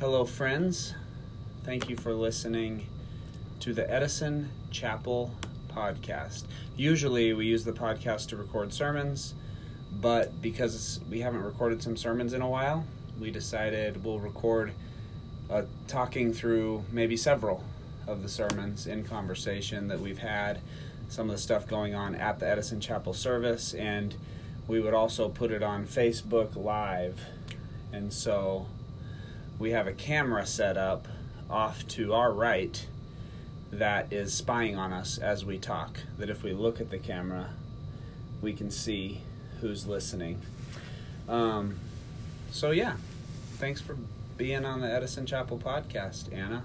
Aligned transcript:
Hello, 0.00 0.24
friends. 0.24 0.94
Thank 1.62 1.90
you 1.90 1.96
for 1.98 2.14
listening 2.14 2.86
to 3.58 3.74
the 3.74 3.88
Edison 3.92 4.48
Chapel 4.70 5.30
podcast. 5.68 6.44
Usually, 6.74 7.34
we 7.34 7.44
use 7.44 7.64
the 7.64 7.74
podcast 7.74 8.28
to 8.28 8.36
record 8.38 8.72
sermons, 8.72 9.34
but 9.92 10.40
because 10.40 11.00
we 11.10 11.20
haven't 11.20 11.42
recorded 11.42 11.82
some 11.82 11.98
sermons 11.98 12.32
in 12.32 12.40
a 12.40 12.48
while, 12.48 12.86
we 13.20 13.30
decided 13.30 14.02
we'll 14.02 14.18
record 14.18 14.72
uh, 15.50 15.64
talking 15.86 16.32
through 16.32 16.82
maybe 16.90 17.14
several 17.14 17.62
of 18.06 18.22
the 18.22 18.28
sermons 18.30 18.86
in 18.86 19.04
conversation 19.04 19.88
that 19.88 20.00
we've 20.00 20.20
had, 20.20 20.60
some 21.10 21.28
of 21.28 21.36
the 21.36 21.42
stuff 21.42 21.68
going 21.68 21.94
on 21.94 22.14
at 22.14 22.38
the 22.38 22.48
Edison 22.48 22.80
Chapel 22.80 23.12
service, 23.12 23.74
and 23.74 24.14
we 24.66 24.80
would 24.80 24.94
also 24.94 25.28
put 25.28 25.50
it 25.50 25.62
on 25.62 25.86
Facebook 25.86 26.56
Live. 26.56 27.20
And 27.92 28.10
so 28.10 28.66
we 29.60 29.70
have 29.72 29.86
a 29.86 29.92
camera 29.92 30.46
set 30.46 30.76
up 30.78 31.06
off 31.50 31.86
to 31.86 32.14
our 32.14 32.32
right 32.32 32.86
that 33.70 34.10
is 34.12 34.32
spying 34.32 34.76
on 34.76 34.92
us 34.92 35.18
as 35.18 35.44
we 35.44 35.58
talk. 35.58 36.00
That 36.18 36.30
if 36.30 36.42
we 36.42 36.52
look 36.54 36.80
at 36.80 36.90
the 36.90 36.98
camera, 36.98 37.50
we 38.40 38.54
can 38.54 38.70
see 38.70 39.20
who's 39.60 39.86
listening. 39.86 40.40
Um, 41.28 41.78
so, 42.50 42.70
yeah, 42.70 42.94
thanks 43.58 43.80
for 43.82 43.96
being 44.38 44.64
on 44.64 44.80
the 44.80 44.90
Edison 44.90 45.26
Chapel 45.26 45.58
podcast, 45.58 46.34
Anna. 46.34 46.64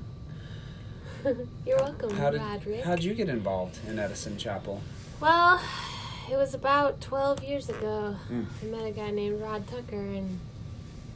You're 1.65 1.77
welcome, 1.77 2.15
How 2.15 2.29
did, 2.29 2.39
Roderick. 2.39 2.83
how'd 2.85 3.03
you 3.03 3.13
get 3.13 3.27
involved 3.27 3.77
in 3.89 3.99
Edison 3.99 4.37
Chapel? 4.37 4.81
Well, 5.19 5.61
it 6.31 6.37
was 6.37 6.53
about 6.53 7.01
12 7.01 7.43
years 7.43 7.67
ago. 7.69 8.15
Mm. 8.31 8.45
I 8.63 8.65
met 8.67 8.85
a 8.85 8.91
guy 8.91 9.11
named 9.11 9.41
Rod 9.41 9.67
Tucker, 9.67 9.97
and 9.97 10.39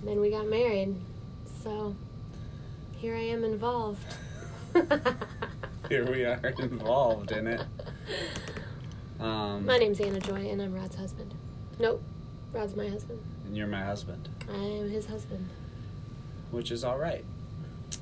then 0.03 0.19
we 0.19 0.29
got 0.29 0.47
married. 0.47 0.95
So 1.63 1.95
here 2.97 3.15
I 3.15 3.19
am 3.21 3.43
involved. 3.43 4.03
Here 5.89 6.05
we 6.09 6.23
are 6.23 6.53
involved 6.59 7.31
in 7.31 7.47
it. 7.47 7.61
Um, 9.19 9.65
My 9.65 9.77
name's 9.79 9.99
Anna 9.99 10.19
Joy, 10.19 10.47
and 10.47 10.61
I'm 10.61 10.71
Rod's 10.73 10.95
husband. 10.95 11.33
Nope, 11.79 12.03
Rod's 12.53 12.75
my 12.75 12.87
husband. 12.87 13.19
and 13.47 13.57
you're 13.57 13.65
my 13.65 13.83
husband. 13.83 14.29
I 14.47 14.53
am 14.57 14.89
his 14.89 15.07
husband. 15.07 15.49
which 16.51 16.69
is 16.71 16.83
all 16.83 16.99
right. 16.99 17.25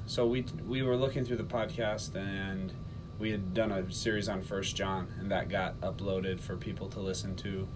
So 0.06 0.28
we 0.28 0.46
we 0.68 0.82
were 0.82 0.98
looking 0.98 1.24
through 1.24 1.38
the 1.38 1.44
podcast 1.44 2.14
and 2.16 2.74
we 3.20 3.32
had 3.32 3.54
done 3.54 3.72
a 3.72 3.90
series 3.92 4.28
on 4.28 4.42
First 4.42 4.76
John 4.76 5.08
and 5.20 5.32
that 5.32 5.48
got 5.48 5.80
uploaded 5.80 6.42
for 6.42 6.58
people 6.58 6.90
to 6.90 7.00
listen 7.00 7.36
to. 7.38 7.68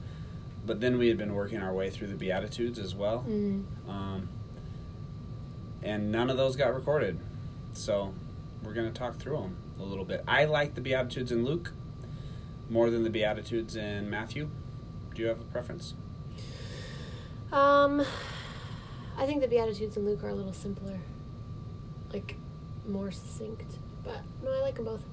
But 0.66 0.82
then 0.82 0.98
we 0.98 1.08
had 1.08 1.18
been 1.18 1.34
working 1.34 1.60
our 1.62 1.74
way 1.74 1.90
through 1.90 2.08
the 2.08 2.16
Beatitudes 2.16 2.78
as 2.78 2.94
well, 2.94 3.26
Mm. 3.28 3.64
um, 3.88 4.30
and 5.84 6.12
none 6.12 6.30
of 6.30 6.38
those 6.38 6.56
got 6.56 6.74
recorded. 6.74 7.20
So 7.74 8.14
we're 8.64 8.74
going 8.74 8.92
to 8.92 8.98
talk 8.98 9.18
through 9.18 9.38
them 9.38 9.58
a 9.80 9.84
little 9.84 10.06
bit. 10.06 10.24
I 10.28 10.46
like 10.46 10.76
the 10.76 10.82
Beatitudes 10.82 11.32
in 11.32 11.46
Luke 11.46 11.74
more 12.70 12.90
than 12.90 13.04
the 13.04 13.10
Beatitudes 13.10 13.76
in 13.76 14.10
Matthew. 14.10 14.50
Do 15.14 15.22
you 15.22 15.28
have 15.28 15.40
a 15.40 15.46
preference? 15.46 15.94
Um, 17.52 18.06
I 19.18 19.26
think 19.26 19.42
the 19.42 19.48
Beatitudes 19.48 19.98
in 19.98 20.06
Luke 20.06 20.24
are 20.24 20.30
a 20.30 20.36
little 20.36 20.54
simpler, 20.54 21.00
like 22.14 22.36
more 22.88 23.12
succinct. 23.12 23.78
But 24.04 24.22
no, 24.44 24.52
I 24.52 24.62
like 24.62 24.76
them 24.76 24.86
both. 24.86 25.04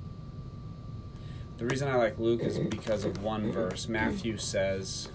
The 1.58 1.66
reason 1.66 1.88
I 1.88 1.96
like 1.96 2.18
Luke 2.18 2.42
is 2.42 2.58
because 2.58 3.04
of 3.04 3.22
one 3.22 3.50
verse. 3.50 3.88
Matthew 3.88 4.36
says, 4.36 5.08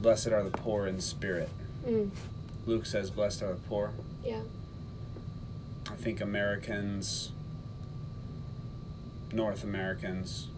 Blessed 0.00 0.28
are 0.28 0.42
the 0.42 0.50
poor 0.50 0.86
in 0.86 1.00
spirit. 1.00 1.48
Mm. 1.86 2.10
Luke 2.66 2.86
says, 2.86 3.10
Blessed 3.10 3.42
are 3.42 3.52
the 3.52 3.60
poor. 3.60 3.92
Yeah. 4.24 4.40
I 5.90 5.96
think 5.96 6.20
Americans, 6.20 7.32
North 9.32 9.64
Americans, 9.64 10.48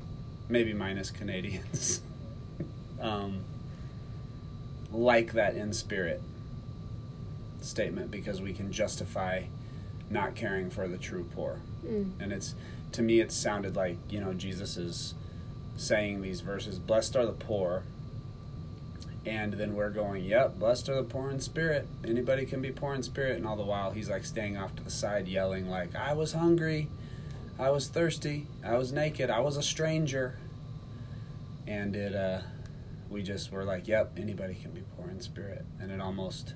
maybe 0.48 0.72
minus 0.72 1.10
Canadians, 1.10 2.02
um, 3.00 3.40
like 4.92 5.32
that 5.32 5.56
in 5.56 5.72
spirit 5.72 6.22
statement 7.60 8.10
because 8.10 8.40
we 8.40 8.52
can 8.52 8.72
justify 8.72 9.44
not 10.10 10.34
caring 10.34 10.70
for 10.70 10.88
the 10.88 10.98
true 10.98 11.26
poor. 11.34 11.60
Mm. 11.86 12.12
And 12.20 12.32
it's 12.32 12.54
to 12.92 13.02
me 13.02 13.20
it 13.20 13.32
sounded 13.32 13.74
like, 13.76 13.96
you 14.10 14.20
know, 14.20 14.34
Jesus 14.34 14.76
is 14.76 15.14
saying 15.76 16.20
these 16.20 16.40
verses, 16.40 16.78
blessed 16.78 17.16
are 17.16 17.26
the 17.26 17.32
poor. 17.32 17.84
And 19.24 19.52
then 19.52 19.74
we're 19.74 19.90
going, 19.90 20.24
yep, 20.24 20.58
blessed 20.58 20.88
are 20.88 20.96
the 20.96 21.04
poor 21.04 21.30
in 21.30 21.38
spirit. 21.38 21.86
Anybody 22.04 22.44
can 22.44 22.60
be 22.60 22.72
poor 22.72 22.94
in 22.94 23.02
spirit. 23.02 23.36
And 23.36 23.46
all 23.46 23.56
the 23.56 23.62
while 23.64 23.92
he's 23.92 24.10
like 24.10 24.24
staying 24.24 24.56
off 24.56 24.74
to 24.76 24.82
the 24.82 24.90
side 24.90 25.28
yelling 25.28 25.68
like, 25.68 25.94
I 25.94 26.12
was 26.14 26.32
hungry, 26.32 26.88
I 27.58 27.70
was 27.70 27.88
thirsty, 27.88 28.48
I 28.64 28.76
was 28.76 28.92
naked, 28.92 29.30
I 29.30 29.40
was 29.40 29.56
a 29.56 29.62
stranger. 29.62 30.36
And 31.66 31.94
it 31.94 32.14
uh 32.14 32.40
we 33.12 33.22
just 33.22 33.52
were 33.52 33.64
like, 33.64 33.86
yep, 33.86 34.12
anybody 34.16 34.54
can 34.54 34.70
be 34.72 34.82
poor 34.96 35.08
in 35.08 35.20
spirit. 35.20 35.64
And 35.78 35.92
it 35.92 36.00
almost 36.00 36.54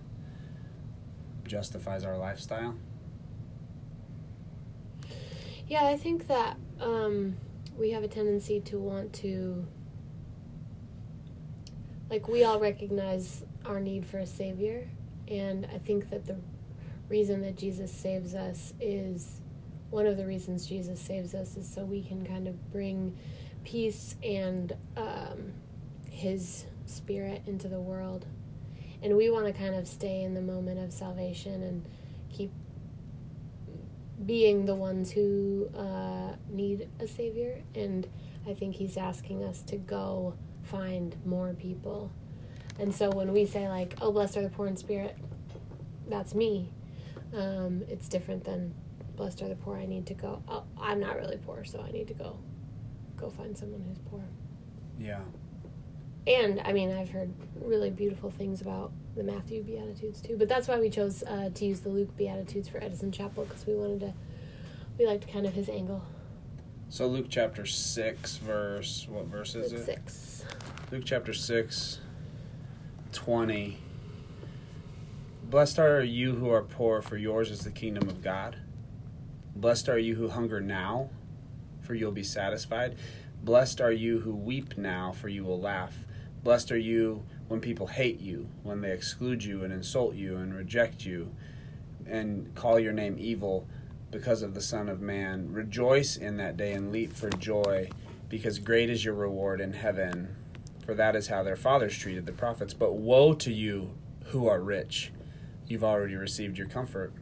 justifies 1.46 2.02
our 2.02 2.16
lifestyle. 2.16 2.74
Yeah, 5.68 5.84
I 5.84 5.96
think 5.96 6.28
that 6.28 6.56
um, 6.80 7.36
we 7.76 7.90
have 7.90 8.02
a 8.02 8.08
tendency 8.08 8.60
to 8.60 8.78
want 8.78 9.12
to, 9.14 9.66
like, 12.10 12.28
we 12.28 12.44
all 12.44 12.60
recognize 12.60 13.44
our 13.64 13.80
need 13.80 14.06
for 14.06 14.18
a 14.18 14.26
savior, 14.26 14.88
and 15.28 15.66
I 15.74 15.78
think 15.78 16.10
that 16.10 16.26
the 16.26 16.36
reason 17.08 17.42
that 17.42 17.56
Jesus 17.56 17.90
saves 17.90 18.34
us 18.34 18.74
is 18.80 19.40
one 19.90 20.06
of 20.06 20.16
the 20.16 20.26
reasons 20.26 20.66
Jesus 20.66 21.00
saves 21.00 21.34
us 21.34 21.56
is 21.56 21.68
so 21.68 21.84
we 21.84 22.02
can 22.02 22.24
kind 22.26 22.48
of 22.48 22.72
bring 22.72 23.16
peace 23.64 24.16
and 24.22 24.72
um, 24.96 25.52
His 26.10 26.66
Spirit 26.86 27.42
into 27.46 27.68
the 27.68 27.80
world, 27.80 28.26
and 29.02 29.16
we 29.16 29.30
want 29.30 29.46
to 29.46 29.52
kind 29.52 29.74
of 29.74 29.88
stay 29.88 30.22
in 30.22 30.34
the 30.34 30.40
moment 30.40 30.78
of 30.78 30.92
salvation 30.92 31.62
and 31.62 31.88
keep 32.30 32.52
being 34.24 34.64
the 34.64 34.74
ones 34.74 35.10
who 35.10 35.68
uh, 35.76 36.34
need 36.48 36.88
a 37.00 37.06
savior 37.06 37.62
and 37.74 38.08
i 38.48 38.54
think 38.54 38.74
he's 38.74 38.96
asking 38.96 39.44
us 39.44 39.62
to 39.62 39.76
go 39.76 40.34
find 40.66 41.16
more 41.24 41.54
people. 41.54 42.10
And 42.78 42.94
so 42.94 43.10
when 43.10 43.32
we 43.32 43.46
say 43.46 43.68
like 43.68 43.94
oh 44.00 44.12
blessed 44.12 44.36
are 44.36 44.42
the 44.42 44.50
poor 44.50 44.66
in 44.66 44.76
spirit 44.76 45.16
that's 46.08 46.34
me. 46.34 46.70
Um, 47.34 47.82
it's 47.88 48.08
different 48.08 48.44
than 48.44 48.74
blessed 49.16 49.42
are 49.42 49.48
the 49.48 49.56
poor 49.56 49.76
i 49.76 49.86
need 49.86 50.06
to 50.06 50.14
go 50.14 50.42
oh, 50.48 50.62
i'm 50.78 51.00
not 51.00 51.16
really 51.16 51.38
poor 51.38 51.64
so 51.64 51.80
i 51.80 51.90
need 51.90 52.06
to 52.06 52.14
go 52.14 52.38
go 53.16 53.30
find 53.30 53.56
someone 53.56 53.82
who's 53.88 53.98
poor. 54.10 54.22
Yeah. 54.98 55.20
and 56.26 56.60
i 56.64 56.72
mean 56.72 56.92
i've 56.92 57.10
heard 57.10 57.32
really 57.60 57.90
beautiful 57.90 58.30
things 58.30 58.60
about 58.60 58.92
the 59.16 59.22
matthew 59.22 59.62
beatitudes 59.62 60.20
too 60.20 60.36
but 60.36 60.48
that's 60.48 60.68
why 60.68 60.78
we 60.78 60.90
chose 60.90 61.22
uh, 61.26 61.50
to 61.54 61.64
use 61.64 61.80
the 61.80 61.88
luke 61.88 62.14
beatitudes 62.16 62.68
for 62.68 62.82
edison 62.82 63.10
chapel 63.10 63.44
because 63.44 63.66
we 63.66 63.74
wanted 63.74 64.00
to 64.00 64.14
we 64.98 65.06
liked 65.06 65.30
kind 65.32 65.46
of 65.46 65.54
his 65.54 65.68
angle 65.68 66.04
So 66.88 67.06
Luke 67.06 67.26
chapter 67.28 67.66
6 67.66 68.36
verse 68.38 69.06
what 69.08 69.26
verse 69.26 69.54
is 69.54 69.72
It's 69.72 69.82
it? 69.82 69.84
six 69.86 70.44
Luke 70.90 71.02
chapter 71.04 71.32
6 71.34 72.00
20 73.12 73.78
Blessed 75.44 75.78
are 75.78 76.02
you 76.02 76.34
who 76.36 76.50
are 76.50 76.62
poor 76.62 77.02
for 77.02 77.16
yours 77.16 77.50
is 77.50 77.60
the 77.60 77.70
kingdom 77.70 78.08
of 78.08 78.20
God. 78.20 78.56
Blessed 79.54 79.88
are 79.88 79.98
you 79.98 80.16
who 80.16 80.28
hunger 80.28 80.60
now 80.60 81.10
for 81.80 81.94
you'll 81.94 82.12
be 82.12 82.24
satisfied. 82.24 82.96
Blessed 83.42 83.80
are 83.80 83.92
you 83.92 84.20
who 84.20 84.34
weep 84.34 84.76
now 84.76 85.12
for 85.12 85.28
you 85.28 85.44
will 85.44 85.60
laugh. 85.60 85.94
Blessed 86.42 86.72
are 86.72 86.78
you 86.78 87.24
when 87.48 87.60
people 87.60 87.86
hate 87.86 88.20
you, 88.20 88.48
when 88.62 88.80
they 88.80 88.92
exclude 88.92 89.44
you 89.44 89.62
and 89.62 89.72
insult 89.72 90.14
you 90.14 90.36
and 90.36 90.54
reject 90.54 91.04
you 91.04 91.32
and 92.06 92.52
call 92.54 92.78
your 92.78 92.92
name 92.92 93.16
evil 93.18 93.68
because 94.16 94.40
of 94.40 94.54
the 94.54 94.62
Son 94.62 94.88
of 94.88 94.98
Man. 94.98 95.52
Rejoice 95.52 96.16
in 96.16 96.38
that 96.38 96.56
day 96.56 96.72
and 96.72 96.90
leap 96.90 97.12
for 97.12 97.28
joy, 97.28 97.90
because 98.30 98.58
great 98.58 98.88
is 98.88 99.04
your 99.04 99.12
reward 99.12 99.60
in 99.60 99.74
heaven. 99.74 100.34
For 100.86 100.94
that 100.94 101.14
is 101.14 101.26
how 101.26 101.42
their 101.42 101.54
fathers 101.54 101.98
treated 101.98 102.24
the 102.24 102.32
prophets. 102.32 102.72
But 102.72 102.94
woe 102.94 103.34
to 103.34 103.52
you 103.52 103.90
who 104.28 104.48
are 104.48 104.60
rich, 104.60 105.12
you've 105.66 105.84
already 105.84 106.14
received 106.14 106.56
your 106.56 106.66
comfort. 106.66 107.12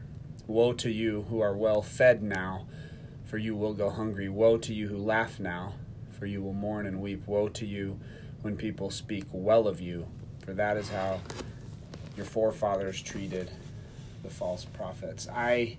Woe 0.47 0.73
to 0.75 0.89
you 0.89 1.23
who 1.31 1.41
are 1.41 1.57
well 1.57 1.83
fed 1.83 2.23
now, 2.23 2.69
for 3.25 3.39
you 3.39 3.57
will 3.57 3.75
go 3.75 3.91
hungry. 3.91 4.29
Woe 4.29 4.57
to 4.59 4.73
you 4.73 4.87
who 4.87 4.99
laugh 4.99 5.41
now, 5.41 5.75
for 6.13 6.27
you 6.27 6.43
will 6.43 6.53
mourn 6.53 6.87
and 6.87 7.01
weep. 7.01 7.27
Woe 7.27 7.49
to 7.49 7.67
you 7.67 7.99
when 8.43 8.57
people 8.57 8.89
speak 8.89 9.25
well 9.33 9.67
of 9.67 9.81
you, 9.81 10.07
for 10.45 10.53
that 10.53 10.77
is 10.77 10.91
how 10.91 11.21
your 12.17 12.27
forefathers 12.27 13.03
treated 13.03 13.51
the 14.23 14.31
false 14.31 14.65
prophets. 14.65 15.27
I 15.29 15.79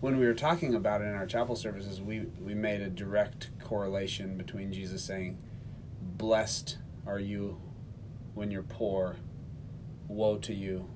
when 0.00 0.18
we 0.18 0.26
were 0.26 0.34
talking 0.34 0.74
about 0.74 1.00
it 1.00 1.04
in 1.04 1.14
our 1.14 1.26
chapel 1.26 1.56
services, 1.56 2.00
we, 2.00 2.20
we 2.40 2.54
made 2.54 2.80
a 2.82 2.90
direct 2.90 3.50
correlation 3.62 4.36
between 4.36 4.72
Jesus 4.72 5.02
saying, 5.02 5.38
Blessed 6.02 6.78
are 7.06 7.18
you 7.18 7.60
when 8.34 8.50
you're 8.50 8.62
poor, 8.62 9.16
woe 10.08 10.36
to 10.38 10.52
you 10.54 10.88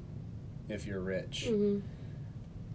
if 0.68 0.86
you're 0.86 1.00
rich. 1.00 1.46
hmm 1.48 1.78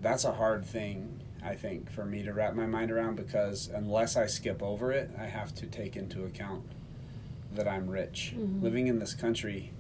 that's 0.02 0.26
a 0.26 0.34
hard 0.34 0.66
thing 0.66 1.22
I 1.42 1.56
think 1.56 1.90
for 1.90 2.04
me 2.06 2.24
to 2.24 2.34
wrap 2.34 2.56
my 2.56 2.66
mind 2.66 2.92
around 2.92 3.16
because 3.16 3.70
unless 3.74 4.18
I 4.18 4.26
skip 4.26 4.62
over 4.62 4.92
it, 4.92 5.10
I 5.18 5.28
have 5.28 5.56
to 5.56 5.66
take 5.66 5.96
into 5.96 6.26
account 6.26 6.64
that 7.54 7.70
I'm 7.70 7.88
rich. 7.90 8.34
Mhm. 8.38 8.62
Living 8.62 8.88
in 8.88 9.00
this 9.00 9.14
country, 9.14 9.72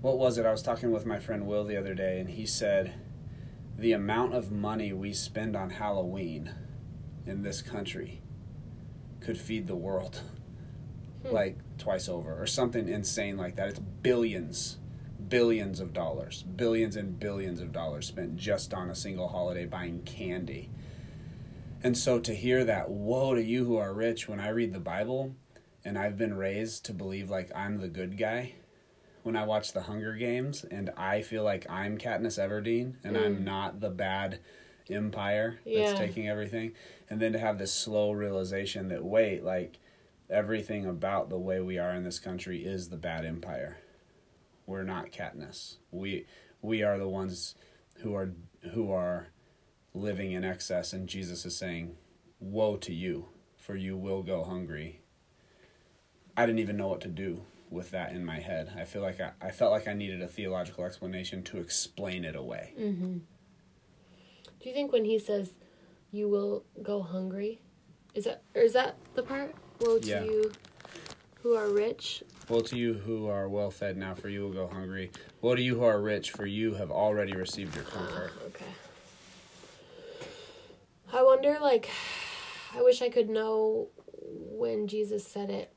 what 0.00 0.18
was 0.18 0.36
it? 0.36 0.44
I 0.46 0.50
was 0.50 0.62
talking 0.62 0.90
with 0.90 1.06
my 1.06 1.20
friend 1.20 1.46
Will 1.46 1.62
the 1.64 1.76
other 1.76 1.94
day, 1.94 2.18
and 2.18 2.30
he 2.30 2.44
said 2.44 2.94
the 3.78 3.92
amount 3.92 4.34
of 4.34 4.50
money 4.50 4.92
we 4.92 5.12
spend 5.12 5.54
on 5.56 5.70
Halloween 5.70 6.52
in 7.26 7.42
this 7.42 7.62
country 7.62 8.22
could 9.20 9.38
feed 9.38 9.66
the 9.66 9.76
world 9.76 10.22
Hmm. 11.22 11.34
like 11.34 11.58
twice 11.78 12.08
over 12.08 12.40
or 12.40 12.46
something 12.46 12.88
insane 12.88 13.36
like 13.36 13.56
that. 13.56 13.68
It's 13.68 13.78
billions, 13.78 14.78
billions 15.28 15.80
of 15.80 15.92
dollars, 15.92 16.42
billions 16.42 16.96
and 16.96 17.18
billions 17.18 17.60
of 17.60 17.72
dollars 17.72 18.06
spent 18.06 18.36
just 18.36 18.72
on 18.72 18.90
a 18.90 18.94
single 18.94 19.28
holiday 19.28 19.66
buying 19.66 20.02
candy. 20.02 20.70
And 21.82 21.96
so 21.96 22.18
to 22.20 22.34
hear 22.34 22.64
that, 22.64 22.90
woe 22.90 23.34
to 23.34 23.42
you 23.42 23.64
who 23.64 23.76
are 23.76 23.92
rich, 23.92 24.28
when 24.28 24.40
I 24.40 24.48
read 24.48 24.72
the 24.72 24.80
Bible 24.80 25.34
and 25.84 25.98
I've 25.98 26.16
been 26.18 26.34
raised 26.34 26.84
to 26.86 26.92
believe 26.94 27.30
like 27.30 27.50
I'm 27.54 27.78
the 27.78 27.88
good 27.88 28.16
guy, 28.16 28.54
when 29.26 29.34
I 29.34 29.44
watch 29.44 29.72
the 29.72 29.82
Hunger 29.82 30.14
Games 30.14 30.64
and 30.70 30.88
I 30.96 31.20
feel 31.20 31.42
like 31.42 31.68
I'm 31.68 31.98
Katniss 31.98 32.38
Everdeen 32.38 32.94
and 33.02 33.18
I'm 33.18 33.38
Mm. 33.40 33.44
not 33.44 33.80
the 33.80 33.90
bad 33.90 34.38
empire 34.88 35.58
that's 35.64 35.90
Yeah. 35.90 36.06
taking 36.06 36.28
everything, 36.28 36.74
and 37.10 37.20
then 37.20 37.32
to 37.32 37.40
have 37.40 37.58
this 37.58 37.72
slow 37.72 38.12
realization 38.12 38.86
that 38.88 39.04
wait, 39.04 39.42
like 39.42 39.80
everything 40.30 40.86
about 40.86 41.28
the 41.28 41.40
way 41.40 41.60
we 41.60 41.76
are 41.76 41.92
in 41.92 42.04
this 42.04 42.20
country 42.20 42.64
is 42.64 42.88
the 42.88 42.96
bad 42.96 43.24
empire. 43.24 43.78
We're 44.64 44.84
not 44.84 45.10
Katniss. 45.10 45.78
We 45.90 46.26
we 46.62 46.84
are 46.84 46.96
the 46.96 47.08
ones 47.08 47.56
who 47.96 48.14
are 48.14 48.32
who 48.74 48.92
are 48.92 49.32
living 49.92 50.30
in 50.30 50.44
excess 50.44 50.92
and 50.92 51.08
Jesus 51.08 51.44
is 51.44 51.56
saying, 51.56 51.96
"Woe 52.38 52.76
to 52.76 52.94
you, 52.94 53.30
for 53.56 53.74
you 53.74 53.96
will 53.96 54.22
go 54.22 54.44
hungry." 54.44 55.00
I 56.36 56.46
didn't 56.46 56.60
even 56.60 56.76
know 56.76 56.86
what 56.88 57.00
to 57.00 57.08
do 57.08 57.44
with 57.70 57.90
that 57.90 58.12
in 58.12 58.24
my 58.24 58.38
head. 58.40 58.72
I 58.78 58.84
feel 58.84 59.02
like 59.02 59.20
I, 59.20 59.32
I 59.40 59.50
felt 59.50 59.72
like 59.72 59.88
I 59.88 59.92
needed 59.94 60.22
a 60.22 60.28
theological 60.28 60.84
explanation 60.84 61.42
to 61.44 61.58
explain 61.58 62.24
it 62.24 62.36
away. 62.36 62.72
Mm-hmm. 62.78 63.18
Do 64.60 64.68
you 64.68 64.72
think 64.74 64.92
when 64.92 65.04
he 65.04 65.18
says, 65.18 65.52
"You 66.10 66.28
will 66.28 66.64
go 66.82 67.02
hungry," 67.02 67.60
is 68.14 68.24
that 68.24 68.42
or 68.54 68.62
is 68.62 68.72
that 68.72 68.96
the 69.14 69.22
part? 69.22 69.54
Woe 69.80 69.98
to 69.98 70.08
Yeah. 70.08 70.24
you 70.24 70.52
who 71.42 71.54
are 71.54 71.68
rich. 71.68 72.22
Woe 72.48 72.60
to 72.60 72.76
you 72.76 72.94
who 72.94 73.28
are 73.28 73.48
well 73.48 73.70
fed 73.70 73.96
now, 73.96 74.14
for 74.14 74.28
you 74.28 74.42
will 74.42 74.52
go 74.52 74.66
hungry. 74.66 75.10
Woe 75.42 75.54
to 75.54 75.62
you 75.62 75.76
who 75.76 75.84
are 75.84 76.00
rich, 76.00 76.30
for 76.30 76.46
you 76.46 76.74
have 76.74 76.90
already 76.90 77.34
received 77.34 77.74
your 77.74 77.84
comfort. 77.84 78.32
Ah, 78.40 78.46
okay. 78.46 78.64
I 81.12 81.22
wonder, 81.22 81.58
like, 81.60 81.88
I 82.74 82.82
wish 82.82 83.00
I 83.02 83.08
could 83.08 83.28
know 83.28 83.88
when 84.22 84.88
Jesus 84.88 85.26
said 85.26 85.50
it, 85.50 85.72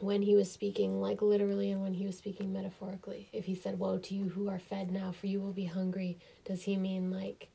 when 0.00 0.22
he 0.22 0.34
was 0.34 0.50
speaking, 0.50 1.00
like, 1.00 1.22
literally, 1.22 1.70
and 1.70 1.82
when 1.82 1.94
he 1.94 2.06
was 2.06 2.16
speaking 2.16 2.52
metaphorically. 2.52 3.28
If 3.32 3.44
he 3.44 3.54
said, 3.54 3.78
Woe 3.78 3.98
to 3.98 4.14
you 4.14 4.28
who 4.28 4.48
are 4.48 4.58
fed 4.58 4.90
now, 4.90 5.12
for 5.12 5.26
you 5.26 5.40
will 5.40 5.52
be 5.52 5.64
hungry, 5.64 6.18
does 6.44 6.62
he 6.62 6.76
mean, 6.76 7.10
like, 7.10 7.48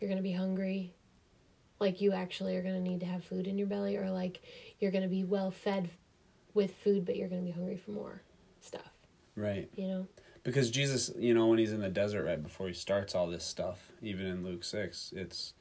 you're 0.00 0.08
going 0.08 0.18
to 0.18 0.22
be 0.22 0.32
hungry? 0.32 0.94
Like, 1.80 2.00
you 2.00 2.12
actually 2.12 2.56
are 2.56 2.62
going 2.62 2.74
to 2.74 2.80
need 2.80 3.00
to 3.00 3.06
have 3.06 3.24
food 3.24 3.46
in 3.46 3.58
your 3.58 3.66
belly? 3.66 3.96
Or, 3.96 4.10
like, 4.10 4.42
you're 4.78 4.90
going 4.90 5.02
to 5.02 5.08
be 5.08 5.24
well 5.24 5.50
fed 5.50 5.90
with 6.54 6.74
food, 6.76 7.04
but 7.04 7.16
you're 7.16 7.28
going 7.28 7.40
to 7.40 7.46
be 7.46 7.52
hungry 7.52 7.76
for 7.76 7.92
more 7.92 8.22
stuff, 8.60 8.92
Right. 9.36 9.68
you 9.74 9.88
know? 9.88 10.06
Because 10.44 10.70
Jesus, 10.70 11.10
you 11.16 11.34
know, 11.34 11.46
when 11.46 11.58
he's 11.58 11.72
in 11.72 11.80
the 11.80 11.88
desert 11.88 12.24
right 12.24 12.42
before 12.42 12.66
he 12.68 12.74
starts 12.74 13.14
all 13.14 13.28
this 13.28 13.44
stuff, 13.44 13.92
even 14.02 14.26
in 14.26 14.44
Luke 14.44 14.64
6, 14.64 15.12
it's 15.16 15.54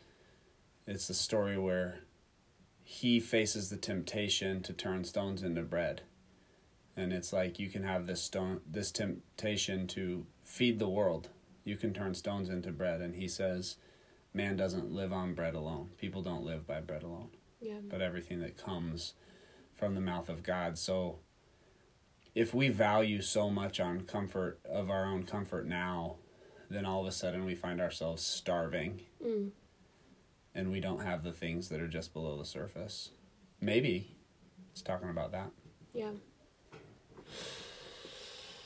it's 0.88 1.08
the 1.08 1.14
story 1.14 1.58
where 1.58 2.00
he 2.84 3.20
faces 3.20 3.70
the 3.70 3.78
temptation 3.78 4.62
to 4.64 4.74
turn 4.74 5.04
stones 5.04 5.44
into 5.44 5.62
bread. 5.62 6.02
And 6.98 7.14
it's 7.14 7.32
like 7.34 7.58
you 7.60 7.70
can 7.70 7.84
have 7.84 8.06
this 8.06 8.22
stone 8.22 8.62
this 8.70 8.92
temptation 8.92 9.88
to 9.88 10.26
feed 10.44 10.80
the 10.80 10.90
world. 10.90 11.30
You 11.64 11.78
can 11.78 11.94
turn 11.94 12.14
stones 12.14 12.50
into 12.50 12.72
bread 12.72 13.02
and 13.02 13.16
he 13.16 13.28
says 13.28 13.78
man 14.34 14.56
doesn't 14.58 14.92
live 14.92 15.12
on 15.14 15.34
bread 15.34 15.56
alone. 15.56 15.90
People 15.98 16.22
don't 16.22 16.44
live 16.46 16.66
by 16.68 16.82
bread 16.82 17.04
alone 17.04 17.30
Yeah. 17.62 17.80
but 17.90 18.02
everything 18.02 18.40
that 18.42 18.58
comes 18.58 19.14
from 19.76 19.96
the 19.96 20.02
mouth 20.02 20.30
of 20.30 20.44
God. 20.44 20.78
So 20.78 21.20
if 22.36 22.54
we 22.54 22.70
value 22.70 23.22
so 23.22 23.50
much 23.50 23.80
on 23.80 24.02
comfort 24.02 24.60
of 24.66 24.90
our 24.90 25.06
own 25.06 25.24
comfort 25.24 25.68
now, 25.68 26.18
then 26.70 26.86
all 26.86 27.02
of 27.02 27.08
a 27.08 27.12
sudden 27.12 27.44
we 27.46 27.56
find 27.56 27.82
ourselves 27.82 28.22
starving 28.24 29.02
Mm. 29.24 29.52
and 30.56 30.72
we 30.72 30.80
don't 30.80 31.02
have 31.02 31.24
the 31.24 31.34
things 31.34 31.70
that 31.70 31.80
are 31.82 31.88
just 31.88 32.14
below 32.14 32.38
the 32.38 32.46
surface. 32.46 33.12
Maybe 33.60 34.16
it's 34.72 34.82
talking 34.82 35.10
about 35.10 35.32
that. 35.34 35.52
Yeah. 35.94 36.12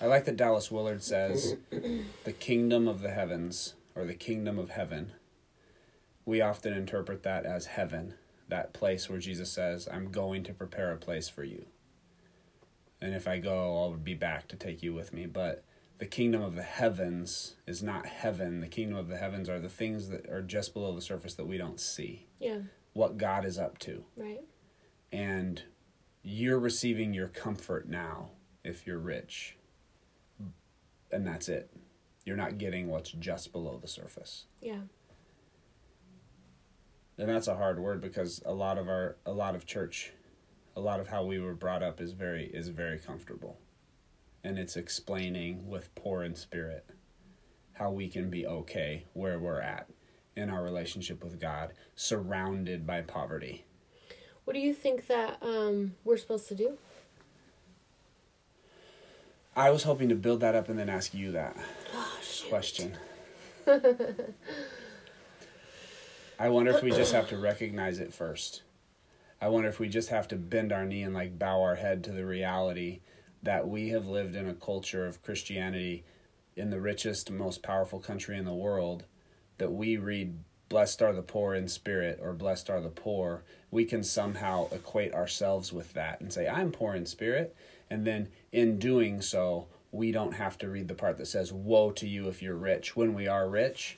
I 0.02 0.08
like 0.08 0.26
that 0.26 0.38
Dallas 0.38 0.70
Willard 0.70 1.02
says 1.04 1.56
the 2.24 2.34
kingdom 2.34 2.88
of 2.88 3.02
the 3.02 3.12
heavens 3.12 3.76
or 3.96 4.06
the 4.06 4.14
kingdom 4.14 4.60
of 4.60 4.72
heaven. 4.72 5.14
We 6.26 6.42
often 6.42 6.74
interpret 6.74 7.24
that 7.24 7.46
as 7.46 7.68
heaven, 7.68 8.16
that 8.50 8.74
place 8.74 9.10
where 9.10 9.20
Jesus 9.20 9.52
says, 9.52 9.88
I'm 9.92 10.12
going 10.12 10.44
to 10.44 10.54
prepare 10.54 10.92
a 10.92 10.98
place 10.98 11.30
for 11.30 11.44
you. 11.44 11.66
And 13.00 13.14
if 13.14 13.28
I 13.28 13.38
go, 13.40 13.78
I'll 13.82 13.92
be 13.92 14.16
back 14.16 14.48
to 14.50 14.56
take 14.56 14.82
you 14.84 14.94
with 14.94 15.14
me. 15.14 15.28
But 15.28 15.64
the 15.98 16.06
kingdom 16.06 16.42
of 16.42 16.56
the 16.56 16.64
heavens 16.64 17.56
is 17.68 17.82
not 17.84 18.06
heaven. 18.06 18.60
The 18.60 18.68
kingdom 18.68 18.98
of 18.98 19.08
the 19.08 19.18
heavens 19.18 19.48
are 19.48 19.60
the 19.60 19.70
things 19.70 20.10
that 20.10 20.28
are 20.30 20.42
just 20.42 20.74
below 20.74 20.94
the 20.94 21.02
surface 21.02 21.36
that 21.36 21.46
we 21.48 21.58
don't 21.58 21.80
see, 21.80 22.26
Yeah. 22.40 22.60
what 22.94 23.18
God 23.18 23.46
is 23.46 23.58
up 23.58 23.78
to. 23.80 24.04
Right. 24.18 24.42
And 25.12 25.62
you're 26.24 26.60
receiving 26.60 27.14
your 27.14 27.28
comfort 27.28 27.88
now 27.88 28.32
if 28.66 28.86
you're 28.86 29.00
rich. 29.00 29.56
And 31.12 31.26
that's 31.26 31.48
it. 31.48 31.70
You're 32.26 32.36
not 32.36 32.58
getting 32.58 32.90
what's 32.90 33.12
just 33.12 33.54
below 33.54 33.78
the 33.82 33.88
surface. 33.88 34.46
Yeah. 34.60 34.82
And 37.18 37.30
that's 37.30 37.48
a 37.48 37.56
hard 37.56 37.80
word 37.80 38.02
because 38.02 38.42
a 38.46 38.54
lot 38.54 38.78
of 38.78 38.90
our 38.90 39.16
a 39.26 39.32
lot 39.32 39.56
of 39.56 39.66
church, 39.66 40.12
a 40.76 40.82
lot 40.82 41.00
of 41.00 41.08
how 41.08 41.24
we 41.24 41.40
were 41.40 41.54
brought 41.54 41.84
up 41.84 42.02
is 42.02 42.12
very 42.12 42.48
is 42.48 42.68
very 42.70 42.98
comfortable. 43.00 43.58
And 44.44 44.60
it's 44.60 44.76
explaining 44.76 45.70
with 45.70 45.94
poor 45.96 46.24
in 46.24 46.36
spirit 46.36 46.86
how 47.74 47.92
we 47.92 48.08
can 48.08 48.30
be 48.30 48.46
okay 48.48 49.06
where 49.14 49.40
we're 49.40 49.62
at 49.62 49.90
in 50.36 50.50
our 50.50 50.64
relationship 50.64 51.24
with 51.24 51.40
God, 51.40 51.74
surrounded 51.96 52.86
by 52.86 53.02
poverty. 53.02 53.66
What 54.44 54.54
do 54.54 54.60
you 54.60 54.74
think 54.74 55.08
that 55.08 55.38
um, 55.42 55.94
we're 56.04 56.18
supposed 56.18 56.48
to 56.50 56.56
do? 56.56 56.78
I 59.56 59.70
was 59.70 59.84
hoping 59.84 60.10
to 60.10 60.16
build 60.16 60.42
that 60.42 60.56
up 60.56 60.68
and 60.70 60.78
then 60.78 60.90
ask 60.90 61.14
you 61.14 61.32
that 61.32 61.56
Oh, 61.94 62.20
question. 62.50 62.98
I 66.38 66.50
wonder 66.50 66.72
if 66.72 66.84
we 66.84 66.92
just 66.92 67.14
have 67.16 67.30
to 67.30 67.38
recognize 67.38 68.00
it 68.00 68.14
first. 68.14 68.64
I 69.42 69.48
wonder 69.48 69.70
if 69.70 69.80
we 69.80 69.90
just 69.90 70.10
have 70.10 70.28
to 70.30 70.36
bend 70.36 70.72
our 70.72 70.86
knee 70.86 71.04
and 71.04 71.14
like 71.14 71.40
bow 71.40 71.62
our 71.62 71.76
head 71.76 72.04
to 72.06 72.12
the 72.12 72.26
reality 72.26 73.00
that 73.44 73.68
we 73.68 73.90
have 73.90 74.08
lived 74.08 74.36
in 74.36 74.48
a 74.48 74.54
culture 74.54 75.06
of 75.06 75.22
Christianity 75.24 76.04
in 76.56 76.70
the 76.70 76.82
richest, 76.82 77.32
most 77.32 77.62
powerful 77.64 78.00
country 78.00 78.38
in 78.38 78.46
the 78.46 78.54
world 78.54 79.06
that 79.58 79.72
we 79.72 79.98
read 79.98 80.40
blessed 80.68 81.02
are 81.02 81.14
the 81.14 81.22
poor 81.22 81.54
in 81.54 81.68
spirit 81.68 82.20
or 82.22 82.34
blessed 82.34 82.70
are 82.70 82.82
the 82.82 82.90
poor 82.90 83.44
we 83.70 83.86
can 83.86 84.04
somehow 84.04 84.68
equate 84.72 85.14
ourselves 85.14 85.72
with 85.72 85.94
that 85.94 86.20
and 86.20 86.34
say 86.34 86.48
i'm 86.48 86.72
poor 86.72 86.96
in 86.96 87.06
spirit 87.06 87.56
and 87.90 88.06
then 88.06 88.28
in 88.52 88.80
doing 88.80 89.22
so 89.22 89.68
we 89.92 90.12
don't 90.12 90.34
have 90.34 90.58
to 90.58 90.70
read 90.70 90.88
the 90.88 90.94
part 90.94 91.18
that 91.18 91.28
says 91.28 91.54
woe 91.54 91.92
to 91.92 92.08
you 92.08 92.28
if 92.28 92.42
you're 92.42 92.56
rich. 92.56 92.96
When 92.96 93.14
we 93.14 93.28
are 93.28 93.48
rich 93.48 93.98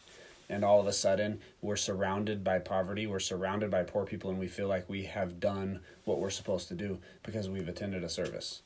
and 0.49 0.63
all 0.63 0.79
of 0.79 0.87
a 0.87 0.93
sudden 0.93 1.39
we're 1.61 1.75
surrounded 1.75 2.43
by 2.43 2.59
poverty 2.59 3.05
we're 3.05 3.19
surrounded 3.19 3.69
by 3.69 3.83
poor 3.83 4.05
people 4.05 4.29
and 4.29 4.39
we 4.39 4.47
feel 4.47 4.67
like 4.67 4.87
we 4.89 5.03
have 5.03 5.39
done 5.39 5.79
what 6.05 6.19
we're 6.19 6.29
supposed 6.29 6.67
to 6.69 6.75
do 6.75 6.99
because 7.23 7.49
we've 7.49 7.67
attended 7.67 8.03
a 8.03 8.09
service. 8.09 8.61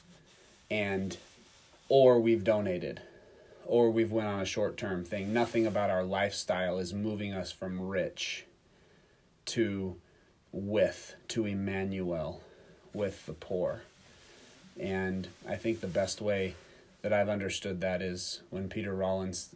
And 0.70 1.18
or 1.90 2.20
we've 2.20 2.44
donated 2.44 3.01
or 3.66 3.90
we've 3.90 4.12
went 4.12 4.28
on 4.28 4.42
a 4.42 4.46
short-term 4.46 5.06
thing. 5.06 5.34
Nothing 5.34 5.66
about 5.66 5.90
our 5.90 6.04
lifestyle 6.04 6.80
is 6.80 6.94
moving 6.94 7.34
us 7.34 7.51
from 7.51 7.80
rich 7.80 8.46
to 9.46 9.96
with 10.51 11.16
to 11.30 11.46
Emmanuel 11.46 12.42
with 12.94 13.25
the 13.25 13.34
poor 13.34 13.84
and 14.80 15.28
i 15.48 15.56
think 15.56 15.80
the 15.80 15.88
best 15.88 16.22
way 16.22 16.56
that 17.01 17.13
i've 17.13 17.30
understood 17.30 17.82
that 17.82 18.01
is 18.01 18.42
when 18.50 18.70
peter 18.70 18.94
rollins 18.94 19.56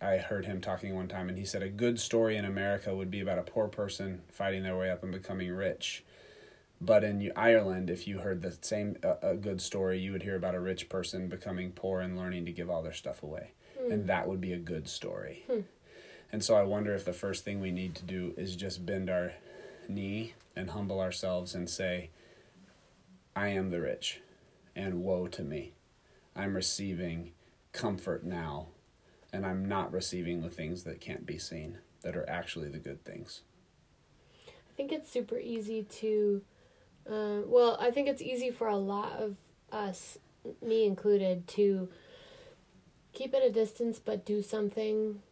I 0.00 0.18
heard 0.18 0.44
him 0.44 0.60
talking 0.60 0.94
one 0.94 1.08
time, 1.08 1.28
and 1.28 1.38
he 1.38 1.44
said 1.44 1.62
a 1.62 1.68
good 1.68 1.98
story 1.98 2.36
in 2.36 2.44
America 2.44 2.94
would 2.94 3.10
be 3.10 3.20
about 3.20 3.38
a 3.38 3.42
poor 3.42 3.66
person 3.66 4.20
fighting 4.30 4.62
their 4.62 4.76
way 4.76 4.90
up 4.90 5.02
and 5.02 5.10
becoming 5.10 5.50
rich. 5.50 6.04
But 6.80 7.02
in 7.02 7.32
Ireland, 7.34 7.88
if 7.88 8.06
you 8.06 8.18
heard 8.18 8.42
the 8.42 8.56
same 8.60 8.96
a, 9.02 9.30
a 9.30 9.34
good 9.34 9.62
story, 9.62 9.98
you 9.98 10.12
would 10.12 10.22
hear 10.22 10.36
about 10.36 10.54
a 10.54 10.60
rich 10.60 10.90
person 10.90 11.28
becoming 11.28 11.72
poor 11.72 12.00
and 12.00 12.18
learning 12.18 12.44
to 12.44 12.52
give 12.52 12.68
all 12.68 12.82
their 12.82 12.92
stuff 12.92 13.22
away, 13.22 13.52
hmm. 13.80 13.90
and 13.90 14.06
that 14.08 14.28
would 14.28 14.40
be 14.40 14.52
a 14.52 14.58
good 14.58 14.86
story. 14.88 15.44
Hmm. 15.50 15.60
And 16.30 16.44
so 16.44 16.54
I 16.54 16.64
wonder 16.64 16.94
if 16.94 17.04
the 17.04 17.14
first 17.14 17.44
thing 17.44 17.60
we 17.60 17.70
need 17.70 17.94
to 17.94 18.04
do 18.04 18.34
is 18.36 18.56
just 18.56 18.84
bend 18.84 19.08
our 19.08 19.32
knee 19.88 20.34
and 20.54 20.70
humble 20.70 21.00
ourselves 21.00 21.54
and 21.54 21.70
say, 21.70 22.10
I 23.34 23.48
am 23.48 23.70
the 23.70 23.80
rich, 23.80 24.20
and 24.76 25.02
woe 25.02 25.26
to 25.26 25.42
me. 25.42 25.72
I'm 26.36 26.54
receiving 26.54 27.32
comfort 27.72 28.24
now, 28.24 28.68
and 29.32 29.44
I'm 29.44 29.64
not 29.64 29.92
receiving 29.92 30.42
the 30.42 30.50
things 30.50 30.84
that 30.84 31.00
can't 31.00 31.26
be 31.26 31.38
seen, 31.38 31.78
that 32.02 32.14
are 32.14 32.28
actually 32.28 32.68
the 32.68 32.78
good 32.78 33.02
things. 33.04 33.40
I 34.46 34.72
think 34.76 34.92
it's 34.92 35.10
super 35.10 35.38
easy 35.38 35.82
to, 35.82 36.42
uh, 37.10 37.38
well, 37.46 37.78
I 37.80 37.90
think 37.90 38.08
it's 38.08 38.22
easy 38.22 38.50
for 38.50 38.68
a 38.68 38.76
lot 38.76 39.12
of 39.12 39.36
us, 39.72 40.18
me 40.62 40.84
included, 40.84 41.48
to 41.48 41.88
keep 43.14 43.34
at 43.34 43.42
a 43.42 43.50
distance 43.50 43.98
but 43.98 44.26
do 44.26 44.42
something 44.42 45.22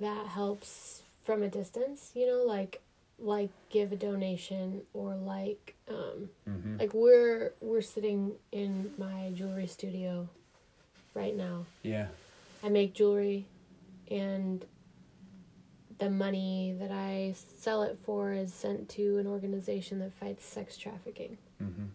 that 0.00 0.26
helps 0.26 1.02
from 1.22 1.42
a 1.42 1.48
distance, 1.48 2.10
you 2.14 2.26
know, 2.26 2.42
like 2.44 2.80
like 3.20 3.50
give 3.70 3.90
a 3.92 3.96
donation 3.96 4.82
or 4.92 5.14
like 5.16 5.74
um 5.88 6.30
Mm-hmm. 6.48 6.78
like 6.78 6.94
we're 6.94 7.52
we're 7.60 7.80
sitting 7.82 8.32
in 8.52 8.92
my 8.96 9.30
jewelry 9.34 9.66
studio 9.66 10.28
right 11.14 11.36
now. 11.36 11.66
Yeah. 11.82 12.06
I 12.62 12.68
make 12.68 12.94
jewelry 12.94 13.46
and 14.10 14.64
the 15.98 16.08
money 16.10 16.76
that 16.78 16.92
I 16.92 17.34
sell 17.56 17.82
it 17.82 17.98
for 18.04 18.32
is 18.32 18.54
sent 18.54 18.88
to 18.90 19.18
an 19.18 19.26
organization 19.26 19.98
that 19.98 20.12
fights 20.12 20.44
sex 20.44 20.76
trafficking. 20.76 21.38
Mm-hmm. 21.62 21.86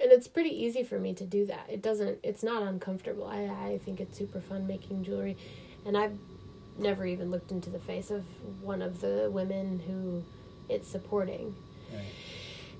And 0.00 0.12
it's 0.12 0.28
pretty 0.28 0.50
easy 0.50 0.82
for 0.82 0.98
me 0.98 1.14
to 1.14 1.24
do 1.24 1.46
that. 1.46 1.66
It 1.68 1.82
doesn't 1.82 2.18
it's 2.22 2.42
not 2.42 2.62
uncomfortable. 2.62 3.26
I 3.26 3.44
I 3.72 3.80
think 3.84 4.00
it's 4.00 4.16
super 4.16 4.40
fun 4.40 4.66
making 4.66 5.04
jewelry 5.04 5.36
and 5.84 5.96
I've 5.96 6.16
never 6.78 7.06
even 7.06 7.30
looked 7.30 7.50
into 7.50 7.70
the 7.70 7.78
face 7.78 8.10
of 8.10 8.24
one 8.62 8.82
of 8.82 9.00
the 9.00 9.28
women 9.30 9.80
who 9.86 10.22
it's 10.72 10.88
supporting. 10.88 11.54
Right. 11.92 12.04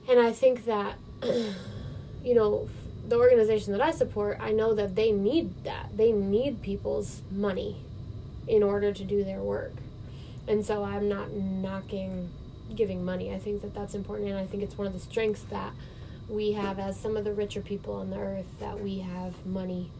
And 0.08 0.20
I 0.20 0.32
think 0.32 0.64
that, 0.66 0.96
you 1.22 2.34
know, 2.34 2.68
the 3.06 3.16
organization 3.16 3.72
that 3.72 3.80
I 3.80 3.90
support, 3.90 4.38
I 4.40 4.52
know 4.52 4.74
that 4.74 4.96
they 4.96 5.12
need 5.12 5.64
that. 5.64 5.96
They 5.96 6.12
need 6.12 6.62
people's 6.62 7.22
money 7.30 7.76
in 8.46 8.62
order 8.62 8.92
to 8.92 9.04
do 9.04 9.24
their 9.24 9.40
work. 9.40 9.72
And 10.46 10.64
so 10.64 10.84
I'm 10.84 11.08
not 11.08 11.32
knocking 11.32 12.30
giving 12.74 13.04
money. 13.04 13.32
I 13.32 13.38
think 13.38 13.62
that 13.62 13.74
that's 13.74 13.94
important. 13.94 14.30
And 14.30 14.38
I 14.38 14.46
think 14.46 14.62
it's 14.62 14.76
one 14.76 14.86
of 14.86 14.92
the 14.92 14.98
strengths 14.98 15.42
that 15.44 15.72
we 16.28 16.52
have 16.52 16.78
as 16.78 16.98
some 16.98 17.16
of 17.16 17.24
the 17.24 17.32
richer 17.32 17.60
people 17.60 17.94
on 17.94 18.10
the 18.10 18.18
earth 18.18 18.46
that 18.58 18.80
we 18.80 19.00
have 19.00 19.46
money 19.46 19.90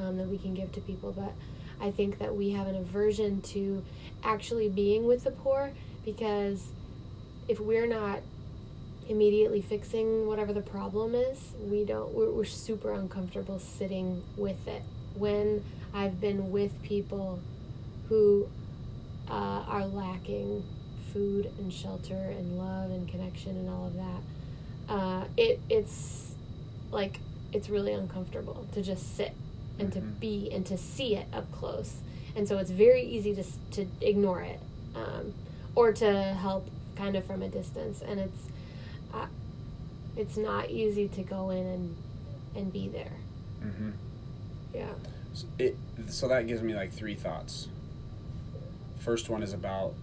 um, 0.00 0.16
that 0.16 0.28
we 0.28 0.38
can 0.38 0.54
give 0.54 0.72
to 0.72 0.80
people. 0.80 1.12
But 1.12 1.32
I 1.80 1.90
think 1.90 2.18
that 2.18 2.34
we 2.34 2.50
have 2.50 2.66
an 2.66 2.76
aversion 2.76 3.40
to 3.42 3.84
actually 4.22 4.68
being 4.68 5.06
with 5.06 5.24
the 5.24 5.30
poor 5.30 5.72
because 6.04 6.68
if 7.48 7.60
we're 7.60 7.86
not 7.86 8.20
immediately 9.08 9.60
fixing 9.60 10.26
whatever 10.26 10.52
the 10.52 10.60
problem 10.60 11.14
is, 11.14 11.52
we 11.60 11.84
don't 11.84 12.12
we're, 12.12 12.30
we're 12.30 12.44
super 12.44 12.92
uncomfortable 12.92 13.58
sitting 13.58 14.22
with 14.36 14.66
it. 14.66 14.82
When 15.14 15.64
I've 15.94 16.20
been 16.20 16.50
with 16.50 16.82
people 16.82 17.40
who 18.08 18.48
uh, 19.28 19.64
are 19.68 19.86
lacking 19.86 20.64
food 21.12 21.50
and 21.58 21.72
shelter 21.72 22.14
and 22.14 22.58
love 22.58 22.90
and 22.90 23.08
connection 23.08 23.56
and 23.56 23.68
all 23.68 23.86
of 23.86 23.94
that, 23.94 24.92
uh, 24.92 25.24
it 25.36 25.60
it's 25.68 26.34
like 26.90 27.20
it's 27.52 27.68
really 27.68 27.92
uncomfortable 27.92 28.66
to 28.72 28.82
just 28.82 29.16
sit 29.16 29.34
and 29.78 29.92
to 29.92 30.00
Mhm. 30.00 30.20
be 30.20 30.50
and 30.52 30.64
to 30.66 30.76
see 30.76 31.16
it 31.16 31.26
up 31.32 31.50
close. 31.52 31.96
And 32.34 32.46
so 32.46 32.58
it's 32.58 32.70
very 32.70 33.02
easy 33.02 33.34
to 33.34 33.44
to 33.72 33.86
ignore 34.00 34.42
it 34.42 34.60
um, 34.94 35.32
or 35.74 35.92
to 35.92 36.22
help 36.34 36.68
kind 36.96 37.16
of 37.16 37.24
from 37.24 37.42
a 37.42 37.48
distance. 37.48 38.02
And 38.02 38.20
it's 38.20 38.42
uh, 39.14 39.26
it's 40.16 40.36
not 40.36 40.70
easy 40.70 41.08
to 41.08 41.22
go 41.22 41.50
in 41.50 41.66
and 41.66 41.96
and 42.54 42.72
be 42.72 42.88
there. 42.88 43.12
Mm-hmm. 43.62 43.90
Yeah. 44.74 44.92
So, 45.34 45.46
it, 45.58 45.76
so 46.08 46.28
that 46.28 46.46
gives 46.46 46.62
me 46.62 46.74
like 46.74 46.92
three 46.92 47.14
thoughts. 47.14 47.68
First 48.98 49.28
one 49.28 49.42
is 49.42 49.52
about 49.52 49.94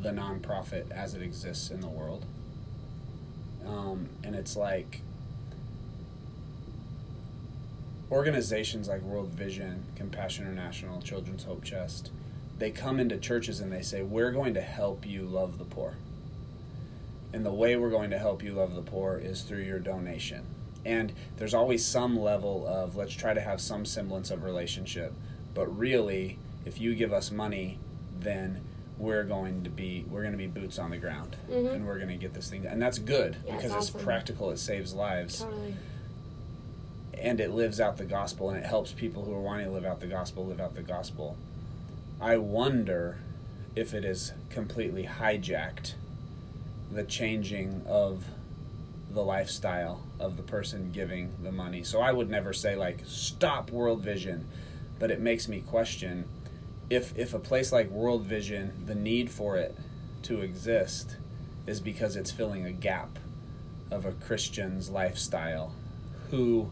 the 0.00 0.10
nonprofit 0.10 0.90
as 0.90 1.14
it 1.14 1.22
exists 1.22 1.70
in 1.70 1.80
the 1.80 1.88
world. 1.88 2.24
Um, 3.66 4.08
and 4.22 4.34
it's 4.34 4.56
like 4.56 5.00
organizations 8.18 8.86
like 8.88 9.02
World 9.02 9.30
Vision, 9.30 9.84
Compassion 9.96 10.46
International, 10.46 11.02
Children's 11.02 11.42
Hope 11.44 11.64
Chest, 11.64 12.12
they 12.58 12.70
come 12.70 13.00
into 13.00 13.18
churches 13.18 13.58
and 13.58 13.72
they 13.72 13.82
say, 13.82 14.02
We're 14.02 14.30
going 14.30 14.54
to 14.54 14.60
help 14.60 15.04
you 15.04 15.22
love 15.24 15.58
the 15.58 15.64
poor. 15.64 15.96
And 17.32 17.44
the 17.44 17.52
way 17.52 17.74
we're 17.76 17.90
going 17.90 18.10
to 18.10 18.18
help 18.18 18.44
you 18.44 18.52
love 18.52 18.76
the 18.76 18.82
poor 18.82 19.18
is 19.18 19.42
through 19.42 19.62
your 19.62 19.80
donation. 19.80 20.44
And 20.86 21.12
there's 21.38 21.54
always 21.54 21.84
some 21.84 22.16
level 22.16 22.64
of 22.68 22.94
let's 22.94 23.14
try 23.14 23.34
to 23.34 23.40
have 23.40 23.60
some 23.60 23.84
semblance 23.84 24.30
of 24.30 24.44
relationship. 24.44 25.12
But 25.52 25.76
really, 25.76 26.38
if 26.64 26.80
you 26.80 26.94
give 26.94 27.12
us 27.12 27.32
money, 27.32 27.80
then 28.20 28.60
we're 28.96 29.24
going 29.24 29.64
to 29.64 29.70
be 29.70 30.04
we're 30.08 30.20
going 30.20 30.30
to 30.32 30.38
be 30.38 30.46
boots 30.46 30.78
on 30.78 30.90
the 30.92 30.96
ground 30.98 31.34
Mhm. 31.50 31.72
and 31.74 31.84
we're 31.86 31.96
going 31.96 32.10
to 32.10 32.16
get 32.16 32.32
this 32.32 32.48
thing 32.48 32.62
done. 32.62 32.74
and 32.74 32.80
that's 32.80 32.98
good 33.00 33.36
Yeah, 33.44 33.56
because 33.56 33.72
it's 33.72 33.88
awesome. 33.90 34.00
practical 34.02 34.50
it 34.52 34.58
saves 34.60 34.94
lives 34.94 35.40
Totally. 35.40 35.74
And 37.20 37.40
it 37.40 37.50
lives 37.50 37.80
out 37.80 37.96
the 37.96 38.04
gospel 38.04 38.50
and 38.50 38.58
it 38.58 38.66
helps 38.66 38.92
people 38.92 39.24
who 39.24 39.32
are 39.32 39.40
wanting 39.40 39.66
to 39.66 39.72
live 39.72 39.84
out 39.84 40.00
the 40.00 40.06
gospel 40.06 40.46
live 40.46 40.60
out 40.60 40.74
the 40.74 40.82
gospel. 40.82 41.36
I 42.20 42.36
wonder 42.36 43.18
if 43.74 43.92
it 43.92 44.04
is 44.04 44.32
completely 44.50 45.04
hijacked 45.04 45.94
the 46.90 47.04
changing 47.04 47.82
of 47.86 48.24
the 49.10 49.22
lifestyle 49.22 50.02
of 50.18 50.36
the 50.36 50.42
person 50.42 50.90
giving 50.92 51.32
the 51.42 51.52
money. 51.52 51.82
So 51.82 52.00
I 52.00 52.12
would 52.12 52.30
never 52.30 52.52
say 52.52 52.76
like 52.76 53.00
stop 53.04 53.70
World 53.70 54.00
Vision, 54.00 54.46
but 54.98 55.10
it 55.10 55.20
makes 55.20 55.48
me 55.48 55.60
question 55.60 56.28
if 56.90 57.16
if 57.16 57.34
a 57.34 57.38
place 57.38 57.72
like 57.72 57.90
World 57.90 58.24
Vision, 58.24 58.84
the 58.86 58.94
need 58.94 59.30
for 59.30 59.56
it 59.56 59.76
to 60.24 60.40
exist 60.40 61.16
is 61.66 61.80
because 61.80 62.16
it's 62.16 62.30
filling 62.30 62.64
a 62.64 62.72
gap 62.72 63.18
of 63.90 64.04
a 64.04 64.12
Christian's 64.12 64.90
lifestyle 64.90 65.72
who 66.30 66.70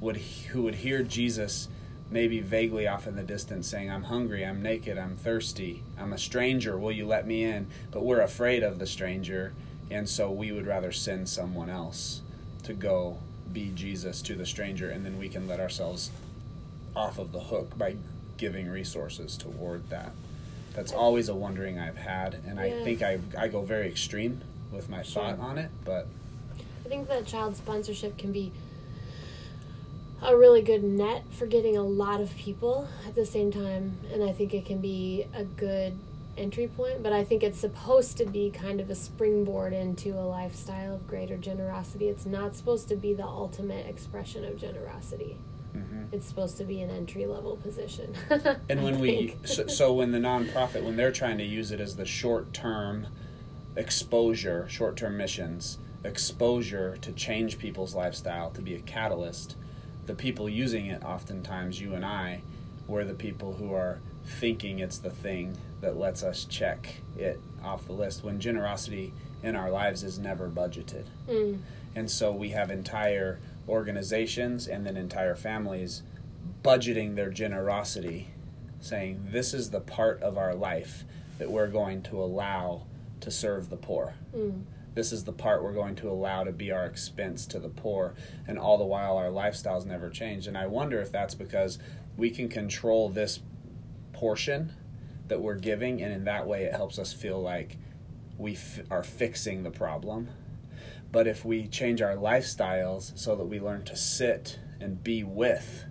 would 0.00 0.16
who 0.16 0.62
would 0.62 0.76
hear 0.76 1.02
Jesus 1.02 1.68
maybe 2.10 2.40
vaguely 2.40 2.86
off 2.86 3.06
in 3.06 3.16
the 3.16 3.22
distance 3.22 3.68
saying 3.68 3.90
I'm 3.90 4.04
hungry, 4.04 4.44
I'm 4.44 4.62
naked, 4.62 4.96
I'm 4.96 5.16
thirsty, 5.16 5.82
I'm 5.98 6.12
a 6.12 6.18
stranger, 6.18 6.78
will 6.78 6.92
you 6.92 7.06
let 7.06 7.26
me 7.26 7.44
in? 7.44 7.66
But 7.90 8.04
we're 8.04 8.20
afraid 8.22 8.62
of 8.62 8.78
the 8.78 8.86
stranger 8.86 9.52
and 9.90 10.08
so 10.08 10.30
we 10.30 10.52
would 10.52 10.66
rather 10.66 10.92
send 10.92 11.28
someone 11.28 11.68
else 11.68 12.22
to 12.64 12.72
go 12.74 13.18
be 13.52 13.72
Jesus 13.74 14.22
to 14.22 14.34
the 14.34 14.46
stranger 14.46 14.90
and 14.90 15.04
then 15.04 15.18
we 15.18 15.28
can 15.28 15.46
let 15.46 15.60
ourselves 15.60 16.10
off 16.96 17.18
of 17.18 17.32
the 17.32 17.40
hook 17.40 17.76
by 17.78 17.96
giving 18.36 18.68
resources 18.70 19.36
toward 19.36 19.88
that. 19.90 20.12
That's 20.74 20.92
always 20.92 21.28
a 21.28 21.34
wondering 21.34 21.78
I've 21.78 21.96
had 21.96 22.40
and 22.46 22.58
I 22.60 22.70
think 22.84 23.02
I 23.02 23.18
I 23.36 23.48
go 23.48 23.62
very 23.62 23.88
extreme 23.88 24.40
with 24.70 24.88
my 24.88 25.02
Sure. 25.02 25.22
thought 25.24 25.40
on 25.40 25.58
it, 25.58 25.70
but 25.84 26.06
I 26.84 26.88
think 26.88 27.08
that 27.08 27.26
child 27.26 27.56
sponsorship 27.56 28.16
can 28.16 28.32
be 28.32 28.52
a 30.22 30.36
really 30.36 30.62
good 30.62 30.82
net 30.82 31.24
for 31.30 31.46
getting 31.46 31.76
a 31.76 31.82
lot 31.82 32.20
of 32.20 32.34
people 32.36 32.88
at 33.06 33.14
the 33.14 33.24
same 33.26 33.50
time, 33.52 33.98
and 34.12 34.22
I 34.22 34.32
think 34.32 34.52
it 34.54 34.64
can 34.66 34.80
be 34.80 35.26
a 35.34 35.44
good 35.44 35.98
entry 36.36 36.68
point. 36.68 37.02
But 37.02 37.12
I 37.12 37.24
think 37.24 37.42
it's 37.42 37.58
supposed 37.58 38.16
to 38.18 38.24
be 38.26 38.50
kind 38.50 38.80
of 38.80 38.90
a 38.90 38.94
springboard 38.94 39.72
into 39.72 40.14
a 40.14 40.22
lifestyle 40.26 40.94
of 40.96 41.06
greater 41.06 41.36
generosity. 41.36 42.08
It's 42.08 42.26
not 42.26 42.54
supposed 42.56 42.88
to 42.88 42.96
be 42.96 43.12
the 43.14 43.26
ultimate 43.26 43.86
expression 43.86 44.44
of 44.44 44.58
generosity. 44.58 45.36
mhm. 45.76 46.06
It's 46.12 46.26
supposed 46.26 46.56
to 46.58 46.64
be 46.64 46.80
an 46.80 46.90
entry 46.90 47.26
level 47.26 47.56
position. 47.56 48.14
And 48.68 48.82
when 48.82 48.98
we 49.00 49.36
so, 49.44 49.66
so 49.66 49.92
when 49.92 50.12
the 50.12 50.18
nonprofit 50.18 50.82
when 50.82 50.96
they're 50.96 51.12
trying 51.12 51.38
to 51.38 51.44
use 51.44 51.70
it 51.70 51.80
as 51.80 51.96
the 51.96 52.06
short 52.06 52.52
term 52.52 53.06
exposure, 53.76 54.66
short 54.68 54.96
term 54.96 55.16
missions, 55.16 55.78
exposure 56.04 56.96
to 57.02 57.12
change 57.12 57.58
people's 57.58 57.94
lifestyle, 57.94 58.50
to 58.52 58.62
be 58.62 58.74
a 58.74 58.80
catalyst, 58.80 59.56
the 60.08 60.14
people 60.14 60.48
using 60.48 60.86
it 60.86 61.04
oftentimes 61.04 61.78
you 61.80 61.92
and 61.94 62.04
I 62.04 62.40
we're 62.88 63.04
the 63.04 63.12
people 63.14 63.52
who 63.52 63.74
are 63.74 64.00
thinking 64.24 64.78
it's 64.78 64.96
the 64.98 65.10
thing 65.10 65.54
that 65.82 65.98
lets 65.98 66.22
us 66.22 66.46
check 66.46 66.96
it 67.18 67.38
off 67.62 67.86
the 67.86 67.92
list 67.92 68.24
when 68.24 68.40
generosity 68.40 69.12
in 69.42 69.54
our 69.54 69.70
lives 69.70 70.02
is 70.02 70.18
never 70.18 70.48
budgeted. 70.48 71.04
Mm, 71.28 71.58
And 71.94 72.10
so 72.10 72.32
we 72.32 72.48
have 72.50 72.70
entire 72.70 73.38
organizations 73.68 74.66
and 74.66 74.86
then 74.86 74.96
entire 74.96 75.34
families 75.36 76.02
budgeting 76.64 77.14
their 77.14 77.30
generosity, 77.30 78.28
saying, 78.80 79.26
This 79.30 79.52
is 79.52 79.68
the 79.70 79.80
part 79.80 80.22
of 80.22 80.38
our 80.38 80.54
life 80.54 81.04
that 81.38 81.50
we're 81.50 81.68
going 81.68 82.02
to 82.04 82.16
allow 82.22 82.82
to 83.20 83.30
serve 83.30 83.68
the 83.70 83.76
poor. 83.76 84.14
mm, 84.34 84.62
This 84.94 85.12
is 85.12 85.24
the 85.24 85.32
part 85.32 85.62
we're 85.62 85.72
going 85.72 85.94
to 85.96 86.10
allow 86.10 86.44
to 86.44 86.52
be 86.52 86.72
our 86.72 86.86
expense 86.86 87.46
to 87.46 87.58
the 87.58 87.68
poor. 87.68 88.14
And 88.46 88.58
all 88.58 88.78
the 88.78 88.84
while, 88.84 89.16
our 89.16 89.28
lifestyles 89.28 89.86
never 89.86 90.10
change. 90.10 90.46
And 90.46 90.56
I 90.56 90.66
wonder 90.66 91.00
if 91.00 91.12
that's 91.12 91.34
because 91.34 91.78
we 92.16 92.30
can 92.30 92.48
control 92.48 93.08
this 93.08 93.40
portion, 94.12 94.72
that 95.28 95.40
we're 95.40 95.54
giving, 95.56 96.02
and 96.02 96.12
in 96.12 96.24
that 96.24 96.46
way, 96.46 96.64
it 96.64 96.74
helps 96.74 96.98
us 96.98 97.12
feel 97.12 97.40
like 97.40 97.76
we 98.36 98.54
f- 98.54 98.80
are 98.90 99.02
fixing 99.02 99.62
the 99.62 99.70
problem. 99.70 100.28
But 101.10 101.26
if 101.26 101.44
we 101.44 101.68
change 101.68 102.02
our 102.02 102.16
lifestyles 102.16 103.16
so 103.16 103.36
that 103.36 103.44
we 103.44 103.60
learn 103.60 103.84
to 103.84 103.96
sit 103.96 104.58
and 104.80 105.02
be 105.02 105.22
with 105.24 105.84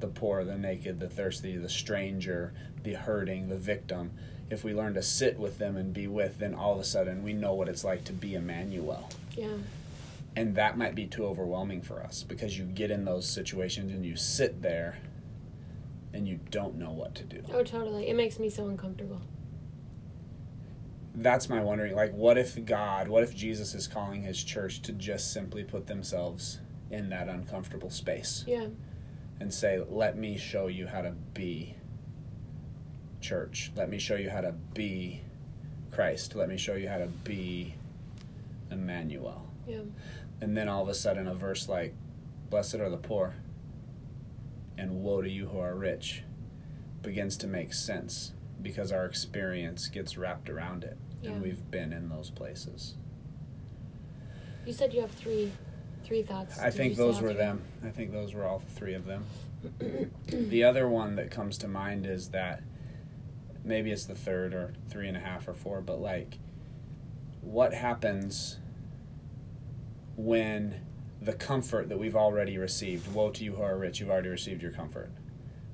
the 0.00 0.08
poor, 0.08 0.44
the 0.44 0.56
naked, 0.56 1.00
the 1.00 1.08
thirsty, 1.08 1.56
the 1.56 1.68
stranger, 1.68 2.52
the 2.82 2.94
hurting, 2.94 3.48
the 3.48 3.58
victim, 3.58 4.12
if 4.50 4.62
we 4.64 4.74
learn 4.74 4.94
to 4.94 5.02
sit 5.02 5.38
with 5.38 5.58
them 5.58 5.76
and 5.76 5.92
be 5.92 6.06
with, 6.06 6.38
then 6.38 6.54
all 6.54 6.74
of 6.74 6.80
a 6.80 6.84
sudden 6.84 7.22
we 7.22 7.32
know 7.32 7.52
what 7.54 7.68
it's 7.68 7.84
like 7.84 8.04
to 8.04 8.12
be 8.12 8.34
Emmanuel. 8.34 9.08
Yeah. 9.36 9.56
And 10.36 10.54
that 10.54 10.76
might 10.76 10.94
be 10.94 11.06
too 11.06 11.24
overwhelming 11.26 11.82
for 11.82 12.00
us 12.02 12.22
because 12.22 12.58
you 12.58 12.64
get 12.64 12.90
in 12.90 13.04
those 13.04 13.26
situations 13.28 13.90
and 13.92 14.04
you 14.04 14.16
sit 14.16 14.62
there 14.62 14.98
and 16.12 16.28
you 16.28 16.38
don't 16.50 16.76
know 16.76 16.90
what 16.90 17.14
to 17.16 17.24
do. 17.24 17.42
Oh, 17.52 17.62
totally. 17.62 18.08
It 18.08 18.14
makes 18.16 18.38
me 18.38 18.48
so 18.50 18.68
uncomfortable. 18.68 19.20
That's 21.14 21.48
my 21.48 21.62
wondering. 21.62 21.94
Like, 21.94 22.12
what 22.12 22.36
if 22.36 22.62
God, 22.66 23.08
what 23.08 23.22
if 23.22 23.34
Jesus 23.34 23.74
is 23.74 23.86
calling 23.88 24.22
his 24.22 24.42
church 24.44 24.82
to 24.82 24.92
just 24.92 25.32
simply 25.32 25.64
put 25.64 25.86
themselves 25.86 26.60
in 26.90 27.08
that 27.08 27.28
uncomfortable 27.28 27.88
space 27.90 28.44
Yeah. 28.46 28.66
and 29.40 29.52
say, 29.52 29.82
let 29.88 30.16
me 30.18 30.36
show 30.36 30.66
you 30.66 30.86
how 30.86 31.00
to 31.00 31.12
be 31.32 31.74
church. 33.26 33.72
Let 33.74 33.90
me 33.90 33.98
show 33.98 34.14
you 34.14 34.30
how 34.30 34.40
to 34.40 34.52
be 34.74 35.20
Christ. 35.90 36.36
Let 36.36 36.48
me 36.48 36.56
show 36.56 36.74
you 36.74 36.88
how 36.88 36.98
to 36.98 37.06
be 37.06 37.74
Emmanuel. 38.70 39.50
Yeah. 39.66 39.80
And 40.40 40.56
then 40.56 40.68
all 40.68 40.82
of 40.82 40.88
a 40.88 40.94
sudden, 40.94 41.26
a 41.26 41.34
verse 41.34 41.68
like, 41.68 41.94
Blessed 42.50 42.76
are 42.76 42.90
the 42.90 42.96
poor, 42.96 43.34
and 44.78 45.02
woe 45.02 45.20
to 45.22 45.28
you 45.28 45.48
who 45.48 45.58
are 45.58 45.74
rich, 45.74 46.22
begins 47.02 47.36
to 47.38 47.48
make 47.48 47.72
sense 47.72 48.32
because 48.62 48.92
our 48.92 49.04
experience 49.04 49.88
gets 49.88 50.16
wrapped 50.16 50.48
around 50.48 50.84
it. 50.84 50.96
Yeah. 51.22 51.30
And 51.30 51.42
we've 51.42 51.68
been 51.70 51.92
in 51.92 52.08
those 52.08 52.30
places. 52.30 52.94
You 54.64 54.72
said 54.72 54.94
you 54.94 55.00
have 55.00 55.10
three 55.10 55.50
three 56.04 56.22
thoughts. 56.22 56.60
I 56.60 56.66
Did 56.66 56.74
think 56.74 56.96
those 56.96 57.20
were 57.20 57.30
three? 57.30 57.38
them. 57.38 57.62
I 57.84 57.90
think 57.90 58.12
those 58.12 58.32
were 58.32 58.44
all 58.44 58.60
three 58.60 58.94
of 58.94 59.06
them. 59.06 59.24
the 60.28 60.62
other 60.62 60.88
one 60.88 61.16
that 61.16 61.32
comes 61.32 61.58
to 61.58 61.68
mind 61.68 62.06
is 62.06 62.28
that 62.28 62.62
maybe 63.66 63.90
it's 63.90 64.04
the 64.04 64.14
third 64.14 64.54
or 64.54 64.72
three 64.88 65.08
and 65.08 65.16
a 65.16 65.20
half 65.20 65.46
or 65.48 65.54
four, 65.54 65.80
but 65.80 66.00
like, 66.00 66.38
what 67.42 67.74
happens 67.74 68.58
when 70.16 70.76
the 71.20 71.32
comfort 71.32 71.88
that 71.88 71.98
we've 71.98 72.16
already 72.16 72.56
received, 72.58 73.12
woe 73.12 73.30
to 73.30 73.44
you 73.44 73.54
who 73.56 73.62
are 73.62 73.76
rich, 73.76 74.00
you've 74.00 74.10
already 74.10 74.28
received 74.28 74.62
your 74.62 74.72
comfort. 74.72 75.10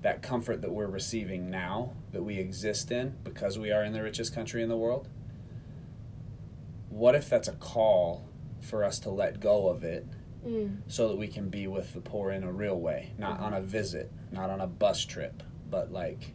That 0.00 0.22
comfort 0.22 0.62
that 0.62 0.72
we're 0.72 0.86
receiving 0.86 1.50
now, 1.50 1.92
that 2.12 2.22
we 2.22 2.38
exist 2.38 2.90
in 2.90 3.14
because 3.22 3.58
we 3.58 3.70
are 3.70 3.84
in 3.84 3.92
the 3.92 4.02
richest 4.02 4.34
country 4.34 4.62
in 4.62 4.68
the 4.68 4.76
world, 4.76 5.08
what 6.88 7.14
if 7.14 7.28
that's 7.28 7.48
a 7.48 7.52
call 7.52 8.28
for 8.60 8.84
us 8.84 8.98
to 9.00 9.10
let 9.10 9.40
go 9.40 9.68
of 9.68 9.84
it 9.84 10.06
Mm. 10.44 10.78
so 10.88 11.06
that 11.06 11.16
we 11.16 11.28
can 11.28 11.50
be 11.50 11.68
with 11.68 11.94
the 11.94 12.00
poor 12.00 12.32
in 12.32 12.42
a 12.42 12.50
real 12.50 12.76
way, 12.80 13.12
not 13.16 13.38
on 13.38 13.54
a 13.54 13.60
visit, 13.60 14.10
not 14.32 14.50
on 14.50 14.60
a 14.60 14.66
bus 14.66 15.04
trip, 15.04 15.40
but 15.70 15.92
like 15.92 16.34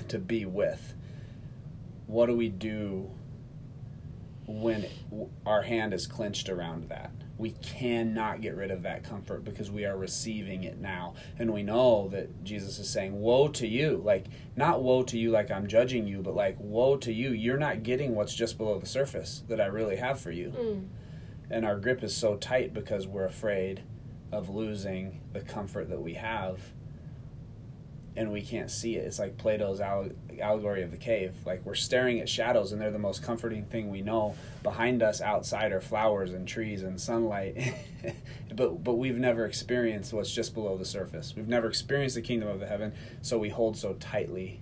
to 0.08 0.18
be 0.18 0.44
with. 0.44 0.94
What 2.06 2.26
do 2.26 2.36
we 2.36 2.48
do 2.48 3.10
when 4.46 4.86
our 5.46 5.62
hand 5.62 5.94
is 5.94 6.06
clenched 6.06 6.48
around 6.48 6.88
that? 6.88 7.10
We 7.38 7.52
cannot 7.62 8.40
get 8.40 8.54
rid 8.54 8.70
of 8.70 8.82
that 8.82 9.02
comfort 9.02 9.44
because 9.44 9.70
we 9.70 9.84
are 9.84 9.96
receiving 9.96 10.62
it 10.64 10.78
now. 10.78 11.14
And 11.38 11.52
we 11.52 11.62
know 11.62 12.08
that 12.08 12.44
Jesus 12.44 12.78
is 12.78 12.88
saying, 12.88 13.20
Woe 13.20 13.48
to 13.48 13.66
you. 13.66 14.00
Like, 14.04 14.26
not 14.54 14.82
woe 14.82 15.02
to 15.04 15.18
you 15.18 15.30
like 15.30 15.50
I'm 15.50 15.66
judging 15.66 16.06
you, 16.06 16.20
but 16.22 16.34
like, 16.36 16.56
Woe 16.60 16.96
to 16.98 17.12
you. 17.12 17.30
You're 17.30 17.56
not 17.56 17.82
getting 17.82 18.14
what's 18.14 18.34
just 18.34 18.58
below 18.58 18.78
the 18.78 18.86
surface 18.86 19.42
that 19.48 19.60
I 19.60 19.66
really 19.66 19.96
have 19.96 20.20
for 20.20 20.30
you 20.30 20.50
Mm. 20.50 20.86
and 21.50 21.64
our 21.64 21.78
grip 21.78 22.04
is 22.04 22.14
so 22.16 22.36
tight 22.36 22.72
because 22.72 23.06
we're 23.06 23.24
afraid 23.26 23.82
of 24.30 24.48
losing 24.48 25.20
the 25.32 25.40
comfort 25.40 25.88
that 25.90 26.00
we 26.00 26.14
have 26.14 26.60
and 28.16 28.30
we 28.30 28.42
can't 28.42 28.70
see 28.70 28.96
it 28.96 29.06
it's 29.06 29.18
like 29.18 29.36
plato's 29.38 29.80
allegory 29.80 30.82
of 30.82 30.90
the 30.90 30.96
cave 30.96 31.34
like 31.46 31.64
we're 31.64 31.74
staring 31.74 32.20
at 32.20 32.28
shadows 32.28 32.72
and 32.72 32.80
they're 32.80 32.90
the 32.90 32.98
most 32.98 33.22
comforting 33.22 33.64
thing 33.64 33.90
we 33.90 34.02
know 34.02 34.34
behind 34.62 35.02
us 35.02 35.20
outside 35.20 35.72
are 35.72 35.80
flowers 35.80 36.32
and 36.32 36.46
trees 36.46 36.82
and 36.82 37.00
sunlight 37.00 37.56
but 38.54 38.84
but 38.84 38.94
we've 38.94 39.16
never 39.18 39.46
experienced 39.46 40.12
what's 40.12 40.30
just 40.32 40.52
below 40.54 40.76
the 40.76 40.84
surface 40.84 41.34
we've 41.34 41.48
never 41.48 41.68
experienced 41.68 42.14
the 42.14 42.22
kingdom 42.22 42.48
of 42.48 42.60
the 42.60 42.66
heaven 42.66 42.92
so 43.22 43.38
we 43.38 43.48
hold 43.48 43.76
so 43.76 43.94
tightly 43.94 44.60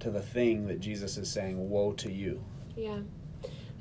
to 0.00 0.10
the 0.10 0.22
thing 0.22 0.66
that 0.66 0.80
jesus 0.80 1.16
is 1.16 1.30
saying 1.30 1.70
woe 1.70 1.92
to 1.92 2.10
you 2.12 2.42
Yeah. 2.76 2.98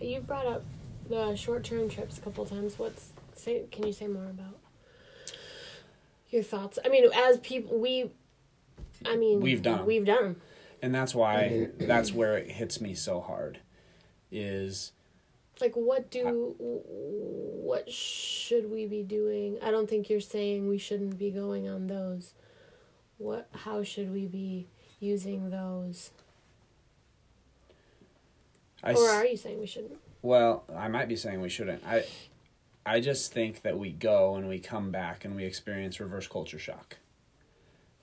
You 0.01 0.19
brought 0.21 0.45
up 0.45 0.63
the 1.09 1.35
short 1.35 1.63
term 1.63 1.89
trips 1.89 2.17
a 2.17 2.21
couple 2.21 2.45
times. 2.45 2.77
What's 2.77 3.11
say 3.35 3.63
can 3.71 3.85
you 3.87 3.93
say 3.93 4.07
more 4.07 4.25
about 4.25 4.57
your 6.29 6.43
thoughts? 6.43 6.77
I 6.85 6.89
mean, 6.89 7.05
as 7.13 7.37
people 7.39 7.79
we 7.79 8.11
I 9.05 9.15
mean 9.15 9.39
We've 9.41 9.61
done 9.61 9.79
'em. 9.79 9.85
We've 9.85 10.05
done 10.05 10.23
'em. 10.23 10.41
and 10.81 10.93
that's 10.93 11.13
why 11.15 11.69
that's 11.79 12.11
where 12.13 12.37
it 12.37 12.49
hits 12.51 12.79
me 12.81 12.93
so 12.93 13.19
hard 13.21 13.59
is 14.31 14.91
Like 15.61 15.75
what 15.75 16.09
do 16.11 16.55
what 16.59 17.91
should 17.91 18.69
we 18.71 18.85
be 18.85 19.03
doing? 19.03 19.57
I 19.61 19.71
don't 19.71 19.89
think 19.89 20.09
you're 20.09 20.19
saying 20.19 20.67
we 20.67 20.77
shouldn't 20.77 21.17
be 21.17 21.31
going 21.31 21.67
on 21.67 21.87
those. 21.87 22.33
What 23.17 23.47
how 23.53 23.83
should 23.83 24.11
we 24.13 24.25
be 24.27 24.67
using 24.99 25.49
those? 25.49 26.11
I 28.83 28.93
or 28.93 29.09
are 29.09 29.25
you 29.25 29.37
saying 29.37 29.59
we 29.59 29.65
shouldn't? 29.67 29.97
well 30.23 30.63
i 30.75 30.87
might 30.87 31.07
be 31.07 31.15
saying 31.15 31.39
we 31.41 31.47
shouldn't 31.49 31.83
i 31.85 32.03
i 32.85 32.99
just 32.99 33.31
think 33.31 33.61
that 33.61 33.77
we 33.77 33.91
go 33.91 34.35
and 34.35 34.47
we 34.49 34.59
come 34.59 34.89
back 34.91 35.23
and 35.23 35.35
we 35.35 35.43
experience 35.45 35.99
reverse 35.99 36.27
culture 36.27 36.57
shock 36.59 36.97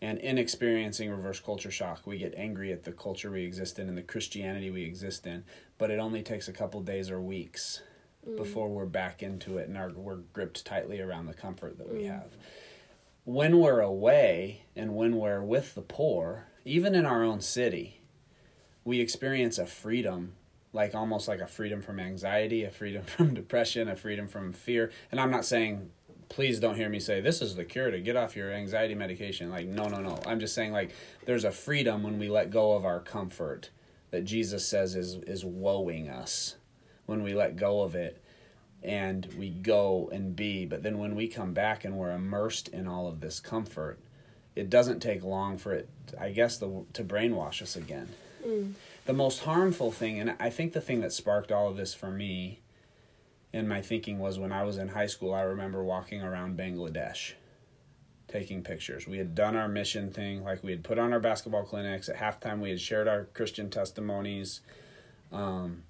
and 0.05 0.19
in 0.19 0.37
experiencing 0.37 1.11
reverse 1.11 1.41
culture 1.41 1.71
shock 1.71 2.07
we 2.07 2.19
get 2.19 2.35
angry 2.37 2.71
at 2.71 2.85
the 2.85 2.93
culture 2.93 3.31
we 3.31 3.43
exist 3.43 3.79
in 3.79 3.89
and 3.89 3.97
the 3.97 4.03
christianity 4.03 4.71
we 4.71 4.83
exist 4.85 5.27
in 5.27 5.43
but 5.79 5.91
it 5.91 5.99
only 5.99 6.23
takes 6.23 6.47
a 6.47 6.53
couple 6.53 6.81
days 6.83 7.11
or 7.11 7.21
weeks 7.21 7.81
mm. 8.29 8.37
before 8.37 8.69
we're 8.69 8.85
back 8.85 9.23
into 9.23 9.57
it 9.57 9.67
and 9.67 9.79
are, 9.79 9.91
we're 9.95 10.17
gripped 10.17 10.65
tightly 10.65 11.01
around 11.01 11.27
the 11.27 11.35
comfort 11.35 11.79
that 11.79 11.91
we 11.91 12.01
mm. 12.01 12.11
have. 12.11 12.37
When 13.25 13.59
we're 13.59 13.81
away 13.81 14.67
and 14.77 14.95
when 14.95 15.17
we're 15.17 15.43
with 15.43 15.75
the 15.75 15.83
poor 15.83 16.49
even 16.67 16.95
in 16.95 17.07
our 17.07 17.25
own 17.25 17.41
city 17.41 18.03
we 18.85 19.01
experience 19.01 19.59
a 19.59 19.65
freedom 19.65 20.35
like 20.75 20.95
almost 20.95 21.29
like 21.29 21.41
a 21.41 21.47
freedom 21.47 21.81
from 21.81 21.99
anxiety 21.99 22.65
a 22.65 22.71
freedom 22.71 23.05
from 23.07 23.33
depression 23.33 23.89
a 23.89 23.97
freedom 23.97 24.29
from 24.29 24.53
fear. 24.53 24.93
And 25.11 25.19
i'm 25.19 25.31
not 25.31 25.47
saying 25.47 25.91
please 26.35 26.59
don't 26.59 26.75
hear 26.75 26.89
me 26.89 26.99
say 26.99 27.21
this 27.21 27.41
is 27.41 27.55
the 27.55 27.65
cure 27.65 27.93
to 27.93 28.01
get 28.01 28.17
off 28.17 28.35
your 28.35 28.51
anxiety 28.51 28.95
medication. 28.97 29.51
Like 29.51 29.69
no 29.69 29.87
no 29.87 30.01
no. 30.01 30.19
I'm 30.27 30.41
just 30.41 30.53
saying 30.53 30.73
like 30.73 30.91
there's 31.27 31.45
a 31.45 31.53
freedom 31.53 32.03
when 32.03 32.19
we 32.19 32.29
let 32.29 32.51
go 32.51 32.73
of 32.73 32.85
our 32.85 32.99
comfort 32.99 33.71
that 34.11 34.25
jesus 34.25 34.67
says 34.67 34.97
is 34.97 35.15
is 35.29 35.45
woeing 35.45 36.11
us. 36.11 36.57
When 37.07 37.23
we 37.23 37.35
let 37.35 37.55
go 37.55 37.83
of 37.83 37.95
it 37.95 38.21
and 38.83 39.29
we 39.39 39.51
go 39.51 40.11
and 40.13 40.35
be. 40.35 40.67
But 40.67 40.83
then 40.83 40.99
when 40.99 41.15
we 41.15 41.29
come 41.29 41.55
back 41.55 41.85
and 41.85 41.97
we're 41.97 42.11
immersed 42.11 42.67
in 42.67 42.89
all 42.89 43.07
of 43.07 43.21
this 43.21 43.39
comfort 43.39 44.01
it 44.57 44.69
doesn't 44.69 45.01
take 45.01 45.23
long 45.23 45.59
for 45.59 45.73
it 45.73 45.89
i 46.21 46.31
guess 46.31 46.59
the, 46.59 46.85
to 46.93 47.05
brainwash 47.05 47.63
us 47.63 47.77
again. 47.77 48.09
Mm. 48.45 48.75
The 49.05 49.13
most 49.13 49.41
harmful 49.41 49.93
thing 49.93 50.19
and 50.19 50.35
i 50.41 50.51
think 50.51 50.73
the 50.73 50.81
thing 50.81 51.01
that 51.01 51.13
sparked 51.13 51.53
all 51.53 51.69
of 51.69 51.77
this 51.77 51.95
for 51.95 52.11
me 52.11 52.61
in 53.55 53.69
my 53.69 53.81
thinking 53.81 54.19
was 54.19 54.39
when 54.39 54.53
i 54.53 54.63
was 54.63 54.77
in 54.77 54.89
high 54.89 55.07
school 55.07 55.33
i 55.33 55.41
remember 55.43 55.83
walking 55.83 56.21
around 56.23 56.59
bangladesh 56.59 57.33
taking 58.27 58.63
pictures. 58.63 59.07
We 59.07 59.19
had 59.19 59.35
done 59.35 59.55
our 59.55 59.69
mission 59.69 60.11
thing 60.11 60.43
like 60.43 60.65
we 60.65 60.73
had 60.73 60.83
put 60.83 60.99
on 60.99 61.13
our 61.13 61.21
basketball 61.21 61.63
clinics. 61.63 62.09
At 62.09 62.17
halftime 62.17 62.59
we 62.61 62.69
had 62.71 62.81
shared 62.81 63.07
our 63.07 63.25
christian 63.27 63.71
testimonies. 63.71 64.61
Um, 65.31 65.85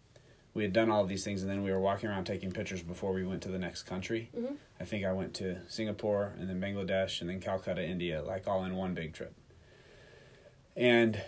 we 0.53 0.63
had 0.63 0.75
done 0.75 0.91
all 0.91 1.03
of 1.03 1.09
these 1.09 1.25
things 1.25 1.41
and 1.43 1.51
then 1.51 1.63
we 1.63 1.73
were 1.73 1.81
walking 1.81 2.11
around 2.11 2.25
taking 2.25 2.53
pictures 2.53 2.83
before 2.83 3.13
we 3.15 3.25
went 3.25 3.41
to 3.43 3.49
the 3.49 3.59
next 3.59 3.85
country. 3.85 4.31
Mhm. 4.37 4.57
i 4.79 4.85
think 4.85 5.05
i 5.07 5.13
went 5.13 5.33
to 5.35 5.57
singapore 5.69 6.35
and 6.39 6.51
then 6.51 6.61
bangladesh 6.61 7.21
and 7.21 7.31
then 7.31 7.41
calcutta 7.41 7.83
india 7.83 8.23
like 8.23 8.47
all 8.47 8.65
in 8.65 8.77
one 8.77 8.93
big 8.95 9.15
trip. 9.15 9.35
And 10.77 11.23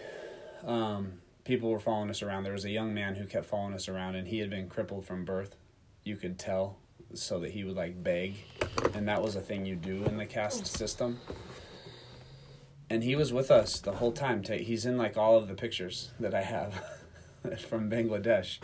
um, 0.64 1.22
people 1.44 1.70
were 1.70 1.78
following 1.78 2.10
us 2.10 2.20
around. 2.20 2.42
There 2.42 2.52
was 2.52 2.64
a 2.64 2.70
young 2.70 2.92
man 2.92 3.14
who 3.14 3.26
kept 3.26 3.46
following 3.46 3.74
us 3.74 3.88
around 3.88 4.16
and 4.16 4.26
he 4.28 4.40
had 4.40 4.50
been 4.50 4.68
crippled 4.68 5.06
from 5.06 5.24
birth 5.24 5.56
you 6.06 6.16
could 6.16 6.38
tell 6.38 6.76
so 7.14 7.38
that 7.40 7.50
he 7.50 7.64
would 7.64 7.76
like 7.76 8.02
beg. 8.02 8.36
And 8.94 9.08
that 9.08 9.22
was 9.22 9.36
a 9.36 9.40
thing 9.40 9.66
you 9.66 9.74
do 9.74 10.04
in 10.04 10.16
the 10.16 10.26
caste 10.26 10.66
system. 10.66 11.20
And 12.88 13.02
he 13.02 13.16
was 13.16 13.32
with 13.32 13.50
us 13.50 13.80
the 13.80 13.92
whole 13.92 14.12
time. 14.12 14.42
He's 14.44 14.86
in 14.86 14.96
like 14.96 15.16
all 15.16 15.36
of 15.36 15.48
the 15.48 15.54
pictures 15.54 16.12
that 16.20 16.34
i 16.34 16.42
have 16.42 16.74
from 17.68 17.90
bangladesh. 17.90 18.58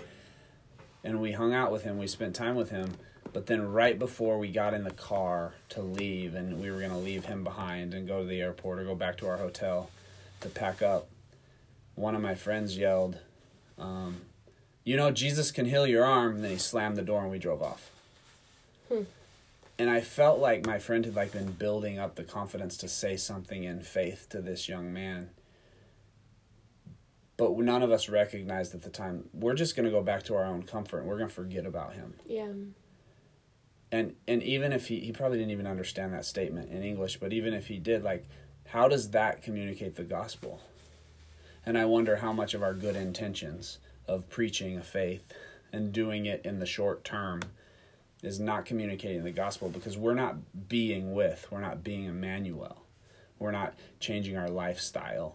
And 1.03 1.21
we 1.21 1.33
hung 1.33 1.53
out 1.53 1.73
with 1.73 1.83
him. 1.83 1.99
We 1.99 2.07
spent 2.07 2.37
time 2.37 2.55
with 2.55 2.71
him. 2.71 2.95
But 3.33 3.47
then 3.47 3.73
right 3.73 3.99
before 3.99 4.39
we 4.39 4.53
got 4.53 4.75
in 4.75 4.85
the 4.85 4.93
car 4.93 5.55
to 5.71 5.83
leave 5.83 6.35
and 6.35 6.61
we 6.61 6.71
were 6.71 6.79
going 6.79 6.91
to 6.91 6.97
leave 6.97 7.25
him 7.25 7.43
behind 7.43 7.95
and 7.95 8.07
go 8.07 8.21
to 8.21 8.29
the 8.29 8.41
airport 8.41 8.79
or 8.79 8.85
go 8.85 8.95
back 8.95 9.17
to 9.19 9.27
our 9.27 9.39
hotel 9.39 9.91
to 10.43 10.49
pack 10.49 10.83
up 10.83 11.09
one 11.95 12.15
of 12.15 12.23
my 12.23 12.35
friends 12.35 12.77
yelled, 12.77 13.19
um, 13.79 14.21
"You 14.85 14.97
know, 14.97 15.11
Jesus 15.11 15.51
can 15.51 15.67
heal 15.67 15.87
your 15.87 16.05
arm." 16.05 16.37
And 16.37 16.45
then 16.45 16.51
he 16.51 16.59
slammed 16.59 16.97
the 16.97 17.03
door, 17.03 17.23
and 17.23 17.31
we 17.31 17.39
drove 17.39 17.63
off. 17.63 17.91
Hmm. 18.89 19.03
And 19.79 19.91
I 19.91 20.01
felt 20.01 20.39
like 20.39 20.67
my 20.67 20.79
friend 20.79 21.05
had 21.05 21.15
like 21.17 21.33
been 21.33 21.53
building 21.53 21.99
up 21.99 22.15
the 22.15 22.25
confidence 22.25 22.77
to 22.79 22.89
say 22.89 23.17
something 23.17 23.65
in 23.65 23.83
faith 23.83 24.27
to 24.31 24.41
this 24.41 24.69
young 24.69 24.93
man. 24.93 25.31
But 27.37 27.57
none 27.59 27.83
of 27.83 27.91
us 27.91 28.09
recognized 28.09 28.75
at 28.75 28.83
the 28.83 28.91
time 28.91 29.29
we're 29.33 29.55
just 29.55 29.75
going 29.75 29.85
to 29.87 29.91
go 29.91 30.03
back 30.03 30.23
to 30.25 30.37
our 30.37 30.45
own 30.45 30.63
comfort 30.63 30.99
and 31.01 31.09
we're 31.09 31.17
going 31.17 31.29
to 31.29 31.35
forget 31.35 31.67
about 31.67 31.95
him 31.95 32.15
Yeah. 32.27 32.53
and 33.91 34.15
and 34.29 34.43
even 34.45 34.73
if 34.73 34.87
he 34.89 35.01
he 35.01 35.11
probably 35.13 35.39
didn't 35.39 35.51
even 35.51 35.67
understand 35.67 36.13
that 36.13 36.25
statement 36.25 36.71
in 36.71 36.83
english 36.85 37.17
but 37.19 37.33
even 37.33 37.53
if 37.53 37.67
he 37.67 37.79
did 37.79 38.05
like 38.05 38.25
how 38.67 38.87
does 38.87 39.11
that 39.11 39.43
communicate 39.43 39.97
the 39.97 40.05
gospel 40.05 40.61
and 41.67 41.77
i 41.77 41.85
wonder 41.85 42.17
how 42.17 42.33
much 42.33 42.55
of 42.55 42.63
our 42.63 42.75
good 42.75 42.95
intentions 42.95 43.79
of 44.07 44.29
preaching 44.29 44.77
a 44.77 44.83
faith 44.83 45.23
and 45.73 45.93
doing 45.93 46.27
it 46.27 46.45
in 46.45 46.59
the 46.59 46.67
short 46.67 47.05
term 47.05 47.41
is 48.23 48.39
not 48.39 48.65
communicating 48.65 49.25
the 49.25 49.31
gospel 49.31 49.69
because 49.69 49.97
we're 49.97 50.15
not 50.15 50.69
being 50.69 51.13
with 51.15 51.47
we're 51.51 51.61
not 51.61 51.83
being 51.83 52.05
emmanuel 52.05 52.83
we're 53.39 53.51
not 53.51 53.75
changing 54.01 54.37
our 54.37 54.49
lifestyle 54.49 55.35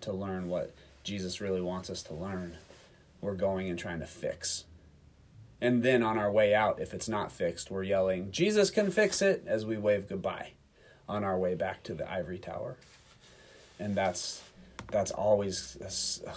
to 0.00 0.12
learn 0.12 0.48
what 0.48 0.74
jesus 1.02 1.40
really 1.40 1.60
wants 1.60 1.90
us 1.90 2.02
to 2.02 2.14
learn 2.14 2.56
we're 3.20 3.34
going 3.34 3.68
and 3.68 3.78
trying 3.78 4.00
to 4.00 4.06
fix 4.06 4.64
and 5.64 5.82
then 5.82 6.02
on 6.02 6.18
our 6.18 6.30
way 6.30 6.54
out, 6.54 6.78
if 6.78 6.92
it's 6.92 7.08
not 7.08 7.32
fixed, 7.32 7.70
we're 7.70 7.84
yelling, 7.84 8.30
Jesus 8.30 8.70
can 8.70 8.90
fix 8.90 9.22
it, 9.22 9.44
as 9.46 9.64
we 9.64 9.78
wave 9.78 10.06
goodbye 10.06 10.50
on 11.08 11.24
our 11.24 11.38
way 11.38 11.54
back 11.54 11.82
to 11.84 11.94
the 11.94 12.10
ivory 12.10 12.36
tower. 12.36 12.76
And 13.78 13.94
that's 13.94 14.42
that's 14.90 15.10
always 15.10 15.78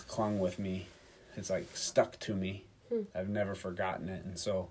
clung 0.07 0.39
with 0.39 0.59
me. 0.59 0.87
It's 1.37 1.49
like 1.49 1.77
stuck 1.77 2.19
to 2.19 2.33
me. 2.33 2.65
Hmm. 2.89 3.03
I've 3.15 3.29
never 3.29 3.55
forgotten 3.55 4.09
it. 4.09 4.25
And 4.25 4.37
so 4.37 4.69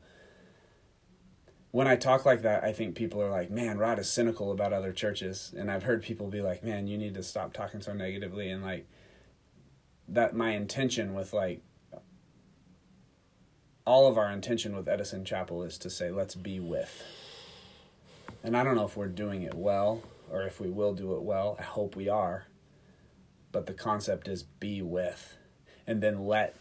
when 1.71 1.87
I 1.87 1.97
talk 1.97 2.27
like 2.27 2.43
that, 2.43 2.65
I 2.65 2.73
think 2.73 2.95
people 2.95 3.23
are 3.23 3.31
like, 3.31 3.51
man, 3.51 3.79
Rod 3.79 3.99
is 3.99 4.11
cynical 4.11 4.53
about 4.53 4.73
other 4.73 4.93
churches. 4.93 5.55
And 5.57 5.71
I've 5.71 5.85
heard 5.85 6.03
people 6.03 6.29
be 6.29 6.43
like, 6.43 6.65
man, 6.65 6.87
you 6.87 6.99
need 6.99 7.15
to 7.15 7.23
stop 7.23 7.53
talking 7.53 7.81
so 7.81 7.93
negatively. 7.93 8.51
And 8.51 8.63
like, 8.63 8.87
that 10.09 10.35
my 10.35 10.51
intention 10.51 11.15
with 11.15 11.33
like 11.33 11.63
all 13.85 14.09
of 14.09 14.19
our 14.19 14.31
intention 14.31 14.75
with 14.75 14.89
Edison 14.89 15.25
Chapel 15.25 15.63
is 15.63 15.79
to 15.79 15.91
say, 15.91 16.11
let's 16.11 16.35
be 16.35 16.59
with. 16.59 17.05
And 18.43 18.57
I 18.57 18.65
don't 18.65 18.75
know 18.75 18.85
if 18.85 18.97
we're 18.97 19.07
doing 19.09 19.43
it 19.43 19.55
well 19.55 20.03
or 20.31 20.43
if 20.43 20.61
we 20.61 20.69
will 20.69 20.95
do 20.95 21.15
it 21.15 21.23
well. 21.23 21.57
I 21.59 21.63
hope 21.63 21.95
we 21.95 22.09
are. 22.09 22.47
But 23.53 23.67
the 23.67 23.75
concept 23.75 24.29
is 24.29 24.43
be 24.43 24.83
with. 24.83 25.37
And 25.87 26.03
then 26.03 26.27
let 26.27 26.57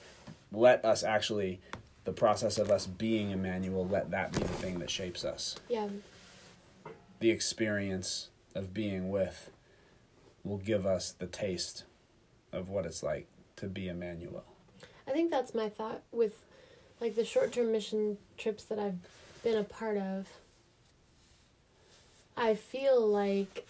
let 0.52 0.86
us 0.86 1.04
actually 1.04 1.60
the 2.06 2.14
process 2.14 2.58
of 2.58 2.70
us 2.70 2.86
being 2.86 3.32
Emmanuel, 3.32 3.88
let 3.88 4.12
that 4.12 4.32
be 4.32 4.40
the 4.40 4.48
thing 4.48 4.80
that 4.80 4.90
shapes 4.90 5.26
us. 5.26 5.56
Yeah. 5.68 5.90
The 7.20 7.32
experience 7.32 8.30
of 8.54 8.74
being 8.74 9.10
with 9.10 9.50
will 10.44 10.58
give 10.58 10.86
us 10.86 11.12
the 11.12 11.26
taste 11.26 11.84
of 12.54 12.70
what 12.70 12.86
it's 12.86 13.02
like 13.02 13.28
to 13.58 13.68
be 13.68 13.88
Emmanuel. 13.88 14.46
I 15.08 15.12
think 15.12 15.32
that's 15.32 15.54
my 15.54 15.70
thought 15.70 16.02
with 16.12 16.44
like 17.02 17.16
the 17.16 17.26
short 17.26 17.52
term 17.52 17.72
mission 17.72 18.18
trips 18.38 18.64
that 18.66 18.80
I've 18.80 19.00
been 19.44 19.58
a 19.58 19.64
part 19.64 19.98
of. 19.98 20.28
I 22.38 22.56
feel 22.56 23.06
like 23.06 23.66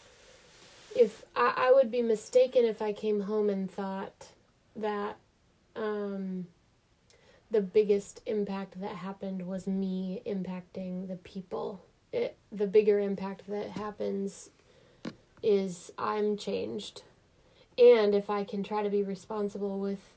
if 0.95 1.23
I, 1.35 1.53
I 1.55 1.71
would 1.73 1.91
be 1.91 2.01
mistaken 2.01 2.65
if 2.65 2.81
I 2.81 2.93
came 2.93 3.21
home 3.21 3.49
and 3.49 3.69
thought 3.69 4.27
that 4.75 5.17
um, 5.75 6.47
the 7.51 7.61
biggest 7.61 8.21
impact 8.25 8.79
that 8.81 8.95
happened 8.95 9.47
was 9.47 9.67
me 9.67 10.21
impacting 10.25 11.07
the 11.07 11.15
people. 11.17 11.83
It, 12.11 12.37
the 12.51 12.67
bigger 12.67 12.99
impact 12.99 13.43
that 13.49 13.71
happens 13.71 14.49
is 15.43 15.91
I'm 15.97 16.37
changed. 16.37 17.03
And 17.77 18.15
if 18.15 18.29
I 18.29 18.43
can 18.43 18.63
try 18.63 18.83
to 18.83 18.89
be 18.89 19.03
responsible 19.03 19.79
with 19.79 20.15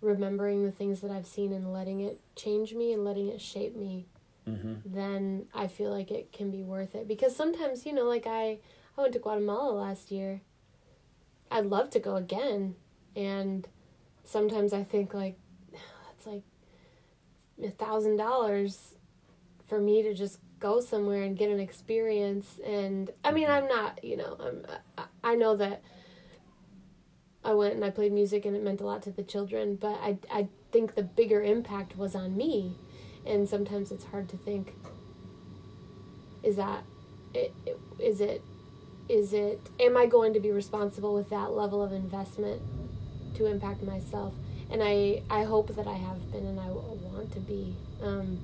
remembering 0.00 0.64
the 0.64 0.72
things 0.72 1.00
that 1.00 1.10
I've 1.10 1.26
seen 1.26 1.52
and 1.52 1.72
letting 1.72 2.00
it 2.00 2.20
change 2.34 2.74
me 2.74 2.92
and 2.92 3.04
letting 3.04 3.28
it 3.28 3.40
shape 3.40 3.76
me, 3.76 4.06
Mm-hmm. 4.48 4.74
then 4.84 5.46
I 5.54 5.68
feel 5.68 5.90
like 5.90 6.10
it 6.10 6.32
can 6.32 6.50
be 6.50 6.64
worth 6.64 6.96
it. 6.96 7.06
Because 7.06 7.36
sometimes, 7.36 7.86
you 7.86 7.92
know, 7.92 8.06
like 8.06 8.26
I, 8.26 8.58
I 8.98 9.00
went 9.00 9.12
to 9.12 9.20
Guatemala 9.20 9.72
last 9.72 10.10
year. 10.10 10.40
I'd 11.48 11.66
love 11.66 11.90
to 11.90 12.00
go 12.00 12.16
again. 12.16 12.74
And 13.14 13.68
sometimes 14.24 14.72
I 14.72 14.84
think 14.84 15.14
like 15.14 15.38
that's 15.72 16.26
like 16.26 16.42
a 17.62 17.70
thousand 17.70 18.16
dollars 18.16 18.94
for 19.66 19.80
me 19.80 20.02
to 20.02 20.14
just 20.14 20.38
go 20.58 20.80
somewhere 20.80 21.22
and 21.22 21.36
get 21.36 21.50
an 21.50 21.60
experience. 21.60 22.60
And 22.64 23.10
I 23.24 23.32
mean 23.32 23.48
mm-hmm. 23.48 23.64
I'm 23.64 23.68
not 23.68 24.04
you 24.04 24.16
know 24.16 24.36
I'm 24.40 24.66
I, 24.98 25.32
I 25.32 25.34
know 25.34 25.56
that 25.56 25.82
I 27.44 27.54
went 27.54 27.74
and 27.74 27.84
I 27.84 27.90
played 27.90 28.12
music 28.12 28.44
and 28.44 28.54
it 28.56 28.62
meant 28.62 28.80
a 28.80 28.86
lot 28.86 29.02
to 29.02 29.10
the 29.10 29.22
children 29.22 29.76
but 29.76 29.98
I 30.00 30.18
I 30.30 30.48
think 30.70 30.94
the 30.94 31.02
bigger 31.02 31.42
impact 31.42 31.96
was 31.96 32.14
on 32.14 32.36
me. 32.36 32.76
And 33.24 33.48
sometimes 33.48 33.92
it's 33.92 34.04
hard 34.04 34.28
to 34.30 34.36
think 34.36 34.74
is 36.42 36.56
that 36.56 36.82
is 37.98 38.20
it 38.20 38.42
is 39.08 39.32
it 39.32 39.60
am 39.80 39.96
I 39.96 40.06
going 40.06 40.32
to 40.34 40.40
be 40.40 40.50
responsible 40.50 41.14
with 41.14 41.30
that 41.30 41.52
level 41.52 41.82
of 41.82 41.92
investment 41.92 42.62
to 43.34 43.46
impact 43.46 43.82
myself 43.82 44.32
and 44.70 44.82
I 44.82 45.22
I 45.28 45.44
hope 45.44 45.74
that 45.76 45.86
I 45.86 45.94
have 45.94 46.30
been 46.32 46.46
and 46.46 46.58
I 46.58 46.68
want 46.68 47.32
to 47.32 47.40
be 47.40 47.74
um 48.02 48.40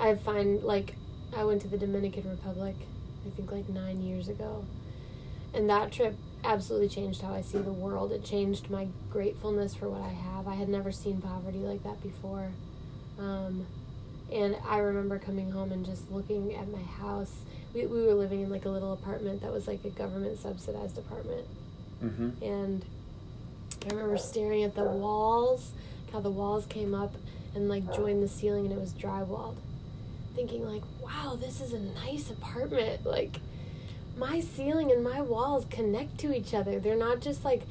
I 0.00 0.14
find 0.14 0.62
like 0.62 0.94
I 1.36 1.44
went 1.44 1.62
to 1.62 1.68
the 1.68 1.78
Dominican 1.78 2.28
Republic 2.28 2.76
I 3.26 3.30
think 3.30 3.52
like 3.52 3.68
9 3.68 4.02
years 4.02 4.28
ago 4.28 4.64
and 5.54 5.68
that 5.70 5.92
trip 5.92 6.16
absolutely 6.44 6.88
changed 6.88 7.22
how 7.22 7.34
I 7.34 7.42
see 7.42 7.58
the 7.58 7.72
world 7.72 8.12
it 8.12 8.24
changed 8.24 8.70
my 8.70 8.88
gratefulness 9.10 9.74
for 9.74 9.88
what 9.88 10.02
I 10.02 10.12
have 10.12 10.46
I 10.46 10.54
had 10.54 10.68
never 10.68 10.92
seen 10.92 11.20
poverty 11.20 11.58
like 11.58 11.82
that 11.82 12.02
before 12.02 12.50
um 13.18 13.66
and 14.30 14.56
I 14.66 14.78
remember 14.78 15.18
coming 15.18 15.50
home 15.50 15.72
and 15.72 15.84
just 15.84 16.10
looking 16.10 16.54
at 16.54 16.70
my 16.70 16.82
house. 16.82 17.32
We, 17.72 17.86
we 17.86 18.02
were 18.02 18.14
living 18.14 18.42
in 18.42 18.50
like 18.50 18.64
a 18.66 18.68
little 18.68 18.92
apartment 18.92 19.40
that 19.42 19.52
was 19.52 19.66
like 19.66 19.84
a 19.84 19.90
government 19.90 20.38
subsidized 20.38 20.98
apartment. 20.98 21.46
Mm-hmm. 22.02 22.44
And 22.44 22.84
I 23.90 23.94
remember 23.94 24.18
staring 24.18 24.64
at 24.64 24.74
the 24.74 24.84
walls, 24.84 25.72
how 26.12 26.20
the 26.20 26.30
walls 26.30 26.66
came 26.66 26.94
up 26.94 27.14
and 27.54 27.68
like 27.68 27.94
joined 27.94 28.22
the 28.22 28.28
ceiling 28.28 28.66
and 28.66 28.72
it 28.72 28.80
was 28.80 28.92
drywalled. 28.92 29.56
Thinking 30.34 30.66
like, 30.66 30.82
wow, 31.02 31.36
this 31.40 31.60
is 31.60 31.72
a 31.72 31.78
nice 31.78 32.30
apartment. 32.30 33.06
Like 33.06 33.36
my 34.16 34.40
ceiling 34.40 34.92
and 34.92 35.02
my 35.02 35.20
walls 35.20 35.66
connect 35.70 36.18
to 36.18 36.34
each 36.34 36.54
other. 36.54 36.78
They're 36.78 36.96
not 36.96 37.20
just 37.20 37.44
like 37.44 37.62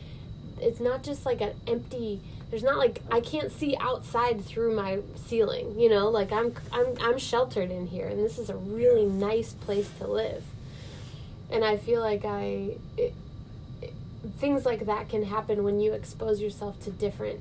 it's 0.60 0.80
not 0.80 1.04
just 1.04 1.26
like 1.26 1.40
an 1.40 1.54
empty 1.68 2.20
there's 2.50 2.64
not 2.64 2.78
like 2.78 3.02
I 3.12 3.20
can't 3.20 3.52
see 3.52 3.76
outside 3.80 4.44
through 4.44 4.76
my 4.76 5.00
ceiling, 5.16 5.78
you 5.78 5.90
know, 5.90 6.10
like 6.10 6.32
I'm 6.32 6.54
I'm 6.72 6.96
I'm 7.02 7.18
sheltered 7.18 7.72
in 7.72 7.88
here 7.88 8.08
and 8.08 8.24
this 8.24 8.38
is 8.38 8.50
a 8.50 8.56
really 8.56 9.06
nice 9.06 9.54
place 9.54 9.90
to 10.00 10.08
live. 10.08 10.44
And 11.52 11.64
I 11.64 11.78
feel 11.78 12.02
like 12.02 12.24
I 12.26 12.78
it, 12.98 13.14
things 14.40 14.66
like 14.66 14.86
that 14.86 15.10
can 15.10 15.24
happen 15.24 15.63
when 15.63 15.80
you 15.80 15.94
expose 15.94 16.42
yourself 16.42 16.80
to 16.82 16.92
different 16.92 17.40